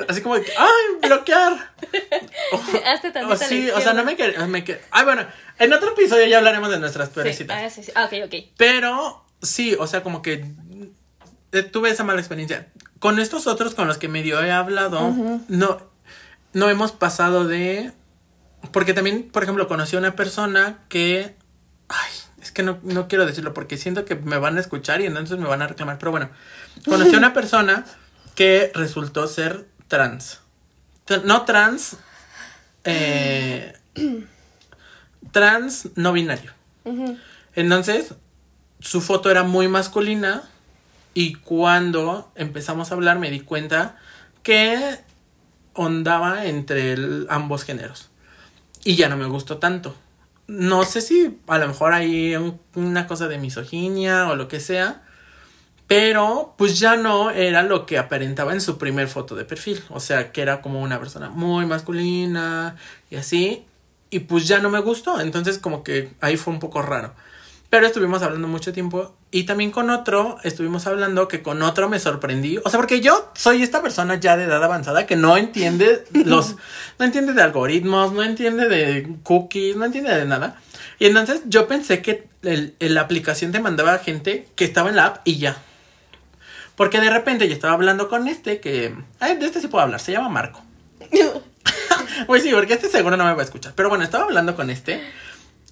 Así 0.08 0.22
como 0.22 0.36
de 0.36 0.46
ay, 0.58 1.08
bloquear. 1.08 1.74
Hazte 2.86 3.14
O 3.24 3.36
sí, 3.38 3.70
o 3.70 3.80
sea, 3.82 3.94
no 3.94 4.04
me 4.04 4.16
quería. 4.16 4.46
Me 4.48 4.64
que- 4.64 4.82
Ay, 4.92 5.06
bueno, 5.06 5.26
en 5.60 5.74
otro 5.74 5.92
episodio 5.92 6.26
ya 6.26 6.40
hablaremos 6.40 6.70
de 6.70 6.80
nuestras 6.80 7.10
peores 7.10 7.36
Sí. 7.36 7.44
citas. 7.44 7.62
Ah, 7.64 7.70
sí, 7.70 7.84
sí. 7.84 7.92
Ah, 7.96 8.06
ok, 8.06 8.14
ok. 8.26 8.34
Pero 8.58 9.24
sí, 9.42 9.76
o 9.80 9.88
sea, 9.88 10.04
como 10.04 10.22
que 10.22 10.46
eh, 11.52 11.64
tuve 11.64 11.90
esa 11.90 12.04
mala 12.04 12.20
experiencia. 12.20 12.68
Con 13.00 13.20
estos 13.20 13.48
otros 13.48 13.76
con 13.76 13.88
los 13.88 13.98
que 13.98 14.08
medio 14.08 14.44
he 14.44 14.52
hablado, 14.52 15.14
no, 15.48 15.90
no 16.54 16.70
hemos 16.70 16.92
pasado 16.92 17.48
de... 17.48 17.92
Porque 18.74 18.94
también, 18.94 19.30
por 19.32 19.44
ejemplo, 19.44 19.68
conocí 19.68 19.96
a 19.96 20.00
una 20.00 20.16
persona 20.16 20.80
que... 20.90 21.36
Ay, 21.88 22.12
es 22.50 22.54
que 22.54 22.64
no, 22.64 22.80
no 22.82 23.08
quiero 23.08 23.28
decirlo 23.28 23.54
porque 23.54 23.78
siento 23.78 24.06
que 24.06 24.16
me 24.16 24.40
van 24.40 24.58
a 24.58 24.60
escuchar 24.60 25.02
y 25.02 25.06
entonces 25.06 25.38
me 25.38 25.48
van 25.48 25.62
a 25.62 25.68
reclamar. 25.68 26.00
Pero 26.00 26.10
bueno, 26.12 26.30
conocí 26.86 27.14
a 27.14 27.18
una 27.20 27.32
persona 27.34 27.86
que 28.36 28.72
resultó 28.74 29.28
ser 29.28 29.68
trans. 29.88 30.40
Tra- 31.08 31.22
No 31.24 31.44
trans... 31.46 31.98
eh, 32.86 33.74
trans 35.32 35.90
no 35.96 36.12
binario. 36.14 36.52
Entonces, 37.56 38.16
su 38.80 39.02
foto 39.02 39.30
era 39.30 39.44
muy 39.44 39.68
masculina 39.68 40.44
y 41.14 41.36
cuando 41.36 42.32
empezamos 42.36 42.92
a 42.92 42.96
hablar 42.96 43.20
me 43.20 43.30
di 43.30 43.42
cuenta 43.42 43.98
que 44.44 44.98
ondaba 45.74 46.46
entre 46.46 46.94
el- 46.94 47.28
ambos 47.30 47.64
géneros. 47.64 48.10
Y 48.84 48.96
ya 48.96 49.10
no 49.10 49.18
me 49.18 49.26
gustó 49.26 49.58
tanto. 49.58 49.96
No 50.50 50.84
sé 50.84 51.02
si 51.02 51.40
a 51.48 51.58
lo 51.60 51.68
mejor 51.68 51.94
hay 51.94 52.36
un- 52.36 52.60
una 52.76 53.08
cosa 53.08 53.28
de 53.28 53.38
misoginia 53.38 54.30
o 54.30 54.36
lo 54.36 54.48
que 54.48 54.60
sea, 54.60 55.04
pero 55.88 56.56
pues 56.58 56.80
ya 56.80 56.98
no 56.98 57.32
era 57.32 57.64
lo 57.64 57.86
que 57.86 57.98
aparentaba 57.98 58.54
en 58.54 58.62
su 58.62 58.78
primer 58.78 59.08
foto 59.08 59.36
de 59.36 59.46
perfil. 59.46 59.84
O 59.90 60.00
sea, 60.00 60.32
que 60.32 60.42
era 60.42 60.62
como 60.62 60.82
una 60.82 61.00
persona 61.00 61.30
muy 61.30 61.66
masculina 61.66 62.76
y 63.10 63.18
así. 63.18 63.66
Y 64.12 64.20
pues 64.22 64.48
ya 64.48 64.60
no 64.60 64.70
me 64.70 64.80
gustó. 64.82 65.20
Entonces 65.22 65.60
como 65.60 65.84
que 65.84 66.14
ahí 66.22 66.38
fue 66.38 66.54
un 66.54 66.60
poco 66.60 66.82
raro. 66.82 67.14
Pero 67.70 67.86
estuvimos 67.86 68.24
hablando 68.24 68.48
mucho 68.48 68.74
tiempo 68.74 69.16
y 69.30 69.44
también 69.44 69.70
con 69.70 69.92
otro 69.92 70.38
estuvimos 70.44 70.88
hablando 70.88 71.28
que 71.28 71.44
con 71.44 71.62
otro 71.62 71.88
me 71.88 72.00
sorprendí. 72.00 72.58
O 72.66 72.70
sea, 72.70 72.80
porque 72.80 73.00
yo 73.00 73.32
soy 73.36 73.62
esta 73.62 73.82
persona 73.84 74.16
ya 74.16 74.38
de 74.38 74.46
edad 74.46 74.64
avanzada 74.64 75.06
que 75.06 75.16
no 75.16 75.38
entiende 75.38 76.04
los, 76.26 76.56
no 76.98 77.06
entiende 77.06 77.34
de 77.34 77.42
algoritmos, 77.44 78.12
no 78.12 78.24
entiende 78.24 78.68
de 78.68 79.08
cookies, 79.22 79.76
no 79.76 79.86
entiende 79.86 80.16
de 80.16 80.26
nada. 80.26 80.60
Y 80.98 81.06
entonces 81.06 81.42
yo 81.46 81.68
pensé 81.68 82.02
que 82.02 82.28
el, 82.42 82.76
la 82.80 83.02
aplicación 83.02 83.52
te 83.52 83.60
mandaba 83.60 83.94
a 83.94 84.00
gente 84.00 84.48
que 84.56 84.66
estaba 84.66 84.90
en 84.90 84.96
la 84.96 85.06
app 85.06 85.22
y 85.26 85.38
ya. 85.38 85.58
Porque 86.76 87.00
de 87.00 87.10
repente 87.10 87.48
yo 87.48 87.54
estaba 87.54 87.74
hablando 87.74 88.10
con 88.10 88.28
este 88.28 88.60
que, 88.60 88.96
ay, 89.20 89.38
de 89.38 89.46
este 89.46 89.62
sí 89.62 89.68
puedo 89.68 89.84
hablar, 89.84 90.00
se 90.00 90.12
llama 90.12 90.30
Marco. 90.30 90.64
Pues 92.28 92.44
sí, 92.44 92.52
porque 92.54 92.74
este 92.74 92.90
seguro 92.90 93.18
no 93.18 93.26
me 93.26 93.34
va 93.34 93.42
a 93.42 93.46
escuchar. 93.46 93.74
Pero 93.76 93.90
bueno, 93.90 94.04
estaba 94.04 94.26
hablando 94.26 94.56
con 94.56 94.70
este. 94.70 95.02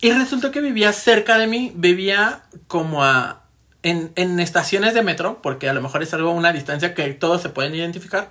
Y 0.02 0.12
resultó 0.12 0.52
que 0.52 0.62
vivía 0.62 0.94
cerca 0.94 1.38
de 1.38 1.48
mí. 1.48 1.72
Vivía 1.76 2.44
como 2.68 3.04
a. 3.04 3.44
En, 3.84 4.12
en 4.16 4.40
estaciones 4.40 4.94
de 4.94 5.02
metro, 5.02 5.40
porque 5.42 5.70
a 5.70 5.74
lo 5.74 5.82
mejor 5.82 6.04
es 6.04 6.14
algo, 6.14 6.32
una 6.32 6.52
distancia 6.52 6.94
que 6.94 7.08
todos 7.14 7.42
se 7.42 7.50
pueden 7.50 7.74
identificar. 7.76 8.30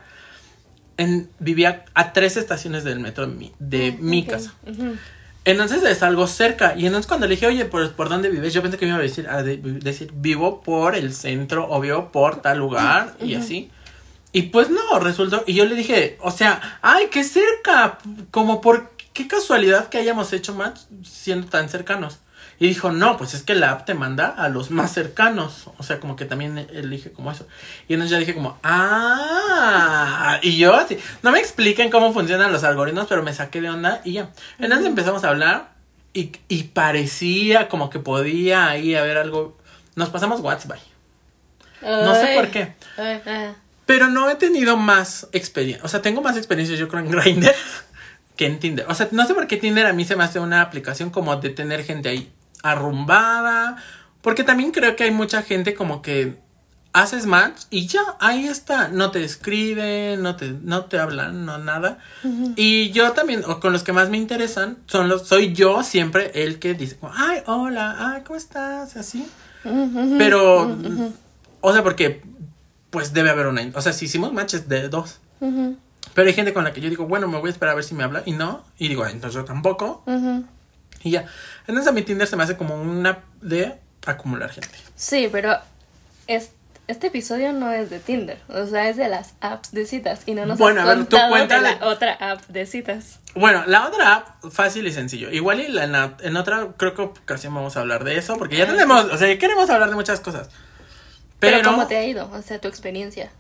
En, 0.99 1.31
vivía 1.39 1.85
a 1.95 2.13
tres 2.13 2.37
estaciones 2.37 2.85
del 2.85 3.01
metro 3.01 3.27
de 3.27 3.35
mi, 3.35 3.53
de 3.59 3.93
mi 4.01 4.23
Ok. 4.23 4.29
casa. 4.31 4.55
Ujú. 4.67 4.97
Entonces 5.45 5.83
es 5.85 6.03
algo 6.03 6.27
cerca. 6.27 6.75
Y 6.77 6.87
entonces 6.87 7.07
cuando 7.07 7.27
le 7.27 7.35
dije, 7.37 7.47
oye, 7.47 7.65
¿por, 7.65 7.93
¿por 7.93 8.09
dónde 8.09 8.29
vives? 8.29 8.53
Yo 8.53 8.63
pensé 8.63 8.77
que 8.77 8.87
me 8.87 8.91
iba 8.93 8.99
a 8.99 9.03
decir, 9.03 9.29
a 9.29 9.43
de- 9.43 9.59
decir, 9.59 10.11
vivo 10.15 10.61
por 10.63 10.95
el 10.97 11.15
centro, 11.15 11.69
o 11.71 11.81
vivo 11.81 12.11
por 12.11 12.43
tal 12.43 12.59
lugar, 12.59 13.15
y 13.23 13.35
así. 13.35 13.71
Y 14.33 14.43
pues 14.43 14.69
no, 14.71 14.99
resultó. 14.99 15.45
Y 15.47 15.55
yo 15.55 15.65
le 15.65 15.75
dije, 15.77 16.19
o 16.21 16.31
sea, 16.33 16.79
ay, 16.83 17.07
qué 17.11 17.23
cerca. 17.25 17.99
Como 18.31 18.61
por 18.61 18.96
qué 19.17 19.27
casualidad 19.27 19.89
que 19.89 19.97
hayamos 19.97 20.33
hecho 20.35 20.55
match 20.55 20.81
siendo 21.03 21.49
tan 21.49 21.71
cercanos. 21.71 22.19
Y 22.59 22.69
dijo, 22.69 22.91
no, 22.91 23.17
pues 23.17 23.35
es 23.35 23.43
que 23.43 23.55
la 23.55 23.71
app 23.71 23.85
te 23.87 23.95
manda 23.95 24.29
a 24.29 24.49
los 24.49 24.71
más 24.71 24.93
cercanos. 24.93 25.69
O 25.79 25.83
sea, 25.83 26.01
como 26.01 26.17
que 26.17 26.25
también 26.25 26.59
elige 26.73 27.13
como 27.13 27.31
eso. 27.31 27.47
Y 27.89 27.95
entonces 27.95 28.11
ya 28.11 28.19
dije 28.19 28.35
como, 28.35 28.59
ah, 28.63 30.39
y 30.43 30.57
yo 30.57 30.75
así, 30.75 30.99
no 31.23 31.33
me 31.33 31.39
expliquen 31.39 31.91
cómo 31.91 32.13
funcionan 32.13 32.53
los 32.53 32.65
algoritmos, 32.65 33.07
pero 33.09 33.23
me 33.23 33.33
saqué 33.33 33.61
de 33.61 33.71
onda 33.71 34.01
y 34.05 34.13
ya. 34.13 34.31
Entonces 34.59 34.87
empezamos 34.87 35.25
a 35.25 35.31
hablar 35.31 35.71
y, 36.13 36.33
y 36.49 36.65
parecía 36.65 37.69
como 37.69 37.89
que 37.89 37.99
podía 37.99 38.69
ahí 38.69 38.95
haber 38.95 39.17
algo. 39.17 39.57
Nos 39.95 40.11
pasamos 40.11 40.41
WhatsApp. 40.41 40.79
No 41.83 42.15
sé 42.15 42.35
por 42.37 42.49
qué. 42.51 42.75
Ah. 42.99 43.55
Pero 43.87 44.09
no 44.09 44.29
he 44.29 44.35
tenido 44.35 44.77
más 44.77 45.29
experiencia. 45.33 45.85
O 45.85 45.89
sea, 45.89 46.03
tengo 46.03 46.21
más 46.21 46.37
experiencia 46.37 46.77
yo 46.77 46.89
creo 46.89 47.03
en 47.03 47.11
Grindr 47.11 47.55
que 48.37 48.47
en 48.47 48.59
Tinder. 48.59 48.87
O 48.89 48.95
sea, 48.95 49.09
no 49.13 49.27
sé 49.27 49.35
por 49.35 49.47
qué 49.47 49.57
Tinder 49.57 49.87
a 49.87 49.93
mí 49.93 50.05
se 50.05 50.17
me 50.17 50.25
hace 50.25 50.39
una 50.39 50.61
aplicación 50.61 51.11
como 51.11 51.37
de 51.37 51.51
tener 51.51 51.85
gente 51.85 52.09
ahí 52.09 52.33
arrumbada. 52.63 53.77
Porque 54.23 54.45
también 54.45 54.73
creo 54.73 54.97
que 54.97 55.05
hay 55.05 55.11
mucha 55.11 55.43
gente 55.43 55.75
como 55.75 56.03
que 56.03 56.37
haces 56.93 57.27
match 57.27 57.63
y 57.71 57.87
ya, 57.87 58.01
ahí 58.21 58.47
está. 58.47 58.89
No 58.89 59.11
te 59.11 59.23
escriben, 59.23 60.23
no 60.23 60.37
te, 60.37 60.51
no 60.51 60.87
te 60.87 60.99
hablan, 60.99 61.45
no 61.45 61.59
nada. 61.59 61.99
Y 62.57 62.91
yo 62.91 63.13
también, 63.13 63.45
o 63.47 63.61
con 63.61 63.73
los 63.73 63.83
que 63.83 63.93
más 63.93 64.09
me 64.09 64.17
interesan, 64.17 64.79
son 64.87 65.09
los, 65.09 65.29
soy 65.29 65.53
yo 65.53 65.83
siempre 65.83 66.31
el 66.35 66.59
que 66.59 66.75
dice, 66.75 66.97
como, 66.97 67.13
ay, 67.15 67.43
hola, 67.47 67.97
ay, 67.99 68.23
¿cómo 68.25 68.39
estás? 68.39 68.97
Así. 68.97 69.27
Pero, 70.19 70.77
o 71.61 71.73
sea, 71.73 71.83
porque 71.83 72.23
pues 72.91 73.13
debe 73.13 73.31
haber 73.31 73.47
una. 73.47 73.63
O 73.75 73.83
sea, 73.83 73.93
si 73.93 74.07
hicimos 74.07 74.33
matches 74.33 74.69
de 74.69 74.89
dos. 74.89 75.21
Pero 76.17 76.27
hay 76.27 76.35
gente 76.35 76.53
con 76.53 76.65
la 76.65 76.73
que 76.73 76.81
yo 76.81 76.89
digo, 76.91 77.07
bueno, 77.07 77.29
me 77.29 77.39
voy 77.39 77.49
a 77.49 77.53
esperar 77.53 77.73
a 77.73 77.77
ver 77.77 77.85
si 77.85 77.95
me 77.95 78.03
habla. 78.03 78.23
Y 78.27 78.33
no. 78.33 78.65
Y 78.79 78.89
digo, 78.89 79.05
"Ah, 79.05 79.11
entonces 79.13 79.35
yo 79.35 79.45
tampoco. 79.45 80.03
Y 81.05 81.11
ya. 81.13 81.27
Entonces 81.69 81.87
a 81.87 81.93
mi 81.93 82.03
Tinder 82.03 82.27
se 82.27 82.35
me 82.37 82.43
hace 82.43 82.57
como 82.57 82.75
una 82.75 83.21
de 83.41 83.75
acumular 84.07 84.51
gente. 84.51 84.71
Sí, 84.97 85.29
pero 85.31 85.57
es- 86.27 86.51
este 86.89 87.09
episodio 87.09 87.53
no 87.53 87.71
es 87.73 87.91
de 87.91 87.99
Tinder, 87.99 88.39
o 88.49 88.65
sea, 88.67 88.89
es 88.89 88.97
de 88.97 89.09
las 89.09 89.35
apps 89.41 89.73
de 89.73 89.87
citas 89.87 90.23
y 90.27 90.35
no 90.35 90.47
nos 90.47 90.57
Bueno, 90.59 90.81
has 90.83 90.87
a 90.87 90.91
ver, 90.91 90.99
tú 90.99 91.03
contado 91.17 91.25
de 91.27 91.31
cuéntale. 91.33 91.77
la 91.81 91.87
otra 91.87 92.13
app 92.15 92.47
de 92.47 92.65
citas. 92.67 93.19
Bueno, 93.35 93.65
la 93.67 93.87
otra 93.89 94.15
app, 94.15 94.45
fácil 94.53 94.87
y 94.87 94.93
sencillo. 94.93 95.31
Igual 95.31 95.61
y 95.61 95.69
la- 95.69 95.85
en, 95.85 95.93
la- 95.93 96.17
en 96.23 96.37
otra, 96.37 96.69
creo 96.77 96.95
que 96.95 97.03
ocasión 97.03 97.53
vamos 97.55 97.77
a 97.77 97.81
hablar 97.81 98.05
de 98.05 98.17
eso. 98.17 98.39
Porque 98.39 98.57
ya 98.57 98.65
Ah, 98.65 98.69
tenemos, 98.69 99.05
o 99.07 99.19
sea, 99.19 99.37
queremos 99.39 99.69
hablar 99.69 99.91
de 99.91 99.97
muchas 99.97 100.21
cosas. 100.21 100.49
Pero, 101.41 101.59
Pero, 101.59 101.71
¿cómo 101.73 101.87
te 101.87 101.97
ha 101.99 102.05
ido? 102.05 102.31
O 102.33 102.41
sea, 102.41 102.59
tu 102.61 102.69
experiencia. 102.69 103.31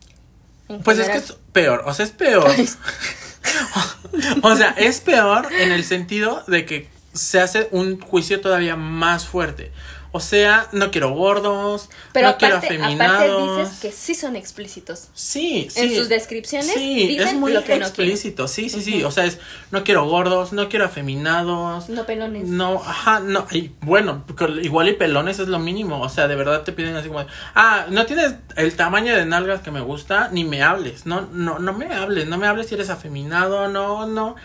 Pues 0.85 0.99
es 0.99 1.09
que 1.09 1.19
es 1.19 1.33
peor. 1.53 1.83
O 1.87 1.95
sea, 1.95 2.05
es 2.05 2.11
peor. 2.11 2.51
o 4.43 4.57
sea, 4.57 4.71
es 4.77 5.01
peor 5.01 5.49
en 5.53 5.73
el 5.73 5.85
sentido 5.85 6.43
de 6.47 6.65
que 6.65 6.89
se 7.13 7.41
hace 7.41 7.69
un 7.71 8.01
juicio 8.01 8.41
todavía 8.41 8.77
más 8.77 9.27
fuerte. 9.27 9.73
O 10.17 10.21
sea, 10.21 10.67
no 10.73 10.91
quiero 10.91 11.11
gordos, 11.11 11.91
Pero 12.15 12.29
no 12.29 12.39
quiero 12.39 12.57
aparte, 12.57 12.75
aparte 12.77 12.85
afeminados. 12.87 13.59
dices 13.69 13.81
que 13.81 13.93
sí 13.93 14.15
son 14.15 14.35
explícitos. 14.35 15.09
Sí, 15.13 15.69
sí. 15.71 15.81
En 15.81 15.95
sus 15.95 16.09
descripciones 16.09 16.73
Sí, 16.73 17.07
dicen 17.07 17.29
es 17.29 17.35
muy 17.35 17.53
lo 17.53 17.63
que 17.65 17.77
no 17.79 17.85
explícito. 17.85 18.49
Sí, 18.49 18.71
sí, 18.71 18.81
sí. 18.81 19.05
O 19.05 19.11
sea, 19.11 19.27
es 19.27 19.39
no 19.71 19.85
quiero 19.85 20.09
gordos, 20.09 20.55
no 20.55 20.71
quiero 20.71 20.87
afeminados. 20.87 21.91
No 21.91 22.07
pelones. 22.07 22.49
No, 22.49 22.83
ajá, 22.83 23.21
no. 23.21 23.47
Y 23.51 23.73
bueno, 23.83 24.25
igual 24.63 24.89
y 24.89 24.95
pelones 24.95 25.39
es 25.39 25.49
lo 25.49 25.59
mínimo. 25.59 26.01
O 26.01 26.09
sea, 26.09 26.29
de 26.29 26.37
verdad 26.37 26.63
te 26.63 26.73
piden 26.73 26.97
así 26.97 27.09
como, 27.09 27.27
ah, 27.55 27.85
no 27.91 28.07
tienes 28.07 28.37
el 28.57 28.75
tamaño 28.75 29.15
de 29.15 29.27
nalgas 29.27 29.61
que 29.61 29.71
me 29.71 29.83
gusta, 29.83 30.31
ni 30.33 30.45
me 30.45 30.63
hables. 30.63 31.05
No, 31.05 31.29
no, 31.31 31.59
no 31.59 31.75
me 31.75 31.93
hables. 31.95 32.27
No 32.27 32.39
me 32.39 32.47
hables 32.47 32.69
si 32.69 32.75
eres 32.75 32.89
afeminado, 32.89 33.69
no, 33.69 34.07
no. 34.07 34.37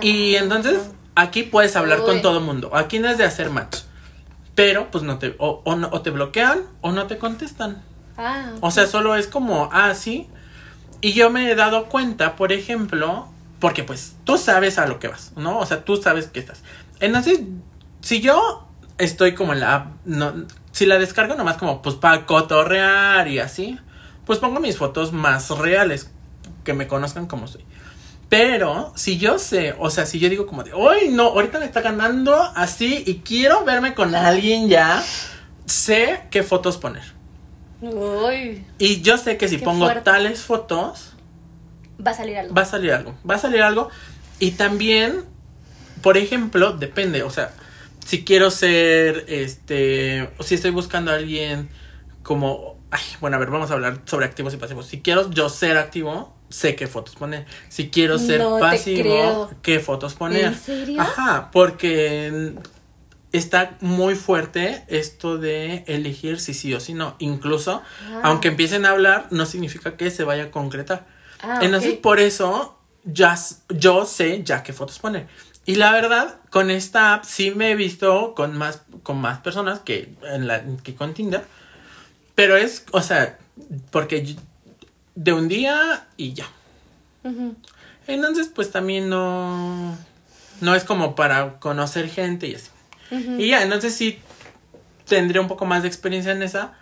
Y 0.00 0.36
Ah, 0.36 0.40
entonces 0.42 0.78
aquí 1.16 1.42
puedes 1.42 1.74
hablar 1.74 2.02
con 2.02 2.22
todo 2.22 2.40
mundo. 2.40 2.70
Aquí 2.74 3.00
no 3.00 3.08
es 3.08 3.18
de 3.18 3.24
hacer 3.24 3.50
match. 3.50 3.78
Pero 4.56 4.90
pues 4.90 5.04
no 5.04 5.18
te, 5.18 5.36
o, 5.38 5.62
o, 5.64 5.76
no- 5.76 5.90
o 5.92 6.00
te 6.02 6.10
bloquean 6.10 6.62
o 6.80 6.90
no 6.90 7.06
te 7.06 7.18
contestan. 7.18 7.82
Ah, 8.16 8.52
O 8.62 8.70
sea, 8.72 8.86
solo 8.88 9.14
es 9.14 9.28
como, 9.28 9.68
ah, 9.72 9.94
sí. 9.94 10.28
Y 11.02 11.12
yo 11.12 11.30
me 11.30 11.50
he 11.50 11.54
dado 11.54 11.86
cuenta, 11.86 12.36
por 12.36 12.52
ejemplo, 12.52 13.28
porque 13.60 13.84
pues 13.84 14.16
tú 14.24 14.38
sabes 14.38 14.78
a 14.78 14.86
lo 14.86 14.98
que 14.98 15.08
vas, 15.08 15.32
¿no? 15.36 15.58
O 15.58 15.66
sea, 15.66 15.84
tú 15.84 15.96
sabes 15.98 16.26
que 16.28 16.40
estás. 16.40 16.62
Entonces, 17.00 17.40
si 18.00 18.20
yo 18.22 18.66
estoy 18.98 19.34
como 19.34 19.52
en 19.52 19.60
la 19.60 19.74
app, 19.74 19.86
no, 20.06 20.32
si 20.72 20.86
la 20.86 20.98
descargo 20.98 21.34
nomás 21.34 21.58
como 21.58 21.82
pues 21.82 21.94
para 21.96 22.24
cotorrear 22.24 23.28
y 23.28 23.38
así, 23.40 23.78
pues 24.24 24.38
pongo 24.38 24.58
mis 24.60 24.78
fotos 24.78 25.12
más 25.12 25.50
reales, 25.50 26.10
que 26.64 26.72
me 26.72 26.88
conozcan 26.88 27.26
como 27.26 27.46
soy. 27.46 27.64
Pero 28.28 28.92
si 28.96 29.18
yo 29.18 29.38
sé, 29.38 29.74
o 29.78 29.88
sea, 29.90 30.04
si 30.06 30.18
yo 30.18 30.28
digo 30.28 30.46
como 30.46 30.64
de, 30.64 30.74
uy, 30.74 31.08
no, 31.10 31.24
ahorita 31.28 31.60
me 31.60 31.66
está 31.66 31.80
ganando 31.80 32.34
así 32.56 33.04
y 33.06 33.20
quiero 33.20 33.64
verme 33.64 33.94
con 33.94 34.14
alguien 34.16 34.68
ya, 34.68 35.12
sé 35.64 36.22
qué 36.30 36.42
fotos 36.42 36.76
poner. 36.76 37.04
uy, 37.80 38.66
Y 38.78 39.02
yo 39.02 39.16
sé 39.18 39.36
que 39.36 39.48
si 39.48 39.58
pongo 39.58 39.84
fuerte. 39.86 40.02
tales 40.02 40.42
fotos, 40.42 41.14
va 42.04 42.10
a 42.10 42.14
salir 42.14 42.36
algo. 42.38 42.54
va 42.54 42.62
a 42.62 42.66
salir 42.66 42.92
algo. 42.92 43.14
Va 43.28 43.36
a 43.36 43.38
salir 43.38 43.62
algo. 43.62 43.90
Y 44.40 44.52
también, 44.52 45.24
por 46.02 46.16
ejemplo, 46.16 46.72
depende. 46.72 47.22
O 47.22 47.30
sea, 47.30 47.52
si 48.04 48.24
quiero 48.24 48.50
ser, 48.50 49.24
este, 49.28 50.30
o 50.38 50.42
si 50.42 50.54
estoy 50.56 50.70
buscando 50.72 51.10
a 51.12 51.14
alguien 51.14 51.70
como, 52.22 52.78
ay, 52.90 53.02
bueno, 53.20 53.36
a 53.36 53.40
ver, 53.40 53.50
vamos 53.50 53.70
a 53.70 53.74
hablar 53.74 54.00
sobre 54.06 54.26
activos 54.26 54.52
y 54.54 54.56
pasivos. 54.58 54.86
Si 54.86 55.00
quiero 55.00 55.30
yo 55.30 55.48
ser 55.48 55.76
activo, 55.78 56.35
sé 56.48 56.76
qué 56.76 56.86
fotos 56.86 57.16
poner. 57.16 57.46
Si 57.68 57.90
quiero 57.90 58.18
ser 58.18 58.40
No 58.40 58.58
pasivo, 58.58 59.50
qué 59.62 59.80
fotos 59.80 60.14
poner. 60.14 60.44
¿En 60.46 60.54
serio? 60.54 61.00
Ajá, 61.00 61.50
porque 61.52 62.52
está 63.32 63.76
muy 63.80 64.14
fuerte 64.14 64.84
esto 64.88 65.38
de 65.38 65.84
elegir 65.86 66.40
si 66.40 66.54
sí 66.54 66.72
o 66.74 66.80
si 66.80 66.94
no. 66.94 67.16
Incluso, 67.18 67.82
Ah. 68.10 68.20
aunque 68.24 68.48
empiecen 68.48 68.86
a 68.86 68.90
hablar, 68.90 69.26
no 69.30 69.44
significa 69.46 69.96
que 69.96 70.10
se 70.10 70.24
vaya 70.24 70.44
a 70.44 70.50
concretar. 70.50 71.06
Ah, 71.42 71.58
Entonces, 71.62 71.94
por 71.94 72.18
eso, 72.20 72.78
ya, 73.04 73.36
yo 73.68 74.06
sé 74.06 74.42
ya 74.42 74.62
qué 74.62 74.72
fotos 74.72 74.98
poner. 74.98 75.26
Y 75.66 75.74
la 75.74 75.90
verdad, 75.92 76.36
con 76.50 76.70
esta 76.70 77.12
app 77.14 77.24
sí 77.24 77.50
me 77.50 77.72
he 77.72 77.74
visto 77.74 78.34
con 78.34 78.56
más, 78.56 78.82
con 79.02 79.18
más 79.20 79.38
personas 79.40 79.80
que, 79.80 80.14
en 80.22 80.46
la, 80.46 80.62
que 80.82 80.94
con 80.94 81.12
Tinder. 81.12 81.44
Pero 82.36 82.56
es, 82.56 82.84
o 82.92 83.02
sea, 83.02 83.38
porque 83.90 84.36
de 85.16 85.32
un 85.32 85.48
día 85.48 86.06
y 86.16 86.34
ya. 86.34 86.46
Entonces, 88.06 88.48
pues 88.54 88.70
también 88.70 89.08
no, 89.08 89.98
no 90.60 90.74
es 90.76 90.84
como 90.84 91.16
para 91.16 91.58
conocer 91.58 92.08
gente 92.08 92.46
y 92.46 92.54
así. 92.54 92.70
Y 93.38 93.48
ya, 93.48 93.62
entonces 93.62 93.94
sí 93.94 94.20
tendría 95.06 95.40
un 95.40 95.48
poco 95.48 95.64
más 95.66 95.82
de 95.82 95.88
experiencia 95.88 96.32
en 96.32 96.42
esa, 96.42 96.74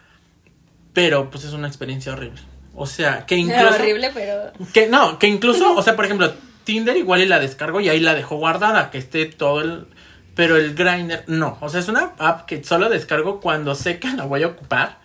pero 0.92 1.30
pues 1.30 1.44
es 1.44 1.52
una 1.52 1.68
experiencia 1.68 2.12
horrible. 2.12 2.40
O 2.74 2.86
sea, 2.86 3.24
que 3.26 3.36
incluso... 3.36 3.74
horrible, 3.74 4.10
pero 4.12 4.52
Que 4.72 4.88
no, 4.88 5.18
que 5.18 5.28
incluso, 5.28 5.74
o 5.74 5.82
sea, 5.82 5.96
por 5.96 6.04
ejemplo, 6.04 6.32
Tinder 6.64 6.96
igual 6.96 7.20
y 7.20 7.26
la 7.26 7.38
descargo 7.38 7.80
y 7.80 7.88
ahí 7.88 8.00
la 8.00 8.14
dejo 8.14 8.36
guardada, 8.36 8.90
que 8.90 8.98
esté 8.98 9.26
todo 9.26 9.60
el... 9.60 9.86
Pero 10.34 10.56
el 10.56 10.74
Grindr, 10.74 11.22
no. 11.28 11.58
O 11.60 11.68
sea, 11.68 11.78
es 11.78 11.88
una 11.88 12.14
app 12.18 12.46
que 12.46 12.64
solo 12.64 12.88
descargo 12.88 13.40
cuando 13.40 13.76
sé 13.76 14.00
que 14.00 14.08
la 14.08 14.24
voy 14.24 14.42
a 14.42 14.48
ocupar. 14.48 14.98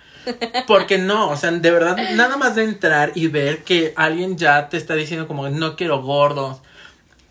Porque 0.68 0.98
no, 0.98 1.30
o 1.30 1.38
sea, 1.38 1.52
de 1.52 1.72
verdad, 1.72 1.98
nada 2.16 2.38
más 2.38 2.56
de 2.56 2.64
entrar 2.64 3.12
y 3.16 3.28
ver 3.28 3.64
que 3.64 3.94
alguien 3.96 4.38
ya 4.38 4.70
te 4.70 4.78
está 4.78 4.96
diciendo 4.96 5.28
como 5.28 5.50
no 5.50 5.76
quiero 5.76 6.02
gordos. 6.02 6.62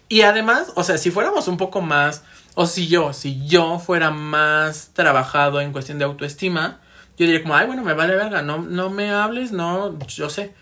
Y 0.09 0.23
además, 0.23 0.73
o 0.75 0.83
sea, 0.85 0.99
si 0.99 1.11
fuéramos 1.11 1.49
un 1.49 1.57
poco 1.57 1.81
más, 1.81 2.23
O 2.55 2.67
si 2.67 2.89
yo, 2.89 3.13
si 3.13 3.47
yo 3.47 3.79
fuera 3.79 4.11
más 4.11 4.91
trabajado 4.93 5.61
en 5.61 5.71
cuestión 5.71 5.99
de 5.99 6.05
autoestima, 6.07 6.81
yo 7.17 7.25
diría 7.27 7.41
como, 7.43 7.55
ay, 7.55 7.67
bueno, 7.69 7.85
me 7.85 7.95
vale 7.95 8.17
verga, 8.17 8.43
no, 8.43 8.59
no 8.59 8.91
me 8.91 9.13
hables, 9.13 9.53
no, 9.53 9.97
yo 10.09 10.29
sé. 10.29 10.55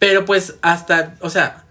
Pero 0.00 0.24
pues 0.24 0.56
hasta, 0.62 1.14
o 1.20 1.30
sea, 1.30 1.64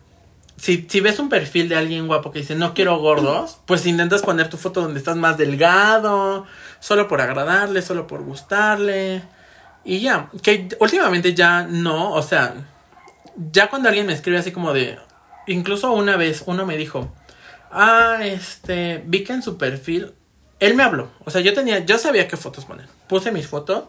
si, 0.56 0.88
si 0.90 1.02
ves 1.02 1.20
un 1.20 1.28
perfil 1.28 1.68
de 1.68 1.76
alguien 1.76 2.08
guapo 2.08 2.32
que 2.32 2.40
dice, 2.40 2.56
no 2.56 2.74
quiero 2.74 2.98
gordos, 3.00 3.60
pues 3.66 3.86
intentas 3.86 4.22
poner 4.22 4.50
tu 4.50 4.56
foto 4.58 4.80
donde 4.82 5.00
estás 5.00 5.18
más 5.18 5.38
delgado, 5.38 6.46
solo 6.80 7.10
por 7.10 7.20
agradarle, 7.20 7.82
solo 7.82 8.08
por 8.08 8.24
gustarle. 8.24 9.24
Y 9.86 10.00
ya, 10.00 10.30
que 10.42 10.70
últimamente 10.80 11.34
ya 11.34 11.64
no, 11.64 12.14
o 12.14 12.22
sea, 12.22 12.54
ya 13.52 13.70
cuando 13.70 13.90
alguien 13.90 14.06
me 14.06 14.14
escribe 14.14 14.38
así 14.38 14.52
como 14.52 14.72
de, 14.74 14.98
incluso 15.48 15.92
una 15.92 16.16
vez 16.16 16.44
uno 16.46 16.66
me 16.66 16.78
dijo, 16.78 17.14
ah, 17.70 18.20
este, 18.22 19.04
vi 19.06 19.24
que 19.24 19.34
en 19.34 19.44
su 19.44 19.58
perfil, 19.58 20.14
él 20.60 20.76
me 20.76 20.84
habló, 20.84 21.12
o 21.26 21.32
sea, 21.32 21.42
yo 21.42 21.54
tenía, 21.54 21.80
yo 21.80 21.98
sabía 21.98 22.28
qué 22.30 22.38
fotos 22.38 22.64
poner, 22.64 22.88
puse 23.08 23.32
mis 23.32 23.48
fotos 23.48 23.86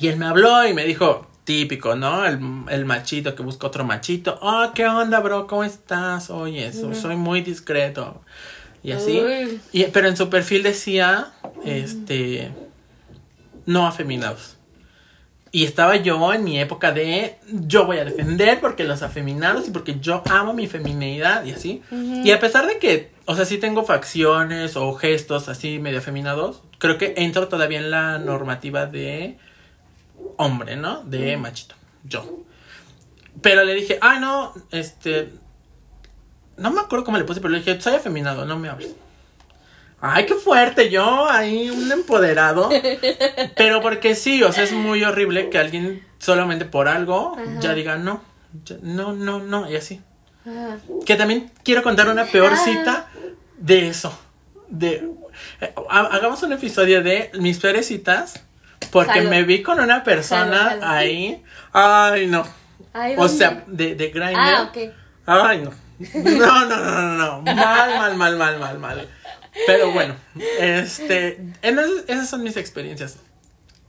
y 0.00 0.08
él 0.08 0.16
me 0.16 0.26
habló 0.26 0.66
y 0.66 0.72
me 0.72 0.84
dijo, 0.84 1.26
típico, 1.44 1.94
¿no? 1.94 2.24
El, 2.24 2.38
el 2.70 2.84
machito 2.84 3.34
que 3.34 3.42
busca 3.42 3.66
otro 3.66 3.84
machito, 3.84 4.38
oh, 4.40 4.70
¿qué 4.74 4.86
onda, 4.86 5.20
bro? 5.20 5.46
¿Cómo 5.46 5.64
estás? 5.64 6.30
Oye, 6.30 6.72
soy 6.72 7.16
muy 7.16 7.40
discreto. 7.40 8.22
Y 8.82 8.92
así. 8.92 9.20
Y, 9.72 9.84
pero 9.84 10.08
en 10.08 10.16
su 10.16 10.28
perfil 10.30 10.62
decía, 10.62 11.32
este, 11.64 12.52
no 13.68 13.86
afeminados. 13.86 14.56
Y 15.52 15.64
estaba 15.64 15.96
yo 15.96 16.32
en 16.32 16.42
mi 16.42 16.58
época 16.58 16.90
de 16.90 17.38
yo 17.52 17.84
voy 17.84 17.98
a 17.98 18.04
defender 18.06 18.60
porque 18.60 18.84
los 18.84 19.02
afeminados 19.02 19.68
y 19.68 19.70
porque 19.70 20.00
yo 20.00 20.22
amo 20.30 20.54
mi 20.54 20.66
femineidad 20.66 21.44
y 21.44 21.52
así. 21.52 21.82
Y 21.90 22.30
a 22.30 22.40
pesar 22.40 22.66
de 22.66 22.78
que, 22.78 23.12
o 23.26 23.36
sea, 23.36 23.44
sí 23.44 23.58
tengo 23.58 23.84
facciones 23.84 24.76
o 24.76 24.94
gestos 24.94 25.48
así 25.50 25.78
medio 25.78 25.98
afeminados, 25.98 26.62
creo 26.78 26.96
que 26.96 27.14
entro 27.18 27.48
todavía 27.48 27.78
en 27.78 27.90
la 27.90 28.18
normativa 28.18 28.86
de 28.86 29.38
hombre, 30.36 30.76
¿no? 30.76 31.02
De 31.02 31.36
machito. 31.36 31.74
Yo. 32.04 32.40
Pero 33.42 33.64
le 33.64 33.74
dije, 33.74 33.98
ah, 34.00 34.18
no, 34.18 34.54
este. 34.70 35.30
No 36.56 36.70
me 36.70 36.80
acuerdo 36.80 37.04
cómo 37.04 37.18
le 37.18 37.24
puse, 37.24 37.40
pero 37.40 37.52
le 37.52 37.58
dije, 37.58 37.78
soy 37.80 37.94
afeminado, 37.94 38.46
no 38.46 38.58
me 38.58 38.68
hables. 38.68 38.94
Ay, 40.00 40.26
qué 40.26 40.34
fuerte, 40.34 40.90
yo 40.90 41.28
ahí 41.28 41.70
un 41.70 41.90
empoderado. 41.90 42.68
Pero 43.56 43.80
porque 43.80 44.14
sí, 44.14 44.42
o 44.42 44.52
sea, 44.52 44.64
es 44.64 44.72
muy 44.72 45.02
horrible 45.04 45.50
que 45.50 45.58
alguien 45.58 46.06
solamente 46.18 46.64
por 46.64 46.88
algo 46.88 47.36
Ajá. 47.36 47.60
ya 47.60 47.74
diga 47.74 47.96
no, 47.96 48.22
ya- 48.64 48.76
no, 48.82 49.12
no, 49.12 49.40
no, 49.40 49.68
y 49.70 49.76
así. 49.76 50.00
Ah. 50.46 50.76
Que 51.04 51.16
también 51.16 51.50
quiero 51.64 51.82
contar 51.82 52.08
una 52.08 52.24
peor 52.26 52.52
Ah. 52.54 52.56
cita 52.56 53.06
de 53.58 53.88
eso. 53.88 54.16
De 54.68 55.08
eh, 55.60 55.74
ha- 55.90 56.00
hagamos 56.12 56.42
un 56.42 56.52
episodio 56.52 57.02
de 57.02 57.30
mis 57.38 57.58
peores 57.58 57.86
citas 57.86 58.40
porque 58.92 59.22
me 59.22 59.42
vi 59.42 59.62
con 59.62 59.80
una 59.80 60.04
persona 60.04 60.78
ahí. 60.82 61.42
Ay, 61.72 62.26
no. 62.28 62.44
Ay, 62.92 63.14
O 63.18 63.28
sea, 63.28 63.64
de, 63.66 63.94
de 63.96 64.08
Grindr. 64.10 64.36
Ah, 64.38 64.70
ok. 64.70 64.92
Ay, 65.26 65.58
no. 65.62 65.70
No, 66.14 66.64
no, 66.66 66.76
no, 66.76 67.02
no, 67.02 67.42
no. 67.42 67.42
Mal, 67.42 67.98
mal, 67.98 68.16
mal, 68.16 68.36
mal, 68.38 68.58
mal, 68.60 68.78
mal. 68.78 69.08
Pero 69.66 69.92
bueno, 69.92 70.14
este, 70.60 71.40
esas 71.62 72.28
son 72.28 72.42
mis 72.42 72.56
experiencias. 72.56 73.18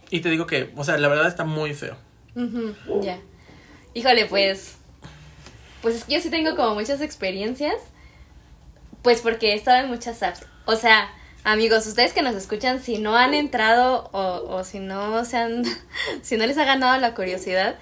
Y 0.09 0.21
te 0.21 0.29
digo 0.29 0.47
que, 0.47 0.71
o 0.75 0.83
sea, 0.83 0.97
la 0.97 1.07
verdad 1.07 1.27
está 1.27 1.45
muy 1.45 1.73
feo. 1.73 1.95
Ya. 3.01 3.19
Híjole, 3.93 4.25
pues. 4.25 4.75
Pues 5.81 5.95
es 5.95 6.03
que 6.03 6.15
yo 6.15 6.21
sí 6.21 6.29
tengo 6.29 6.55
como 6.55 6.75
muchas 6.75 7.01
experiencias. 7.01 7.75
Pues 9.01 9.21
porque 9.21 9.51
he 9.51 9.55
estado 9.55 9.83
en 9.83 9.89
muchas 9.89 10.21
apps. 10.23 10.45
O 10.65 10.75
sea, 10.75 11.09
amigos, 11.43 11.87
ustedes 11.87 12.13
que 12.13 12.21
nos 12.21 12.35
escuchan, 12.35 12.81
si 12.81 12.97
no 12.97 13.15
han 13.15 13.33
entrado 13.33 14.09
o, 14.11 14.55
o 14.55 14.63
si 14.63 14.79
no 14.79 15.23
se 15.25 15.37
han. 15.37 15.63
si 16.21 16.37
no 16.37 16.45
les 16.45 16.57
ha 16.57 16.65
ganado 16.65 16.99
la 16.99 17.13
curiosidad. 17.13 17.77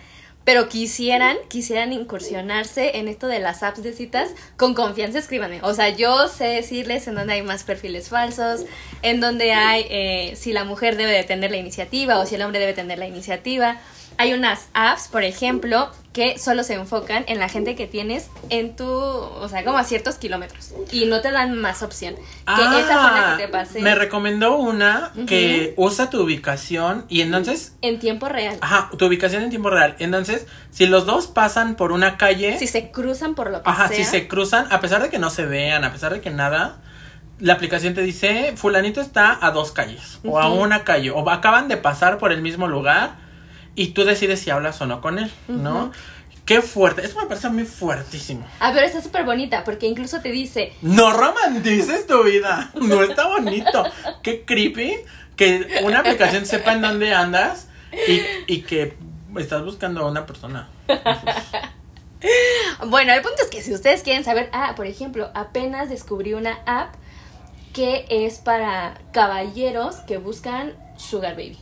Pero 0.48 0.70
quisieran, 0.70 1.36
quisieran 1.50 1.91
incursionarse 1.91 3.00
en 3.00 3.10
esto 3.10 3.28
de 3.28 3.39
las 3.39 3.64
apps 3.64 3.84
de 3.84 3.91
citas, 3.91 4.30
con 4.56 4.76
confianza 4.76 5.20
escríbanme. 5.20 5.60
O 5.62 5.74
sea, 5.74 5.89
yo 5.89 6.30
sé 6.30 6.45
decirles 6.45 7.06
en 7.10 7.16
dónde 7.16 7.34
hay 7.34 7.41
más 7.41 7.66
perfiles 7.66 8.08
falsos, 8.08 8.62
en 9.02 9.20
dónde 9.20 9.52
hay, 9.52 9.86
eh, 9.89 10.38
si 10.38 10.54
la 10.54 10.64
mujer 10.64 10.95
debe 10.95 11.12
de 11.12 11.26
tener 11.26 11.52
la 11.52 11.58
iniciativa 11.58 12.18
o 12.18 12.26
si 12.26 12.36
el 12.36 12.43
hombre 12.43 12.62
debe 12.62 12.72
tener 12.72 12.98
la 12.98 13.08
iniciativa. 13.08 13.82
Hay 14.20 14.34
unas 14.34 14.70
apps, 14.74 15.07
por 15.09 15.24
ejemplo, 15.24 15.89
que 16.11 16.39
solo 16.39 16.63
se 16.63 16.74
enfocan 16.74 17.24
en 17.28 17.38
la 17.39 17.47
gente 17.49 17.76
que 17.76 17.86
tienes 17.86 18.32
en 18.49 18.76
tu, 18.76 18.88
o 18.89 19.47
sea, 19.47 19.63
como 19.63 19.78
a 19.78 19.84
ciertos 19.84 20.15
kilómetros. 20.15 20.74
Y 20.91 21.05
no 21.05 21.22
te 21.22 21.32
dan 21.32 21.55
más 21.59 21.84
opción. 21.84 22.15
Que 22.15 22.61
esa 22.80 23.09
fue 23.09 23.20
la 23.22 23.36
que 23.38 23.43
te 23.43 23.49
pasé 23.49 23.80
Ah, 23.80 23.84
Me 23.84 23.93
recomendó 23.93 24.57
una 24.57 25.11
que 25.28 25.76
usa 25.78 26.09
tu 26.09 26.22
ubicación 26.24 27.05
y 27.09 27.22
entonces, 27.22 27.76
en 27.84 27.99
tiempo 27.99 28.28
real. 28.28 28.57
ajá, 28.61 28.89
tu 28.97 29.05
ubicación 29.05 29.43
en 29.43 29.51
tiempo 29.51 29.70
real. 29.70 29.95
Entonces, 29.99 30.47
si 30.72 30.88
los 30.88 31.05
dos 31.05 31.28
pasan 31.28 31.76
por 31.76 31.91
una 31.91 32.18
calle, 32.18 32.57
Si 32.57 32.65
se 32.65 32.89
cruzan 32.89 33.36
por 33.36 33.51
lo 33.51 33.61
que 33.61 33.70
ajá, 33.70 33.88
sea. 33.89 33.97
si 33.97 34.03
se 34.03 34.28
cruzan, 34.28 34.65
a 34.72 34.80
pesar 34.80 35.03
de 35.03 35.09
que 35.09 35.20
no 35.20 35.30
se 35.30 35.45
vean, 35.45 35.84
a 35.84 35.91
pesar 35.91 36.11
de 36.13 36.22
que 36.22 36.32
nada, 36.32 36.78
la 37.39 37.53
aplicación 37.53 37.93
te 37.93 38.01
dice, 38.01 38.53
fulanito 38.55 38.99
está 39.01 39.38
a 39.39 39.51
dos 39.51 39.72
calles 39.72 40.20
o 40.26 40.39
a 40.39 40.49
una 40.51 40.84
calle 40.84 41.11
o 41.11 41.30
acaban 41.30 41.68
de 41.68 41.78
pasar 41.78 42.18
por 42.18 42.32
el 42.32 42.41
mismo 42.41 42.68
lugar 42.68 43.26
y 43.78 43.89
tú 43.89 44.03
decides 44.03 44.41
si 44.41 44.49
hablas 44.49 44.82
o 44.82 44.88
no 44.88 45.01
con 45.01 45.19
él, 45.19 45.32
¿no? 45.47 45.91
Qué 46.45 46.61
fuerte, 46.61 47.05
eso 47.05 47.19
me 47.19 47.28
parece 47.28 47.47
muy 47.49 47.65
fuertísimo. 47.65 48.45
Ah, 48.59 48.71
pero 48.73 48.86
está 48.88 49.01
súper 49.01 49.23
bonita 49.23 49.63
porque 49.63 49.86
incluso 49.86 50.19
te 50.19 50.32
dice, 50.32 50.73
No 50.82 51.13
romantices 51.13 52.07
tu 52.07 52.23
vida. 52.23 52.71
No 52.82 53.03
está 53.03 53.28
bonito. 53.28 53.86
Qué 54.23 54.45
creepy 54.45 54.95
que 55.36 55.82
una 55.84 55.99
aplicación 55.99 56.47
sepa 56.47 56.73
en 56.73 56.82
dónde 56.82 57.13
andas 57.13 57.67
y, 58.07 58.21
y 58.51 58.61
que 58.63 58.97
estás 59.38 59.63
buscando 59.63 60.01
a 60.01 60.09
una 60.09 60.25
persona. 60.25 60.67
Bueno, 62.88 63.13
el 63.13 63.21
punto 63.21 63.43
es 63.43 63.49
que 63.51 63.61
si 63.61 63.71
ustedes 63.71 64.01
quieren 64.01 64.23
saber, 64.23 64.49
ah, 64.51 64.73
por 64.75 64.88
ejemplo, 64.88 65.30
apenas 65.36 65.88
descubrí 65.88 66.34
una 66.34 66.57
app 66.65 66.95
que 67.73 68.07
es 68.09 68.39
para 68.39 68.99
caballeros 69.13 69.97
que 69.97 70.17
buscan 70.17 70.73
Sugar 70.97 71.36
Baby. 71.36 71.59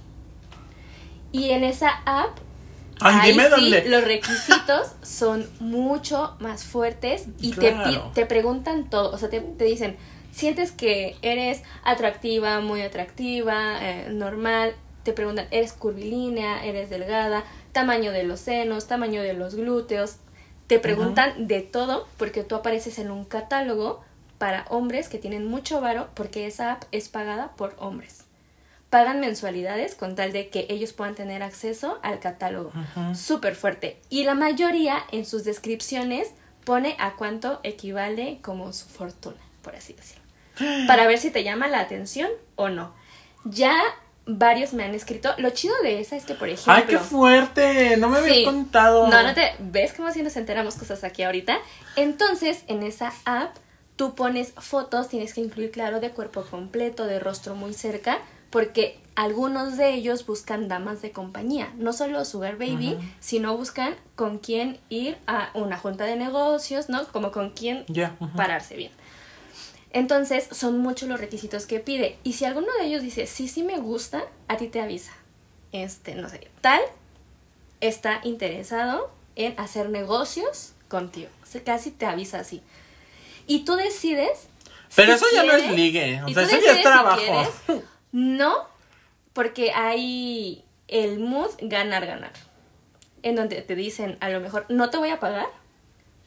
Y 1.36 1.52
en 1.52 1.64
esa 1.64 1.90
app, 2.06 2.38
Ay, 3.02 3.16
ahí 3.22 3.32
dime 3.32 3.44
sí, 3.46 3.50
dónde. 3.50 3.90
los 3.90 4.04
requisitos 4.06 4.88
son 5.02 5.46
mucho 5.60 6.36
más 6.40 6.64
fuertes 6.64 7.26
y 7.40 7.52
te, 7.52 7.72
Claro. 7.74 8.12
te 8.14 8.26
preguntan 8.26 8.90
todo. 8.90 9.12
O 9.12 9.18
sea, 9.18 9.30
te, 9.30 9.42
te 9.42 9.66
dicen, 9.66 9.98
sientes 10.32 10.72
que 10.72 11.16
eres 11.22 11.62
atractiva, 11.84 12.60
muy 12.62 12.82
atractiva, 12.82 13.78
eh, 13.82 14.08
normal. 14.12 14.76
Te 15.04 15.14
preguntan, 15.14 15.48
¿eres 15.52 15.74
curvilínea? 15.74 16.66
¿Eres 16.66 16.90
delgada? 16.90 17.44
Tamaño 17.74 18.12
de 18.12 18.24
los 18.24 18.40
senos, 18.40 18.88
tamaño 18.88 19.22
de 19.22 19.34
los 19.34 19.56
glúteos. 19.56 20.18
Te 20.68 20.80
preguntan 20.80 21.48
de 21.48 21.62
todo 21.62 22.08
porque 22.18 22.44
tú 22.44 22.56
apareces 22.56 22.98
en 22.98 23.12
un 23.12 23.24
catálogo 23.26 24.02
para 24.40 24.66
hombres 24.70 25.10
que 25.10 25.18
tienen 25.20 25.46
mucho 25.48 25.80
varo 25.80 26.08
porque 26.16 26.48
esa 26.48 26.72
app 26.74 26.84
es 26.92 27.08
pagada 27.10 27.52
por 27.56 27.76
hombres. 27.78 28.25
Pagan 28.90 29.20
mensualidades 29.20 29.96
con 29.96 30.16
tal 30.16 30.32
de 30.32 30.50
que 30.50 30.68
ellos 30.70 30.94
puedan 30.94 31.16
tener 31.16 31.44
acceso 31.44 32.00
al 32.04 32.20
catálogo. 32.20 32.72
Súper 33.14 33.56
fuerte. 33.56 34.00
Y 34.10 34.24
la 34.24 34.36
mayoría 34.36 35.00
en 35.12 35.26
sus 35.26 35.44
descripciones 35.44 36.30
pone 36.64 36.96
a 37.00 37.16
cuánto 37.16 37.60
equivale 37.64 38.40
como 38.42 38.72
su 38.74 38.88
fortuna, 38.88 39.38
por 39.62 39.76
así 39.76 39.94
decirlo. 39.94 40.24
Para 40.88 41.08
ver 41.08 41.18
si 41.18 41.32
te 41.32 41.44
llama 41.44 41.68
la 41.68 41.80
atención 41.82 42.30
o 42.56 42.70
no. 42.70 42.94
Ya 43.44 43.76
varios 44.26 44.74
me 44.74 44.84
han 44.84 44.96
escrito. 44.96 45.34
Lo 45.38 45.50
chido 45.52 45.76
de 45.84 46.00
esa 46.00 46.16
es 46.16 46.26
que, 46.26 46.34
por 46.34 46.48
ejemplo... 46.50 46.74
Ay, 46.74 46.84
qué 46.88 46.98
fuerte. 46.98 47.98
No 47.98 48.10
me 48.10 48.18
habías 48.20 48.38
Sí. 48.38 48.46
contado. 48.46 49.08
No, 49.08 49.22
no 49.24 49.34
te. 49.34 49.52
¿Ves 49.60 49.94
cómo 49.94 50.12
si 50.12 50.24
nos 50.24 50.36
enteramos 50.38 50.76
cosas 50.76 51.04
aquí 51.04 51.24
ahorita? 51.24 51.58
Entonces, 51.96 52.64
en 52.68 52.82
esa 52.82 53.14
app, 53.26 53.56
tú 53.96 54.16
pones 54.16 54.54
fotos, 54.58 55.10
tienes 55.10 55.34
que 55.34 55.42
incluir, 55.42 55.70
claro, 55.72 56.00
de 56.00 56.10
cuerpo 56.12 56.44
completo, 56.44 57.06
de 57.06 57.20
rostro 57.20 57.54
muy 57.56 57.74
cerca, 57.74 58.18
porque 58.56 58.98
algunos 59.16 59.76
de 59.76 59.94
ellos 59.96 60.26
buscan 60.26 60.70
damas 60.70 61.02
de 61.02 61.12
compañía. 61.12 61.74
No 61.76 61.92
solo 61.92 62.24
Sugar 62.24 62.58
Baby, 62.58 62.98
sino 63.20 63.58
buscan 63.58 63.98
con 64.16 64.38
quién 64.38 64.80
ir 64.88 65.18
a 65.28 65.50
una 65.56 65.78
junta 65.78 66.06
de 66.06 66.16
negocios, 66.16 66.88
¿no? 66.88 67.06
Como 67.10 67.34
con 67.34 67.50
quién 67.50 67.84
pararse 68.38 68.78
bien. 68.78 68.94
Entonces, 69.92 70.48
son 70.54 70.78
muchos 70.78 71.10
los 71.10 71.20
requisitos 71.20 71.66
que 71.66 71.82
pide. 71.82 72.18
Y 72.24 72.32
si 72.32 72.46
alguno 72.46 72.68
de 72.80 72.86
ellos 72.86 73.02
dice, 73.02 73.28
sí, 73.28 73.50
sí 73.50 73.62
me 73.62 73.78
gusta, 73.78 74.24
a 74.48 74.56
ti 74.56 74.68
te 74.68 74.80
avisa. 74.80 75.12
Este, 75.74 76.16
no 76.16 76.30
sé, 76.30 76.48
tal 76.62 76.80
está 77.82 78.22
interesado 78.24 79.12
en 79.36 79.60
hacer 79.60 79.90
negocios 79.90 80.72
contigo. 80.88 81.28
O 81.44 81.46
sea, 81.46 81.62
casi 81.62 81.92
te 81.92 82.06
avisa 82.06 82.40
así. 82.40 82.62
Y 83.48 83.66
tú 83.66 83.76
decides. 83.76 84.48
Pero 84.96 85.18
si 85.18 85.26
eso 85.26 85.36
ya 85.36 85.44
no 85.44 85.52
es 85.52 85.70
ligue. 85.74 86.22
O 86.24 86.30
sea, 86.30 86.44
eso 86.44 86.58
ya 86.58 86.72
es 86.72 86.78
si 86.78 86.84
trabajo. 86.84 87.20
quieres. 87.20 87.84
No, 88.16 88.56
porque 89.34 89.74
hay 89.74 90.64
el 90.88 91.20
mood 91.20 91.50
ganar-ganar. 91.60 92.32
En 93.24 93.36
donde 93.36 93.62
te 93.62 93.76
dicen, 93.76 94.18
a 94.22 94.30
lo 94.30 94.40
mejor, 94.40 94.66
no 94.70 94.90
te 94.90 94.96
voy 94.96 95.10
a 95.10 95.20
pagar, 95.20 95.48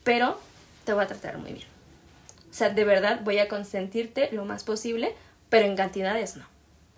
pero 0.03 0.39
te 0.85 0.93
voy 0.93 1.03
a 1.03 1.07
tratar 1.07 1.39
muy 1.39 1.51
bien. 1.51 1.65
O 2.51 2.53
sea, 2.53 2.69
de 2.69 2.85
verdad 2.85 3.21
voy 3.23 3.39
a 3.39 3.47
consentirte 3.47 4.29
lo 4.31 4.45
más 4.45 4.63
posible, 4.63 5.15
pero 5.49 5.65
en 5.65 5.75
cantidades 5.75 6.35
no. 6.35 6.45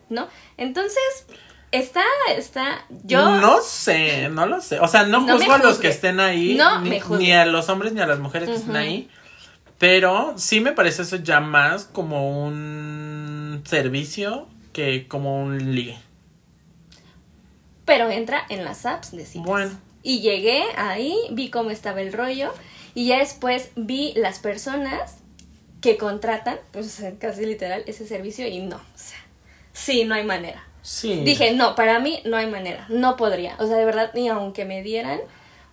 ¿No? 0.09 0.27
Entonces, 0.57 1.25
está, 1.71 2.03
está, 2.35 2.85
yo... 3.05 3.39
No 3.39 3.61
sé, 3.61 4.27
no 4.27 4.45
lo 4.45 4.59
sé. 4.59 4.81
O 4.81 4.89
sea, 4.89 5.03
no, 5.03 5.21
No 5.21 5.37
juzgo 5.37 5.53
a 5.53 5.57
los 5.59 5.77
que 5.77 5.87
estén 5.87 6.19
ahí, 6.19 6.55
No 6.55 6.81
ni, 6.81 6.99
ni 7.17 7.31
a 7.31 7.45
los 7.45 7.69
hombres 7.69 7.93
ni 7.93 8.01
a 8.01 8.07
las 8.07 8.19
mujeres 8.19 8.49
que 8.49 8.55
estén 8.55 8.71
Ujú. 8.71 8.79
ahí. 8.79 9.09
Pero 9.77 10.33
sí 10.35 10.59
me 10.59 10.73
parece 10.73 11.03
eso 11.03 11.15
ya 11.15 11.39
más 11.39 11.85
como 11.85 12.45
un 12.45 13.63
servicio 13.65 14.49
que 14.73 15.07
como 15.07 15.41
un 15.41 15.75
ligue. 15.75 15.97
Pero 17.85 18.09
entra 18.09 18.43
en 18.49 18.63
las 18.63 18.85
apps 18.85 19.11
de 19.11 19.25
citas. 19.25 19.47
Bueno. 19.47 19.79
Y 20.03 20.21
llegué 20.21 20.63
ahí, 20.77 21.15
vi 21.31 21.49
cómo 21.49 21.69
estaba 21.69 22.01
el 22.01 22.13
rollo 22.13 22.53
y 22.95 23.07
ya 23.07 23.19
después 23.19 23.71
vi 23.75 24.13
las 24.15 24.39
personas 24.39 25.17
que 25.81 25.97
contratan, 25.97 26.59
pues 26.71 27.03
casi 27.19 27.45
literal, 27.45 27.83
ese 27.87 28.07
servicio 28.07 28.47
y 28.47 28.59
no, 28.59 28.77
o 28.77 28.97
sea, 28.97 29.17
sí, 29.73 30.05
no 30.05 30.15
hay 30.15 30.23
manera. 30.23 30.63
Sí. 30.83 31.21
Dije, 31.23 31.53
no, 31.53 31.75
para 31.75 31.99
mí 31.99 32.21
no 32.25 32.37
hay 32.37 32.47
manera, 32.47 32.85
no 32.89 33.15
podría. 33.15 33.55
O 33.59 33.67
sea, 33.67 33.77
de 33.77 33.85
verdad, 33.85 34.11
ni 34.13 34.29
aunque 34.29 34.65
me 34.65 34.81
dieran, 34.81 35.19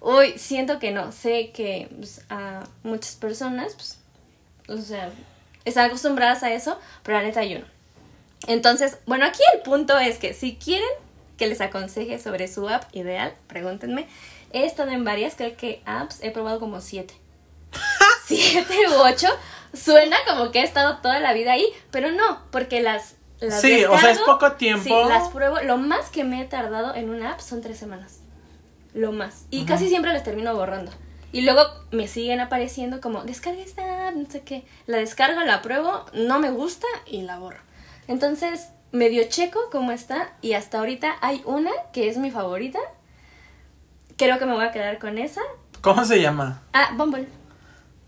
uy, 0.01 0.34
siento 0.36 0.78
que 0.78 0.90
no. 0.90 1.12
Sé 1.12 1.51
que 1.51 1.88
pues, 1.96 2.24
a 2.28 2.64
muchas 2.82 3.16
personas, 3.16 3.74
pues, 3.74 3.99
o 4.68 4.82
sea, 4.82 5.11
están 5.64 5.86
acostumbradas 5.86 6.42
a 6.42 6.53
eso, 6.53 6.78
pero 7.03 7.18
la 7.18 7.24
neta 7.24 7.44
yo 7.44 7.61
no. 7.61 7.66
Entonces, 8.47 8.99
bueno, 9.07 9.26
aquí 9.26 9.41
el 9.55 9.61
punto 9.61 9.99
es 9.99 10.18
que 10.18 10.32
si 10.32 10.57
quieren 10.57 10.89
que 11.36 11.47
les 11.47 11.61
aconseje 11.61 12.18
sobre 12.18 12.49
su 12.49 12.68
app 12.68 12.84
ideal, 12.95 13.32
pregúntenme. 13.47 14.07
He 14.53 14.64
estado 14.64 14.91
en 14.91 15.05
varias, 15.05 15.34
creo 15.34 15.57
que 15.57 15.82
apps, 15.86 16.22
he 16.22 16.30
probado 16.30 16.61
como 16.61 16.80
siete. 16.80 17.14
siete 18.26 18.74
u 18.89 19.01
ocho. 19.01 19.28
Suena 19.74 20.16
como 20.26 20.51
que 20.51 20.61
he 20.61 20.64
estado 20.64 20.99
toda 20.99 21.20
la 21.20 21.32
vida 21.32 21.53
ahí, 21.53 21.66
pero 21.91 22.11
no, 22.11 22.43
porque 22.51 22.80
las... 22.80 23.16
las 23.41 23.61
Sí, 23.61 23.84
o 23.84 23.99
sea, 23.99 24.11
es 24.11 24.18
poco 24.20 24.53
tiempo. 24.53 24.84
Sí, 24.84 25.09
las 25.09 25.28
pruebo. 25.28 25.61
Lo 25.61 25.76
más 25.76 26.09
que 26.11 26.24
me 26.24 26.43
he 26.43 26.45
tardado 26.45 26.95
en 26.95 27.11
una 27.11 27.32
app 27.32 27.41
son 27.41 27.61
tres 27.61 27.78
semanas. 27.78 28.20
Lo 28.95 29.12
más. 29.12 29.45
Y 29.51 29.64
casi 29.64 29.89
siempre 29.89 30.12
las 30.12 30.24
termino 30.24 30.55
borrando. 30.55 30.91
Y 31.30 31.43
luego 31.43 31.62
me 31.91 32.09
siguen 32.09 32.41
apareciendo 32.41 33.03
como, 33.03 33.22
descarga 33.22 33.61
esta 33.61 34.09
app, 34.09 34.14
no 34.14 34.28
sé 34.30 34.41
qué. 34.41 34.64
La 34.86 34.97
descargo, 34.97 35.43
la 35.43 35.61
pruebo, 35.61 36.07
no 36.14 36.39
me 36.39 36.51
gusta 36.51 36.86
y 37.07 37.22
la 37.22 37.39
borro. 37.39 37.67
Entonces, 38.09 38.70
medio 38.90 39.22
checo 39.28 39.61
cómo 39.70 39.92
está. 39.92 40.30
Y 40.40 40.54
hasta 40.54 40.78
ahorita 40.78 41.16
hay 41.20 41.42
una 41.44 41.70
que 41.92 42.09
es 42.09 42.16
mi 42.16 42.30
favorita. 42.30 42.80
Creo 44.16 44.38
que 44.38 44.46
me 44.46 44.54
voy 44.54 44.64
a 44.64 44.72
quedar 44.72 44.98
con 44.98 45.18
esa. 45.18 45.42
¿Cómo 45.80 46.04
se 46.04 46.20
llama? 46.20 46.62
Ah, 46.72 46.90
Bumble. 46.96 47.28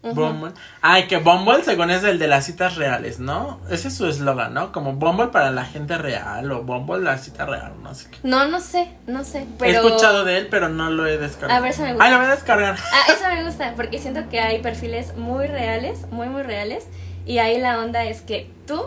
Ujú. 0.03 0.15
Bumble. 0.15 0.53
Ay, 0.81 1.07
que 1.07 1.19
Bumble 1.19 1.63
según 1.63 1.91
es 1.91 2.03
el 2.05 2.19
de 2.19 2.27
las 2.27 2.47
citas 2.47 2.77
reales, 2.77 3.21
¿no? 3.21 3.61
Ese 3.69 3.89
es 3.89 3.95
su 3.95 4.07
eslogan, 4.07 4.55
¿no? 4.55 4.73
Como 4.73 4.95
Bumble 4.95 5.29
para 5.29 5.51
la 5.51 5.67
gente 5.67 5.99
real 5.99 6.51
o 6.51 6.63
Bumble 6.63 7.05
la 7.05 7.19
cita 7.19 7.45
real, 7.45 7.75
no 7.83 7.95
sé 7.95 8.11
qué. 8.11 8.17
No, 8.23 8.49
no 8.49 8.61
sé, 8.61 8.91
no 9.07 9.23
sé. 9.25 9.47
He 9.61 9.71
escuchado 9.73 10.25
de 10.25 10.39
él, 10.39 10.49
pero 10.51 10.71
no 10.71 10.89
lo 10.91 11.07
he 11.07 11.19
descargado. 11.19 11.59
A 11.59 11.63
ver, 11.63 11.73
eso 11.73 11.83
me 11.83 11.91
gusta. 11.91 12.05
Ay, 12.05 12.13
lo 12.13 12.17
voy 12.17 12.27
a 12.27 12.31
descargar. 12.31 12.79
Ah, 12.93 13.13
eso 13.13 13.25
me 13.29 13.45
gusta, 13.45 13.75
porque 13.77 13.99
siento 13.99 14.27
que 14.31 14.41
hay 14.41 14.63
perfiles 14.63 15.15
muy 15.17 15.47
reales, 15.47 16.11
muy, 16.11 16.29
muy 16.29 16.43
reales. 16.43 16.87
Y 17.27 17.37
ahí 17.39 17.61
la 17.61 17.79
onda 17.79 18.05
es 18.05 18.23
que 18.23 18.51
tú 18.67 18.87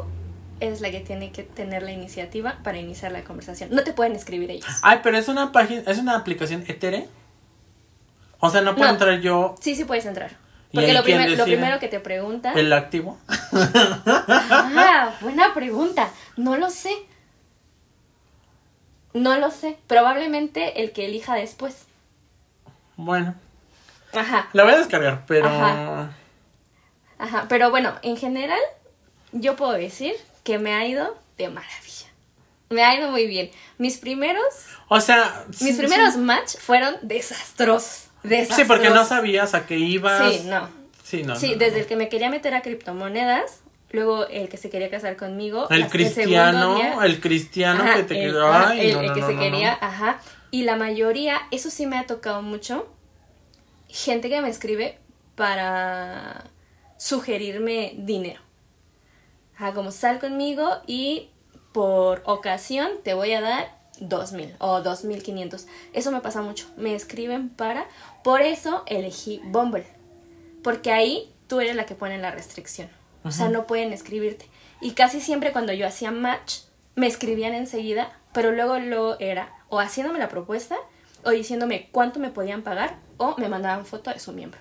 eres 0.60 0.82
la 0.82 0.92
que 0.92 1.00
tiene 1.02 1.32
que 1.32 1.44
tener 1.44 1.84
la 1.84 1.92
iniciativa 1.92 2.58
para 2.64 2.78
iniciar 2.78 3.12
la 3.12 3.24
conversación. 3.24 3.70
No 3.72 3.84
te 3.84 3.94
pueden 3.94 4.14
escribir 4.16 4.50
ellos. 4.52 4.66
Ay, 4.82 5.00
pero 5.04 5.18
es 5.18 5.28
una 5.28 5.52
página, 5.52 5.84
es 5.86 5.98
una 5.98 6.16
aplicación 6.16 6.64
etere. 6.68 7.08
O 8.40 8.50
sea, 8.50 8.62
no 8.62 8.76
puedo 8.76 8.88
No. 8.88 8.94
entrar 8.94 9.20
yo 9.22 9.56
Sí, 9.62 9.76
sí 9.76 9.86
puedes 9.86 10.06
entrar. 10.06 10.32
¿Y 10.72 10.78
Porque 10.78 10.94
lo, 10.94 11.04
primer- 11.04 11.42
primero 11.44 11.80
que 11.80 11.88
te 11.88 12.00
pregunta... 12.00 12.52
el 12.54 12.74
activo. 12.74 13.18
Ah, 13.28 15.14
buena 15.22 15.54
pregunta. 15.54 16.10
No 16.36 16.58
lo 16.58 16.70
sé. 16.70 16.92
No 19.14 19.38
lo 19.38 19.52
sé. 19.52 19.78
Probablemente 19.88 20.82
el 20.82 20.92
que 20.92 21.06
elija 21.06 21.36
después. 21.36 21.86
Bueno, 22.96 23.36
Ajá. 24.14 24.50
la 24.54 24.64
voy 24.64 24.74
a 24.74 24.78
descargar, 24.78 25.24
pero 25.28 25.48
Ajá. 25.48 26.12
Ajá. 27.20 27.46
Pero 27.50 27.70
bueno, 27.70 27.94
en 28.02 28.18
general, 28.18 28.60
yo 29.32 29.56
puedo 29.56 29.72
decir 29.74 30.14
que 30.44 30.60
me 30.60 30.74
ha 30.74 30.86
ido 30.86 31.18
de 31.38 31.50
maravilla. 31.50 32.08
Me 32.70 32.84
ha 32.84 32.98
ido 32.98 33.10
muy 33.12 33.28
bien. 33.28 33.52
Mis 33.78 33.98
primeros 33.98 34.44
o 34.88 35.00
sea, 35.02 35.46
Mis 35.48 35.58
sí, 35.58 35.74
primeros 35.74 36.14
sí. 36.16 36.20
match 36.20 36.58
fueron 36.58 36.96
desastrosos. 37.02 38.06
Desastrosos. 38.24 38.56
Sí, 38.56 38.64
porque 38.68 38.90
no 38.90 39.06
sabías 39.06 39.54
a 39.54 39.66
qué 39.66 39.78
ibas. 39.78 40.34
Sí, 40.34 40.42
no. 40.46 40.70
Sí, 41.04 41.24
no. 41.24 41.36
Sí, 41.36 41.52
no, 41.52 41.58
desde 41.58 41.72
no. 41.74 41.78
el 41.80 41.86
que 41.88 41.96
me 41.96 42.10
quería 42.10 42.30
meter 42.30 42.54
a 42.54 42.62
criptomonedas, 42.62 43.60
luego 43.92 44.26
el 44.28 44.50
que 44.50 44.58
se 44.58 44.70
quería 44.70 44.90
casar 44.90 45.16
conmigo. 45.18 45.68
el 45.70 45.88
cristiano, 45.88 46.76
día- 46.76 46.98
el 47.04 47.20
cristiano 47.22 47.84
Ajá, 47.84 47.96
que 47.98 48.04
te 48.04 48.24
el, 48.26 48.36
Ay, 48.42 48.92
el- 48.92 48.98
el 49.06 49.14
que 49.14 49.22
se 49.22 49.36
quería, 49.38 49.78
ajá. 49.80 50.20
Y 50.52 50.64
la 50.64 50.76
mayoría, 50.76 51.42
eso 51.52 51.70
sí 51.70 51.86
me 51.86 51.98
ha 51.98 52.06
tocado 52.06 52.42
mucho, 52.42 52.88
gente 53.90 54.30
que 54.30 54.42
me 54.42 54.50
escribe 54.50 54.98
para 55.36 56.46
sugerirme 56.98 57.94
dinero. 57.98 58.42
Ajá, 59.64 59.74
como 59.74 59.92
sal 59.92 60.20
conmigo 60.20 60.82
y 60.88 61.30
por 61.72 62.22
ocasión 62.26 62.90
te 63.02 63.14
voy 63.14 63.32
a 63.32 63.40
dar 63.40 63.78
dos 63.98 64.34
mil 64.34 64.54
o 64.60 64.82
dos 64.82 65.06
mil 65.06 65.24
quinientos. 65.24 65.68
Eso 65.94 66.12
me 66.12 66.20
pasa 66.20 66.42
mucho. 66.42 66.68
Me 66.76 66.94
escriben 66.96 67.48
para. 67.48 67.88
Por 68.26 68.42
eso 68.42 68.84
elegí 68.88 69.40
Bumble. 69.46 69.88
Porque 70.66 70.92
ahí 70.92 71.34
tú 71.48 71.62
eres 71.62 71.78
la 71.78 71.86
que 71.86 71.96
pone 71.96 72.18
la 72.18 72.32
restricción. 72.32 72.90
O 73.24 73.32
sea, 73.32 73.48
no 73.48 73.66
pueden 73.66 73.94
escribirte. 73.94 74.50
Y 74.82 74.92
casi 74.96 75.22
siempre 75.22 75.54
cuando 75.54 75.72
yo 75.72 75.88
hacía 75.88 76.12
match, 76.12 76.56
me 76.96 77.08
escribían 77.08 77.54
enseguida, 77.54 78.12
pero 78.34 78.52
luego 78.52 78.80
lo 78.80 79.18
era 79.22 79.56
o 79.70 79.80
haciéndome 79.80 80.20
la 80.20 80.28
propuesta 80.28 80.76
o 81.24 81.30
diciéndome 81.30 81.88
cuánto 81.94 82.20
me 82.20 82.32
podían 82.32 82.64
pagar 82.64 82.98
o 83.16 83.38
me 83.38 83.48
mandaban 83.48 83.86
foto 83.86 84.12
de 84.12 84.20
su 84.20 84.34
miembro. 84.34 84.60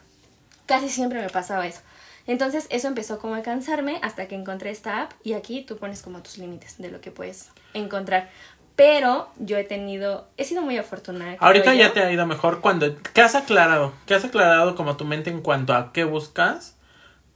Casi 0.67 0.89
siempre 0.89 1.21
me 1.21 1.29
pasaba 1.29 1.67
eso. 1.67 1.81
Entonces 2.27 2.67
eso 2.71 2.89
empezó 2.89 3.19
como 3.19 3.35
a 3.35 3.43
cansarme 3.43 3.99
hasta 4.03 4.29
que 4.29 4.35
encontré 4.35 4.71
esta 4.71 5.03
app 5.03 5.13
y 5.25 5.33
aquí 5.33 5.63
tú 5.63 5.77
pones 5.77 6.03
como 6.03 6.23
tus 6.23 6.39
límites 6.39 6.79
de 6.79 6.91
lo 6.91 7.01
que 7.01 7.11
puedes 7.11 7.51
encontrar. 7.75 8.31
Pero 8.77 9.29
yo 9.39 9.59
he 9.59 9.65
tenido, 9.65 10.29
he 10.37 10.45
sido 10.45 10.63
muy 10.63 10.79
afortunada. 10.79 11.37
Ahorita 11.41 11.75
ya 11.75 11.89
yo. 11.89 11.93
te 11.93 12.01
ha 12.03 12.11
ido 12.11 12.27
mejor 12.27 12.61
cuando. 12.61 12.97
¿Qué 13.13 13.21
has 13.21 13.35
aclarado? 13.35 13.93
¿Qué 14.07 14.15
has 14.15 14.25
aclarado 14.25 14.75
como 14.77 14.97
tu 14.97 15.05
mente 15.05 15.31
en 15.31 15.43
cuanto 15.43 15.75
a 15.75 15.93
qué 15.93 16.05
buscas? 16.05 16.77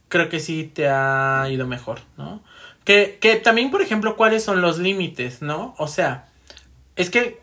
Creo 0.07 0.29
que 0.29 0.39
sí 0.39 0.71
te 0.73 0.87
ha 0.87 1.45
ido 1.51 1.67
mejor, 1.67 1.99
¿no? 2.17 2.41
Que, 2.85 3.17
que 3.21 3.35
también, 3.35 3.69
por 3.69 3.81
ejemplo, 3.81 4.15
cuáles 4.15 4.43
son 4.43 4.61
los 4.61 4.79
límites, 4.79 5.41
¿no? 5.41 5.75
O 5.77 5.87
sea, 5.87 6.27
es 6.95 7.09
que 7.09 7.41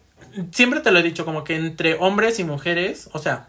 siempre 0.50 0.80
te 0.80 0.90
lo 0.90 0.98
he 0.98 1.02
dicho, 1.02 1.24
como 1.24 1.44
que 1.44 1.54
entre 1.56 1.94
hombres 1.94 2.38
y 2.40 2.44
mujeres, 2.44 3.10
o 3.12 3.18
sea, 3.18 3.48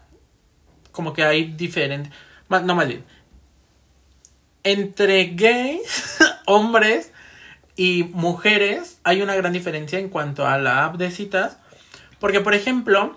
como 0.92 1.12
que 1.12 1.24
hay 1.24 1.52
diferente. 1.52 2.10
No 2.48 2.74
más 2.74 2.86
bien. 2.86 3.04
Entre 4.66 5.26
gays, 5.34 6.18
hombres 6.46 7.12
y 7.76 8.04
mujeres 8.12 8.98
hay 9.04 9.22
una 9.22 9.36
gran 9.36 9.52
diferencia 9.52 10.00
en 10.00 10.08
cuanto 10.08 10.44
a 10.44 10.58
la 10.58 10.84
app 10.84 10.96
de 10.96 11.12
citas. 11.12 11.58
Porque, 12.18 12.40
por 12.40 12.52
ejemplo, 12.52 13.16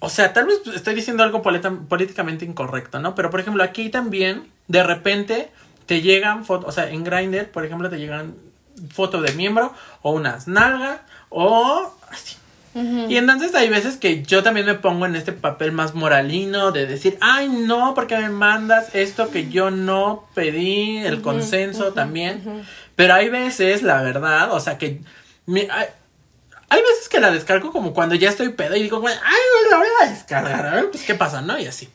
o 0.00 0.10
sea, 0.10 0.34
tal 0.34 0.46
vez 0.46 0.60
estoy 0.74 0.94
diciendo 0.94 1.22
algo 1.22 1.40
políticamente 1.42 2.44
incorrecto, 2.44 2.98
¿no? 2.98 3.14
Pero, 3.14 3.30
por 3.30 3.40
ejemplo, 3.40 3.62
aquí 3.62 3.88
también, 3.88 4.50
de 4.68 4.82
repente, 4.82 5.50
te 5.86 6.02
llegan 6.02 6.44
fotos, 6.44 6.68
o 6.68 6.72
sea, 6.72 6.90
en 6.90 7.04
Grindr, 7.04 7.50
por 7.50 7.64
ejemplo, 7.64 7.88
te 7.88 7.98
llegan 7.98 8.34
fotos 8.90 9.22
de 9.22 9.32
miembro 9.32 9.72
o 10.02 10.12
unas 10.12 10.46
nalgas 10.46 11.00
o 11.30 11.94
así. 12.10 12.36
Y 12.74 13.16
entonces 13.16 13.54
hay 13.54 13.68
veces 13.68 13.96
que 13.98 14.22
yo 14.22 14.42
también 14.42 14.64
me 14.66 14.74
pongo 14.74 15.04
en 15.06 15.14
este 15.14 15.32
papel 15.32 15.72
más 15.72 15.94
moralino 15.94 16.72
de 16.72 16.86
decir, 16.86 17.18
ay 17.20 17.48
no, 17.48 17.92
porque 17.94 18.16
me 18.16 18.30
mandas 18.30 18.94
esto 18.94 19.30
que 19.30 19.50
yo 19.50 19.70
no 19.70 20.26
pedí, 20.34 20.98
el 20.98 21.20
consenso 21.20 21.92
también. 21.92 22.64
Pero 22.96 23.14
hay 23.14 23.28
veces, 23.28 23.82
la 23.82 24.00
verdad, 24.02 24.52
o 24.52 24.60
sea 24.60 24.78
que... 24.78 25.00
mi- 25.46 25.68
hay, 25.70 25.86
hay 26.70 26.80
veces 26.80 27.10
que 27.10 27.20
la 27.20 27.30
descargo 27.30 27.72
como 27.72 27.92
cuando 27.92 28.14
ya 28.14 28.30
estoy 28.30 28.48
pedo 28.50 28.74
y 28.76 28.82
digo, 28.82 29.00
güey, 29.00 29.14
ay, 29.14 29.70
la 29.70 29.76
voy 29.76 29.86
a 30.02 30.08
descargar, 30.10 30.66
a 30.66 30.74
ver, 30.76 30.90
pues 30.90 31.02
qué 31.04 31.14
pasa, 31.14 31.42
¿no? 31.42 31.58
Y 31.58 31.66
así. 31.66 31.90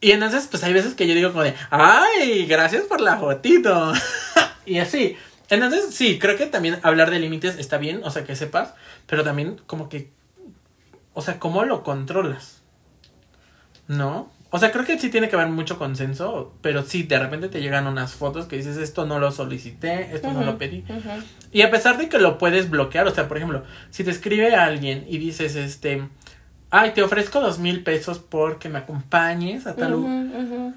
Y 0.00 0.10
entonces, 0.10 0.48
pues 0.50 0.64
hay 0.64 0.72
veces 0.72 0.94
que 0.94 1.06
yo 1.06 1.14
digo 1.14 1.30
como 1.30 1.44
de, 1.44 1.54
ay, 1.70 2.44
gracias 2.46 2.82
por 2.82 3.00
la 3.00 3.18
fotito. 3.18 3.92
y 4.66 4.78
así. 4.80 5.16
Entonces, 5.52 5.94
sí, 5.94 6.18
creo 6.18 6.38
que 6.38 6.46
también 6.46 6.78
hablar 6.82 7.10
de 7.10 7.18
límites 7.18 7.58
está 7.58 7.76
bien, 7.76 8.00
o 8.04 8.10
sea, 8.10 8.24
que 8.24 8.34
sepas, 8.36 8.72
pero 9.06 9.22
también 9.22 9.60
como 9.66 9.90
que, 9.90 10.10
o 11.12 11.20
sea, 11.20 11.38
¿cómo 11.38 11.62
lo 11.64 11.82
controlas? 11.82 12.62
¿No? 13.86 14.30
O 14.50 14.58
sea, 14.58 14.70
creo 14.72 14.84
que 14.86 14.98
sí 14.98 15.10
tiene 15.10 15.28
que 15.28 15.36
haber 15.36 15.48
mucho 15.48 15.78
consenso, 15.78 16.54
pero 16.62 16.82
sí, 16.84 17.02
de 17.02 17.18
repente 17.18 17.48
te 17.48 17.60
llegan 17.60 17.86
unas 17.86 18.14
fotos 18.14 18.46
que 18.46 18.56
dices, 18.56 18.78
esto 18.78 19.04
no 19.04 19.18
lo 19.18 19.30
solicité, 19.30 20.14
esto 20.14 20.32
no 20.32 20.42
lo 20.42 20.56
pedí. 20.58 20.84
Y 21.52 21.62
a 21.62 21.70
pesar 21.70 21.98
de 21.98 22.08
que 22.08 22.18
lo 22.18 22.38
puedes 22.38 22.70
bloquear, 22.70 23.06
o 23.06 23.10
sea, 23.14 23.28
por 23.28 23.36
ejemplo, 23.36 23.62
si 23.90 24.04
te 24.04 24.10
escribe 24.10 24.54
alguien 24.54 25.04
y 25.06 25.18
dices, 25.18 25.54
este, 25.56 26.06
ay, 26.70 26.92
te 26.92 27.02
ofrezco 27.02 27.40
dos 27.40 27.58
mil 27.58 27.82
pesos 27.82 28.18
porque 28.20 28.68
me 28.70 28.78
acompañes 28.78 29.66
a 29.66 29.74
tal... 29.76 29.94
Ujú, 29.94 30.02
lugar", 30.08 30.42
ujú. 30.44 30.74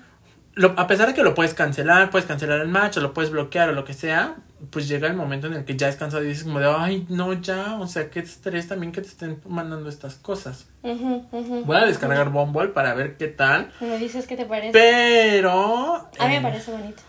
lo- 0.56 0.74
a 0.80 0.88
pesar 0.88 1.08
de 1.10 1.14
que 1.14 1.24
lo 1.24 1.34
puedes 1.36 1.54
cancelar, 1.54 2.10
puedes 2.12 2.26
cancelar 2.28 2.60
el 2.62 2.68
match 2.70 2.96
o 2.98 3.02
lo 3.02 3.14
puedes 3.14 3.30
bloquear 3.32 3.70
o 3.70 3.74
lo 3.74 3.84
que 3.84 3.94
sea, 3.94 4.36
pues 4.70 4.88
llega 4.88 5.08
el 5.08 5.16
momento 5.16 5.48
en 5.48 5.54
el 5.54 5.66
que 5.66 5.76
ya 5.76 5.88
es 5.90 5.96
cansado 5.96 6.24
y 6.24 6.28
dices 6.28 6.44
como 6.44 6.60
de, 6.60 6.68
ay, 6.68 7.06
no, 7.10 7.34
ya, 7.34 7.76
o 7.80 7.88
sea, 7.88 8.10
qué 8.10 8.20
estrés 8.20 8.68
también 8.68 8.92
que 8.92 9.02
te 9.02 9.08
estén 9.08 9.42
mandando 9.48 9.90
estas 9.90 10.16
cosas. 10.16 10.68
Voy 10.84 11.76
a 11.78 11.86
descargar 11.86 12.30
Bumble 12.30 12.70
para 12.70 12.94
ver 12.94 13.18
qué 13.18 13.28
tal, 13.28 13.72
Me 13.80 13.98
dices 13.98 14.28
qué 14.28 14.36
te 14.36 14.46
parece. 14.46 14.72
pero... 14.72 15.96
A 16.20 16.28
mí 16.28 16.34
me 16.34 16.38
eh, 16.38 16.42
parece 16.42 16.72
bonito. 16.72 17.02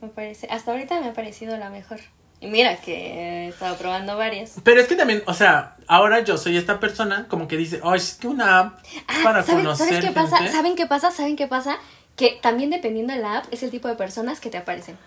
Me 0.00 0.08
parece. 0.08 0.48
Hasta 0.50 0.72
ahorita 0.72 1.00
me 1.00 1.08
ha 1.08 1.12
parecido 1.12 1.56
la 1.56 1.70
mejor. 1.70 2.00
Y 2.40 2.48
mira 2.48 2.76
que 2.76 3.44
he 3.46 3.48
estado 3.48 3.76
probando 3.76 4.16
varias. 4.16 4.56
Pero 4.64 4.80
es 4.80 4.88
que 4.88 4.96
también, 4.96 5.22
o 5.26 5.34
sea, 5.34 5.76
ahora 5.86 6.20
yo 6.24 6.36
soy 6.36 6.56
esta 6.56 6.80
persona 6.80 7.26
como 7.28 7.46
que 7.46 7.56
dice, 7.56 7.80
ay, 7.84 7.98
es 7.98 8.14
que 8.20 8.26
una 8.26 8.58
app 8.58 8.78
para 9.22 9.38
Ah, 9.38 9.42
¿saben, 9.44 9.64
conocer 9.64 9.86
¿sabes 9.88 10.04
qué 10.04 10.10
pasa? 10.10 10.36
gente". 10.38 10.52
¿Saben 10.52 10.74
qué 10.74 10.86
pasa? 10.86 11.10
¿Saben 11.12 11.36
qué 11.36 11.46
pasa? 11.46 11.76
Que 12.16 12.40
también 12.42 12.70
dependiendo 12.70 13.12
de 13.14 13.20
la 13.20 13.38
app 13.38 13.44
es 13.52 13.62
el 13.62 13.70
tipo 13.70 13.86
de 13.86 13.94
personas 13.94 14.40
que 14.40 14.50
te 14.50 14.58
aparecen. 14.58 14.98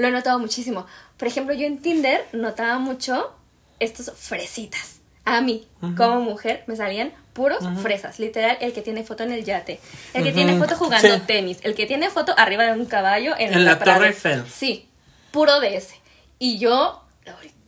Lo 0.00 0.08
he 0.08 0.10
notado 0.10 0.38
muchísimo. 0.38 0.86
Por 1.18 1.28
ejemplo, 1.28 1.54
yo 1.54 1.66
en 1.66 1.78
Tinder 1.78 2.26
notaba 2.32 2.78
mucho 2.78 3.34
estos 3.80 4.10
fresitas. 4.16 5.00
A 5.26 5.42
mí, 5.42 5.68
como 5.96 6.20
mujer, 6.22 6.64
me 6.66 6.74
salían 6.74 7.12
puros 7.34 7.62
fresas. 7.82 8.18
Literal, 8.18 8.56
el 8.62 8.72
que 8.72 8.80
tiene 8.80 9.04
foto 9.04 9.24
en 9.24 9.32
el 9.32 9.44
yate. 9.44 9.78
El 10.14 10.24
que 10.24 10.32
tiene 10.32 10.58
foto 10.58 10.74
jugando 10.76 11.14
Sí. 11.14 11.20
tenis. 11.26 11.58
El 11.62 11.74
que 11.74 11.84
tiene 11.84 12.08
foto 12.08 12.34
arriba 12.38 12.64
de 12.64 12.72
un 12.72 12.86
caballo 12.86 13.34
en, 13.38 13.52
En 13.52 13.64
la. 13.66 13.78
Torre 13.78 14.08
Eiffel. 14.08 14.44
Sí, 14.50 14.88
puro 15.32 15.60
de 15.60 15.76
ese. 15.76 16.00
Y 16.38 16.58
yo, 16.58 17.04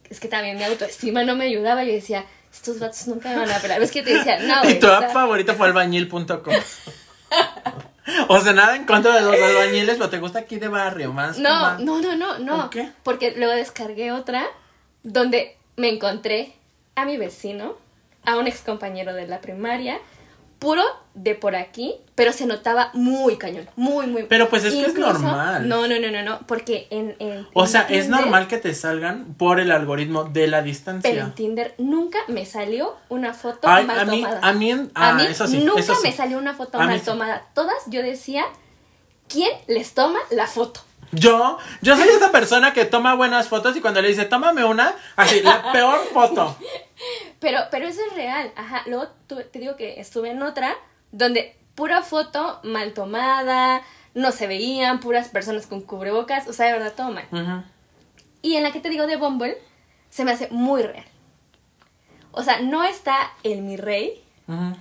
es 0.09 0.19
que 0.19 0.29
también 0.29 0.57
mi 0.57 0.65
autoestima 0.65 1.25
no 1.25 1.37
me 1.37 1.45
ayudaba. 1.45 1.85
Yo 1.85 1.93
decía, 1.93 2.25
estos 2.51 2.79
vatos 2.79 3.07
nunca 3.09 3.29
me 3.29 3.37
van 3.37 3.51
a 3.51 3.59
pelar. 3.59 3.83
Es 3.83 3.91
que 3.93 4.03
te 4.03 4.15
decía, 4.15 4.39
no. 4.41 4.65
Y 4.71 4.81
tu 4.81 4.87
app 4.87 5.13
favorita 5.13 5.53
fue 5.55 5.67
albañil.com. 5.67 6.55
o 8.29 8.41
sea, 8.41 8.53
nada 8.53 8.77
en 8.77 8.85
contra 8.85 9.15
de 9.15 9.21
los 9.23 9.35
albañiles, 9.35 9.97
pero 9.97 10.11
te 10.11 10.19
gusta 10.19 10.41
aquí 10.41 10.57
de 10.57 10.69
barrio 10.69 11.13
más. 11.13 11.39
No, 11.39 11.51
más- 11.51 11.81
no, 11.81 12.01
no, 12.01 12.17
no, 12.17 12.39
no. 12.39 12.57
¿Por 12.63 12.71
qué? 12.71 12.91
Porque 13.03 13.33
luego 13.37 13.53
descargué 13.55 14.13
otra 14.13 14.47
donde 15.03 15.57
me 15.77 15.89
encontré 15.89 16.55
a 16.95 17.05
mi 17.05 17.17
vecino, 17.17 17.77
a 18.25 18.37
un 18.37 18.47
ex 18.47 18.61
compañero 18.61 19.15
de 19.15 19.27
la 19.27 19.41
primaria, 19.41 19.99
puro 20.63 20.83
de 21.15 21.35
por 21.35 21.57
aquí, 21.57 21.97
pero 22.15 22.33
se 22.33 22.47
notaba 22.47 22.91
muy 22.95 23.37
cañón, 23.37 23.69
muy, 23.75 24.07
muy. 24.07 24.23
Pero, 24.23 24.49
pues, 24.49 24.65
es 24.65 24.73
que 24.73 24.87
es 24.87 24.95
normal. 24.95 25.69
No, 25.69 25.89
no, 25.89 25.99
no, 25.99 26.11
no, 26.11 26.23
no, 26.23 26.39
porque 26.47 26.87
en. 26.91 27.17
en 27.19 27.47
O 27.53 27.65
en 27.65 27.69
sea, 27.69 27.83
es 27.83 28.09
normal 28.09 28.47
que 28.47 28.59
te 28.59 28.73
salgan 28.73 29.35
por 29.35 29.59
el 29.59 29.73
algoritmo 29.73 30.25
de 30.25 30.47
la 30.47 30.59
Pero 30.59 30.61
en 30.61 30.65
distancia. 30.73 31.33
Tinder 31.35 31.75
nunca 31.79 32.19
me 32.29 32.47
salió 32.47 32.95
una 33.09 33.35
foto 33.35 33.69
Ay, 33.69 33.85
mal 33.85 33.99
a 33.99 34.05
mí- 34.05 34.23
tomada. 34.23 34.41
a 34.49 34.53
mí 34.53 34.91
ah, 34.95 35.15
mí 35.15 35.27
eso 35.27 35.47
sí, 35.49 35.59
nunca 35.59 35.81
eso 35.81 35.95
sí. 35.97 36.01
me 36.05 36.13
salió 36.13 36.39
una 36.39 36.55
foto 36.55 36.79
A 36.79 36.87
mal 36.87 36.99
sí. 37.01 37.05
tomada. 37.07 37.47
Todas 37.55 37.77
yo 37.89 38.01
decía, 38.01 38.45
¿quién 39.29 39.51
les 39.67 39.95
toma 39.95 40.21
la 40.31 40.47
foto? 40.47 40.81
Yo, 41.13 41.59
yo 41.83 41.95
soy 41.95 42.09
esa 42.09 42.33
persona 42.33 42.73
que 42.73 42.87
toma 42.87 43.15
buenas 43.15 43.49
fotos 43.49 43.77
y 43.77 43.81
cuando 43.83 44.01
le 44.01 44.09
dice, 44.09 44.25
tómame 44.25 44.65
una, 44.65 44.95
así, 45.17 45.43
la 45.43 45.71
peor 45.73 46.01
foto. 46.13 46.57
Pero, 47.39 47.59
pero 47.71 47.87
eso 47.87 48.01
es 48.09 48.15
real, 48.15 48.51
ajá. 48.57 48.83
Luego 48.87 49.09
te 49.27 49.59
digo 49.59 49.77
que 49.77 50.01
estuve 50.01 50.31
en 50.31 50.43
otra 50.43 50.75
donde 51.11 51.57
pura 51.75 52.03
foto 52.03 52.61
mal 52.63 52.95
tomada, 52.95 53.83
no 54.15 54.33
se 54.33 54.47
veían, 54.47 55.01
puras 55.01 55.29
personas 55.29 55.67
con 55.67 55.83
cubrebocas, 55.83 56.49
o 56.49 56.53
sea, 56.53 56.67
de 56.67 56.73
verdad 56.73 56.95
todo 56.97 57.11
mal. 57.11 57.65
Y 58.41 58.57
en 58.57 58.63
la 58.63 58.73
que 58.73 58.81
te 58.81 58.89
digo 58.89 59.07
de 59.07 59.17
Bumble, 59.17 59.59
se 60.11 60.25
me 60.25 60.33
hace 60.33 60.49
muy 60.51 60.83
real. 60.83 61.07
O 62.33 62.43
sea, 62.43 62.61
no 62.61 62.83
está 62.85 63.33
el 63.43 63.63
mi 63.63 63.77
rey, 63.77 64.23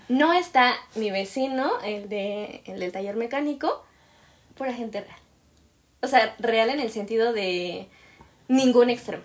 no 0.08 0.34
está 0.34 0.76
mi 0.96 1.12
vecino, 1.12 1.80
el, 1.82 2.10
de, 2.10 2.62
el 2.66 2.80
del 2.80 2.92
taller 2.92 3.16
mecánico, 3.16 3.84
pura 4.56 4.74
gente 4.74 5.02
real. 5.02 5.21
O 6.02 6.08
sea, 6.08 6.36
real 6.40 6.70
en 6.70 6.80
el 6.80 6.92
sentido 6.92 7.34
de 7.34 7.88
ningún 8.48 8.90
extremo. 8.90 9.24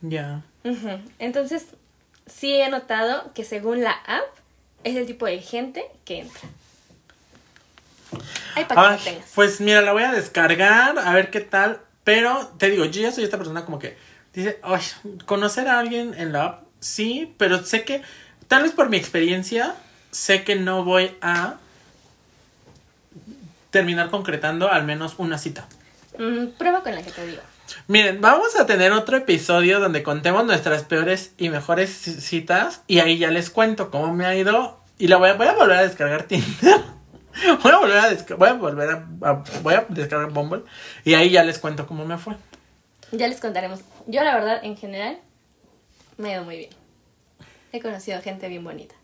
Ya. 0.00 0.42
Entonces, 1.18 1.66
sí 2.26 2.54
he 2.54 2.68
notado 2.68 3.32
que 3.34 3.44
según 3.44 3.82
la 3.82 3.92
app, 3.92 4.24
es 4.82 4.96
el 4.96 5.06
tipo 5.06 5.26
de 5.26 5.40
gente 5.40 5.84
que 6.04 6.20
entra. 6.20 6.48
Ay, 8.54 8.64
para 8.64 8.96
que 8.96 9.04
tengas. 9.04 9.30
pues 9.34 9.60
mira, 9.60 9.82
la 9.82 9.92
voy 9.92 10.02
a 10.02 10.12
descargar, 10.12 10.98
a 10.98 11.12
ver 11.12 11.30
qué 11.30 11.40
tal. 11.40 11.80
Pero 12.02 12.50
te 12.58 12.70
digo, 12.70 12.86
yo 12.86 13.02
ya 13.02 13.12
soy 13.12 13.24
esta 13.24 13.36
persona 13.36 13.64
como 13.64 13.78
que 13.78 13.96
dice, 14.32 14.58
ay, 14.62 14.80
conocer 15.26 15.68
a 15.68 15.78
alguien 15.78 16.14
en 16.14 16.32
la 16.32 16.44
app, 16.44 16.62
sí, 16.80 17.34
pero 17.36 17.62
sé 17.64 17.84
que, 17.84 18.02
tal 18.48 18.62
vez 18.62 18.72
por 18.72 18.88
mi 18.88 18.96
experiencia, 18.96 19.74
sé 20.10 20.44
que 20.44 20.56
no 20.56 20.82
voy 20.82 21.16
a 21.20 21.56
terminar 23.70 24.10
concretando 24.10 24.70
al 24.70 24.84
menos 24.84 25.14
una 25.18 25.38
cita. 25.38 25.68
Mm, 26.20 26.48
prueba 26.58 26.82
con 26.82 26.94
la 26.94 27.02
que 27.02 27.10
te 27.10 27.26
digo. 27.26 27.40
Miren, 27.86 28.20
vamos 28.20 28.54
a 28.56 28.66
tener 28.66 28.92
otro 28.92 29.16
episodio 29.16 29.80
donde 29.80 30.02
contemos 30.02 30.44
nuestras 30.44 30.82
peores 30.82 31.32
y 31.38 31.48
mejores 31.48 32.06
ci- 32.06 32.20
citas 32.20 32.82
y 32.86 32.98
ahí 32.98 33.16
ya 33.18 33.30
les 33.30 33.48
cuento 33.48 33.90
cómo 33.90 34.12
me 34.12 34.26
ha 34.26 34.36
ido 34.36 34.78
y 34.98 35.08
la 35.08 35.16
voy 35.16 35.30
a, 35.30 35.34
voy 35.34 35.46
a 35.46 35.54
volver 35.54 35.78
a 35.78 35.82
descargar 35.82 36.24
Tinder. 36.24 36.80
voy 37.62 37.72
a 37.72 37.78
volver 37.78 37.98
a, 37.98 38.10
desca- 38.10 38.36
voy 38.36 38.48
a 38.48 38.52
volver 38.54 38.90
a, 38.90 39.06
a- 39.28 39.44
voy 39.62 39.74
a 39.74 39.86
descargar 39.88 40.30
Bumble 40.30 40.62
y 41.04 41.14
ahí 41.14 41.30
ya 41.30 41.42
les 41.42 41.58
cuento 41.58 41.86
cómo 41.86 42.04
me 42.04 42.18
fue. 42.18 42.36
Ya 43.12 43.26
les 43.28 43.40
contaremos. 43.40 43.80
Yo, 44.06 44.22
la 44.24 44.34
verdad, 44.34 44.60
en 44.62 44.76
general, 44.76 45.18
me 46.18 46.28
ha 46.30 46.32
ido 46.34 46.44
muy 46.44 46.56
bien. 46.58 46.70
He 47.72 47.80
conocido 47.80 48.20
gente 48.20 48.48
bien 48.48 48.62
bonita. 48.64 48.94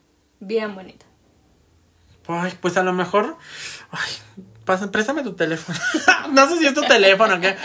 Bien 0.41 0.75
bonita. 0.75 1.07
Ay, 2.29 2.53
pues 2.61 2.77
a 2.77 2.83
lo 2.83 2.93
mejor 2.93 3.37
ay, 3.93 4.11
pasa- 4.67 4.91
préstame 4.93 5.23
tu 5.23 5.33
teléfono. 5.33 5.79
no 6.33 6.47
sé 6.49 6.59
si 6.59 6.67
es 6.67 6.75
tu 6.75 6.83
teléfono, 6.83 7.41
¿qué? 7.41 7.57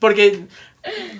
Porque 0.00 0.46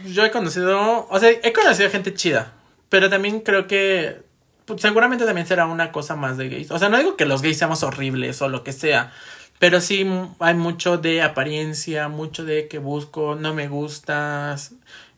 yo 0.07 0.25
he 0.25 0.31
conocido, 0.33 1.07
o 1.09 1.19
sea, 1.21 1.31
he 1.31 1.53
conocido 1.53 1.89
gente 1.91 2.13
chida, 2.15 2.53
pero 2.89 3.09
también 3.09 3.41
creo 3.41 3.69
que 3.69 4.23
pues, 4.65 4.81
seguramente 4.83 5.25
también 5.25 5.47
será 5.47 5.67
una 5.67 5.93
cosa 5.93 6.17
más 6.17 6.37
de 6.37 6.49
gays. 6.49 6.71
O 6.73 6.79
sea, 6.79 6.89
no 6.89 6.99
digo 6.99 7.17
que 7.17 7.25
los 7.25 7.43
gays 7.43 7.59
seamos 7.59 7.83
horribles 7.85 8.43
o 8.43 8.49
lo 8.49 8.65
que 8.65 8.73
sea, 8.73 9.13
pero 9.59 9.81
sí 9.81 10.07
hay 10.41 10.55
mucho 10.55 10.99
de 10.99 11.23
apariencia, 11.23 12.09
mucho 12.09 12.45
de 12.45 12.69
que 12.69 12.79
busco, 12.79 13.37
no 13.37 13.55
me 13.55 13.69
gustas 13.69 14.73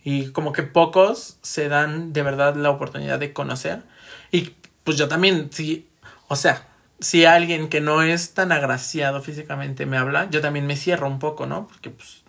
y 0.04 0.30
como 0.30 0.52
que 0.52 0.62
pocos 0.62 1.38
se 1.42 1.68
dan 1.68 2.12
de 2.12 2.22
verdad 2.22 2.54
la 2.56 2.70
oportunidad 2.70 3.18
de 3.18 3.32
conocer. 3.32 3.82
Y 4.30 4.54
pues 4.84 4.96
yo 4.96 5.08
también, 5.08 5.48
sí, 5.52 5.88
o 6.28 6.36
sea, 6.36 6.67
si 7.00 7.24
alguien 7.24 7.68
que 7.68 7.80
no 7.80 8.02
es 8.02 8.34
tan 8.34 8.52
agraciado 8.52 9.22
físicamente 9.22 9.86
me 9.86 9.96
habla, 9.96 10.28
yo 10.30 10.40
también 10.40 10.66
me 10.66 10.76
cierro 10.76 11.06
un 11.06 11.18
poco, 11.18 11.46
¿no? 11.46 11.68
Porque 11.68 11.90
pues 11.90 12.22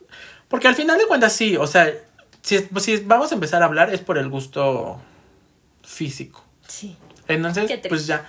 porque 0.50 0.68
al 0.68 0.76
final 0.76 0.98
de 0.98 1.06
cuentas 1.06 1.34
sí, 1.34 1.56
o 1.56 1.68
sea, 1.68 1.94
si, 2.42 2.68
si 2.80 2.98
vamos 2.98 3.32
a 3.32 3.36
empezar 3.36 3.62
a 3.62 3.66
hablar 3.66 3.94
es 3.94 4.02
por 4.02 4.18
el 4.18 4.30
gusto 4.30 5.00
físico. 5.84 6.44
Sí. 6.68 6.98
Entonces, 7.28 7.72
pues 7.88 8.08
ya. 8.08 8.26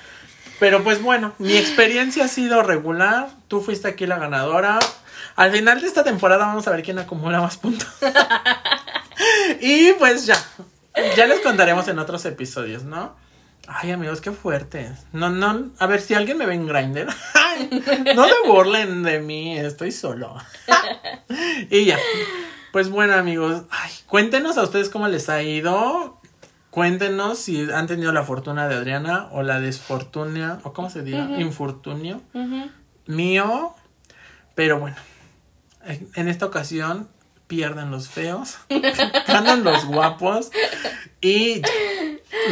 Pero 0.58 0.84
pues 0.84 1.02
bueno, 1.02 1.32
mi 1.38 1.56
experiencia 1.56 2.26
ha 2.26 2.28
sido 2.28 2.62
regular. 2.62 3.30
Tú 3.48 3.62
fuiste 3.62 3.88
aquí 3.88 4.06
la 4.06 4.18
ganadora. 4.18 4.78
Al 5.36 5.50
final 5.50 5.80
de 5.80 5.86
esta 5.86 6.04
temporada 6.04 6.44
vamos 6.44 6.68
a 6.68 6.70
ver 6.70 6.82
quién 6.82 6.98
acumula 6.98 7.40
más 7.40 7.56
puntos. 7.56 7.88
y 9.60 9.92
pues 9.94 10.26
ya. 10.26 10.36
Ya 11.16 11.26
les 11.26 11.40
contaremos 11.40 11.88
en 11.88 11.98
otros 11.98 12.26
episodios, 12.26 12.84
¿no? 12.84 13.16
Ay, 13.72 13.92
amigos, 13.92 14.20
qué 14.20 14.32
fuertes. 14.32 15.06
No, 15.12 15.30
no, 15.30 15.70
a 15.78 15.86
ver 15.86 16.00
si 16.00 16.14
alguien 16.14 16.38
me 16.38 16.44
ve 16.44 16.54
en 16.54 16.66
Grindr. 16.66 17.06
no 18.16 18.24
se 18.24 18.48
burlen 18.48 19.04
de 19.04 19.20
mí, 19.20 19.56
estoy 19.56 19.92
solo. 19.92 20.34
y 21.70 21.84
ya. 21.84 21.96
Pues 22.72 22.90
bueno, 22.90 23.14
amigos, 23.14 23.62
ay, 23.70 23.92
cuéntenos 24.06 24.58
a 24.58 24.64
ustedes 24.64 24.88
cómo 24.88 25.06
les 25.06 25.28
ha 25.28 25.42
ido. 25.42 26.20
Cuéntenos 26.70 27.38
si 27.38 27.70
han 27.70 27.86
tenido 27.86 28.10
la 28.12 28.24
fortuna 28.24 28.66
de 28.66 28.74
Adriana 28.74 29.28
o 29.30 29.42
la 29.42 29.60
desfortuna, 29.60 30.58
o 30.64 30.72
cómo 30.72 30.90
se 30.90 31.02
diga, 31.02 31.40
infortunio 31.40 32.22
mío. 33.06 33.74
Pero 34.56 34.80
bueno, 34.80 34.96
en 35.84 36.08
en 36.14 36.28
esta 36.28 36.46
ocasión 36.46 37.08
pierden 37.50 37.90
los 37.90 38.08
feos, 38.08 38.58
ganan 39.26 39.64
los 39.64 39.84
guapos 39.86 40.52
y 41.20 41.62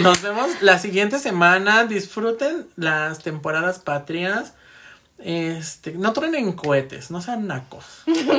nos 0.01 0.20
vemos 0.22 0.61
la 0.61 0.80
siguiente 0.80 1.20
semana. 1.20 1.84
Disfruten 1.84 2.66
las 2.74 3.20
temporadas 3.20 3.78
patrias. 3.78 4.55
Este, 5.18 5.92
no 5.92 6.12
truenen 6.12 6.53
cohetes, 6.53 7.12
no 7.12 7.22
sean 7.22 7.46
nacos. 7.46 7.84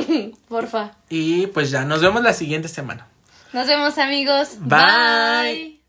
Porfa. 0.48 0.92
Y 1.08 1.46
pues 1.48 1.70
ya, 1.70 1.86
nos 1.86 2.02
vemos 2.02 2.22
la 2.22 2.34
siguiente 2.34 2.68
semana. 2.68 3.06
Nos 3.54 3.66
vemos, 3.66 3.96
amigos. 3.96 4.56
Bye. 4.60 4.78
Bye. 4.78 5.79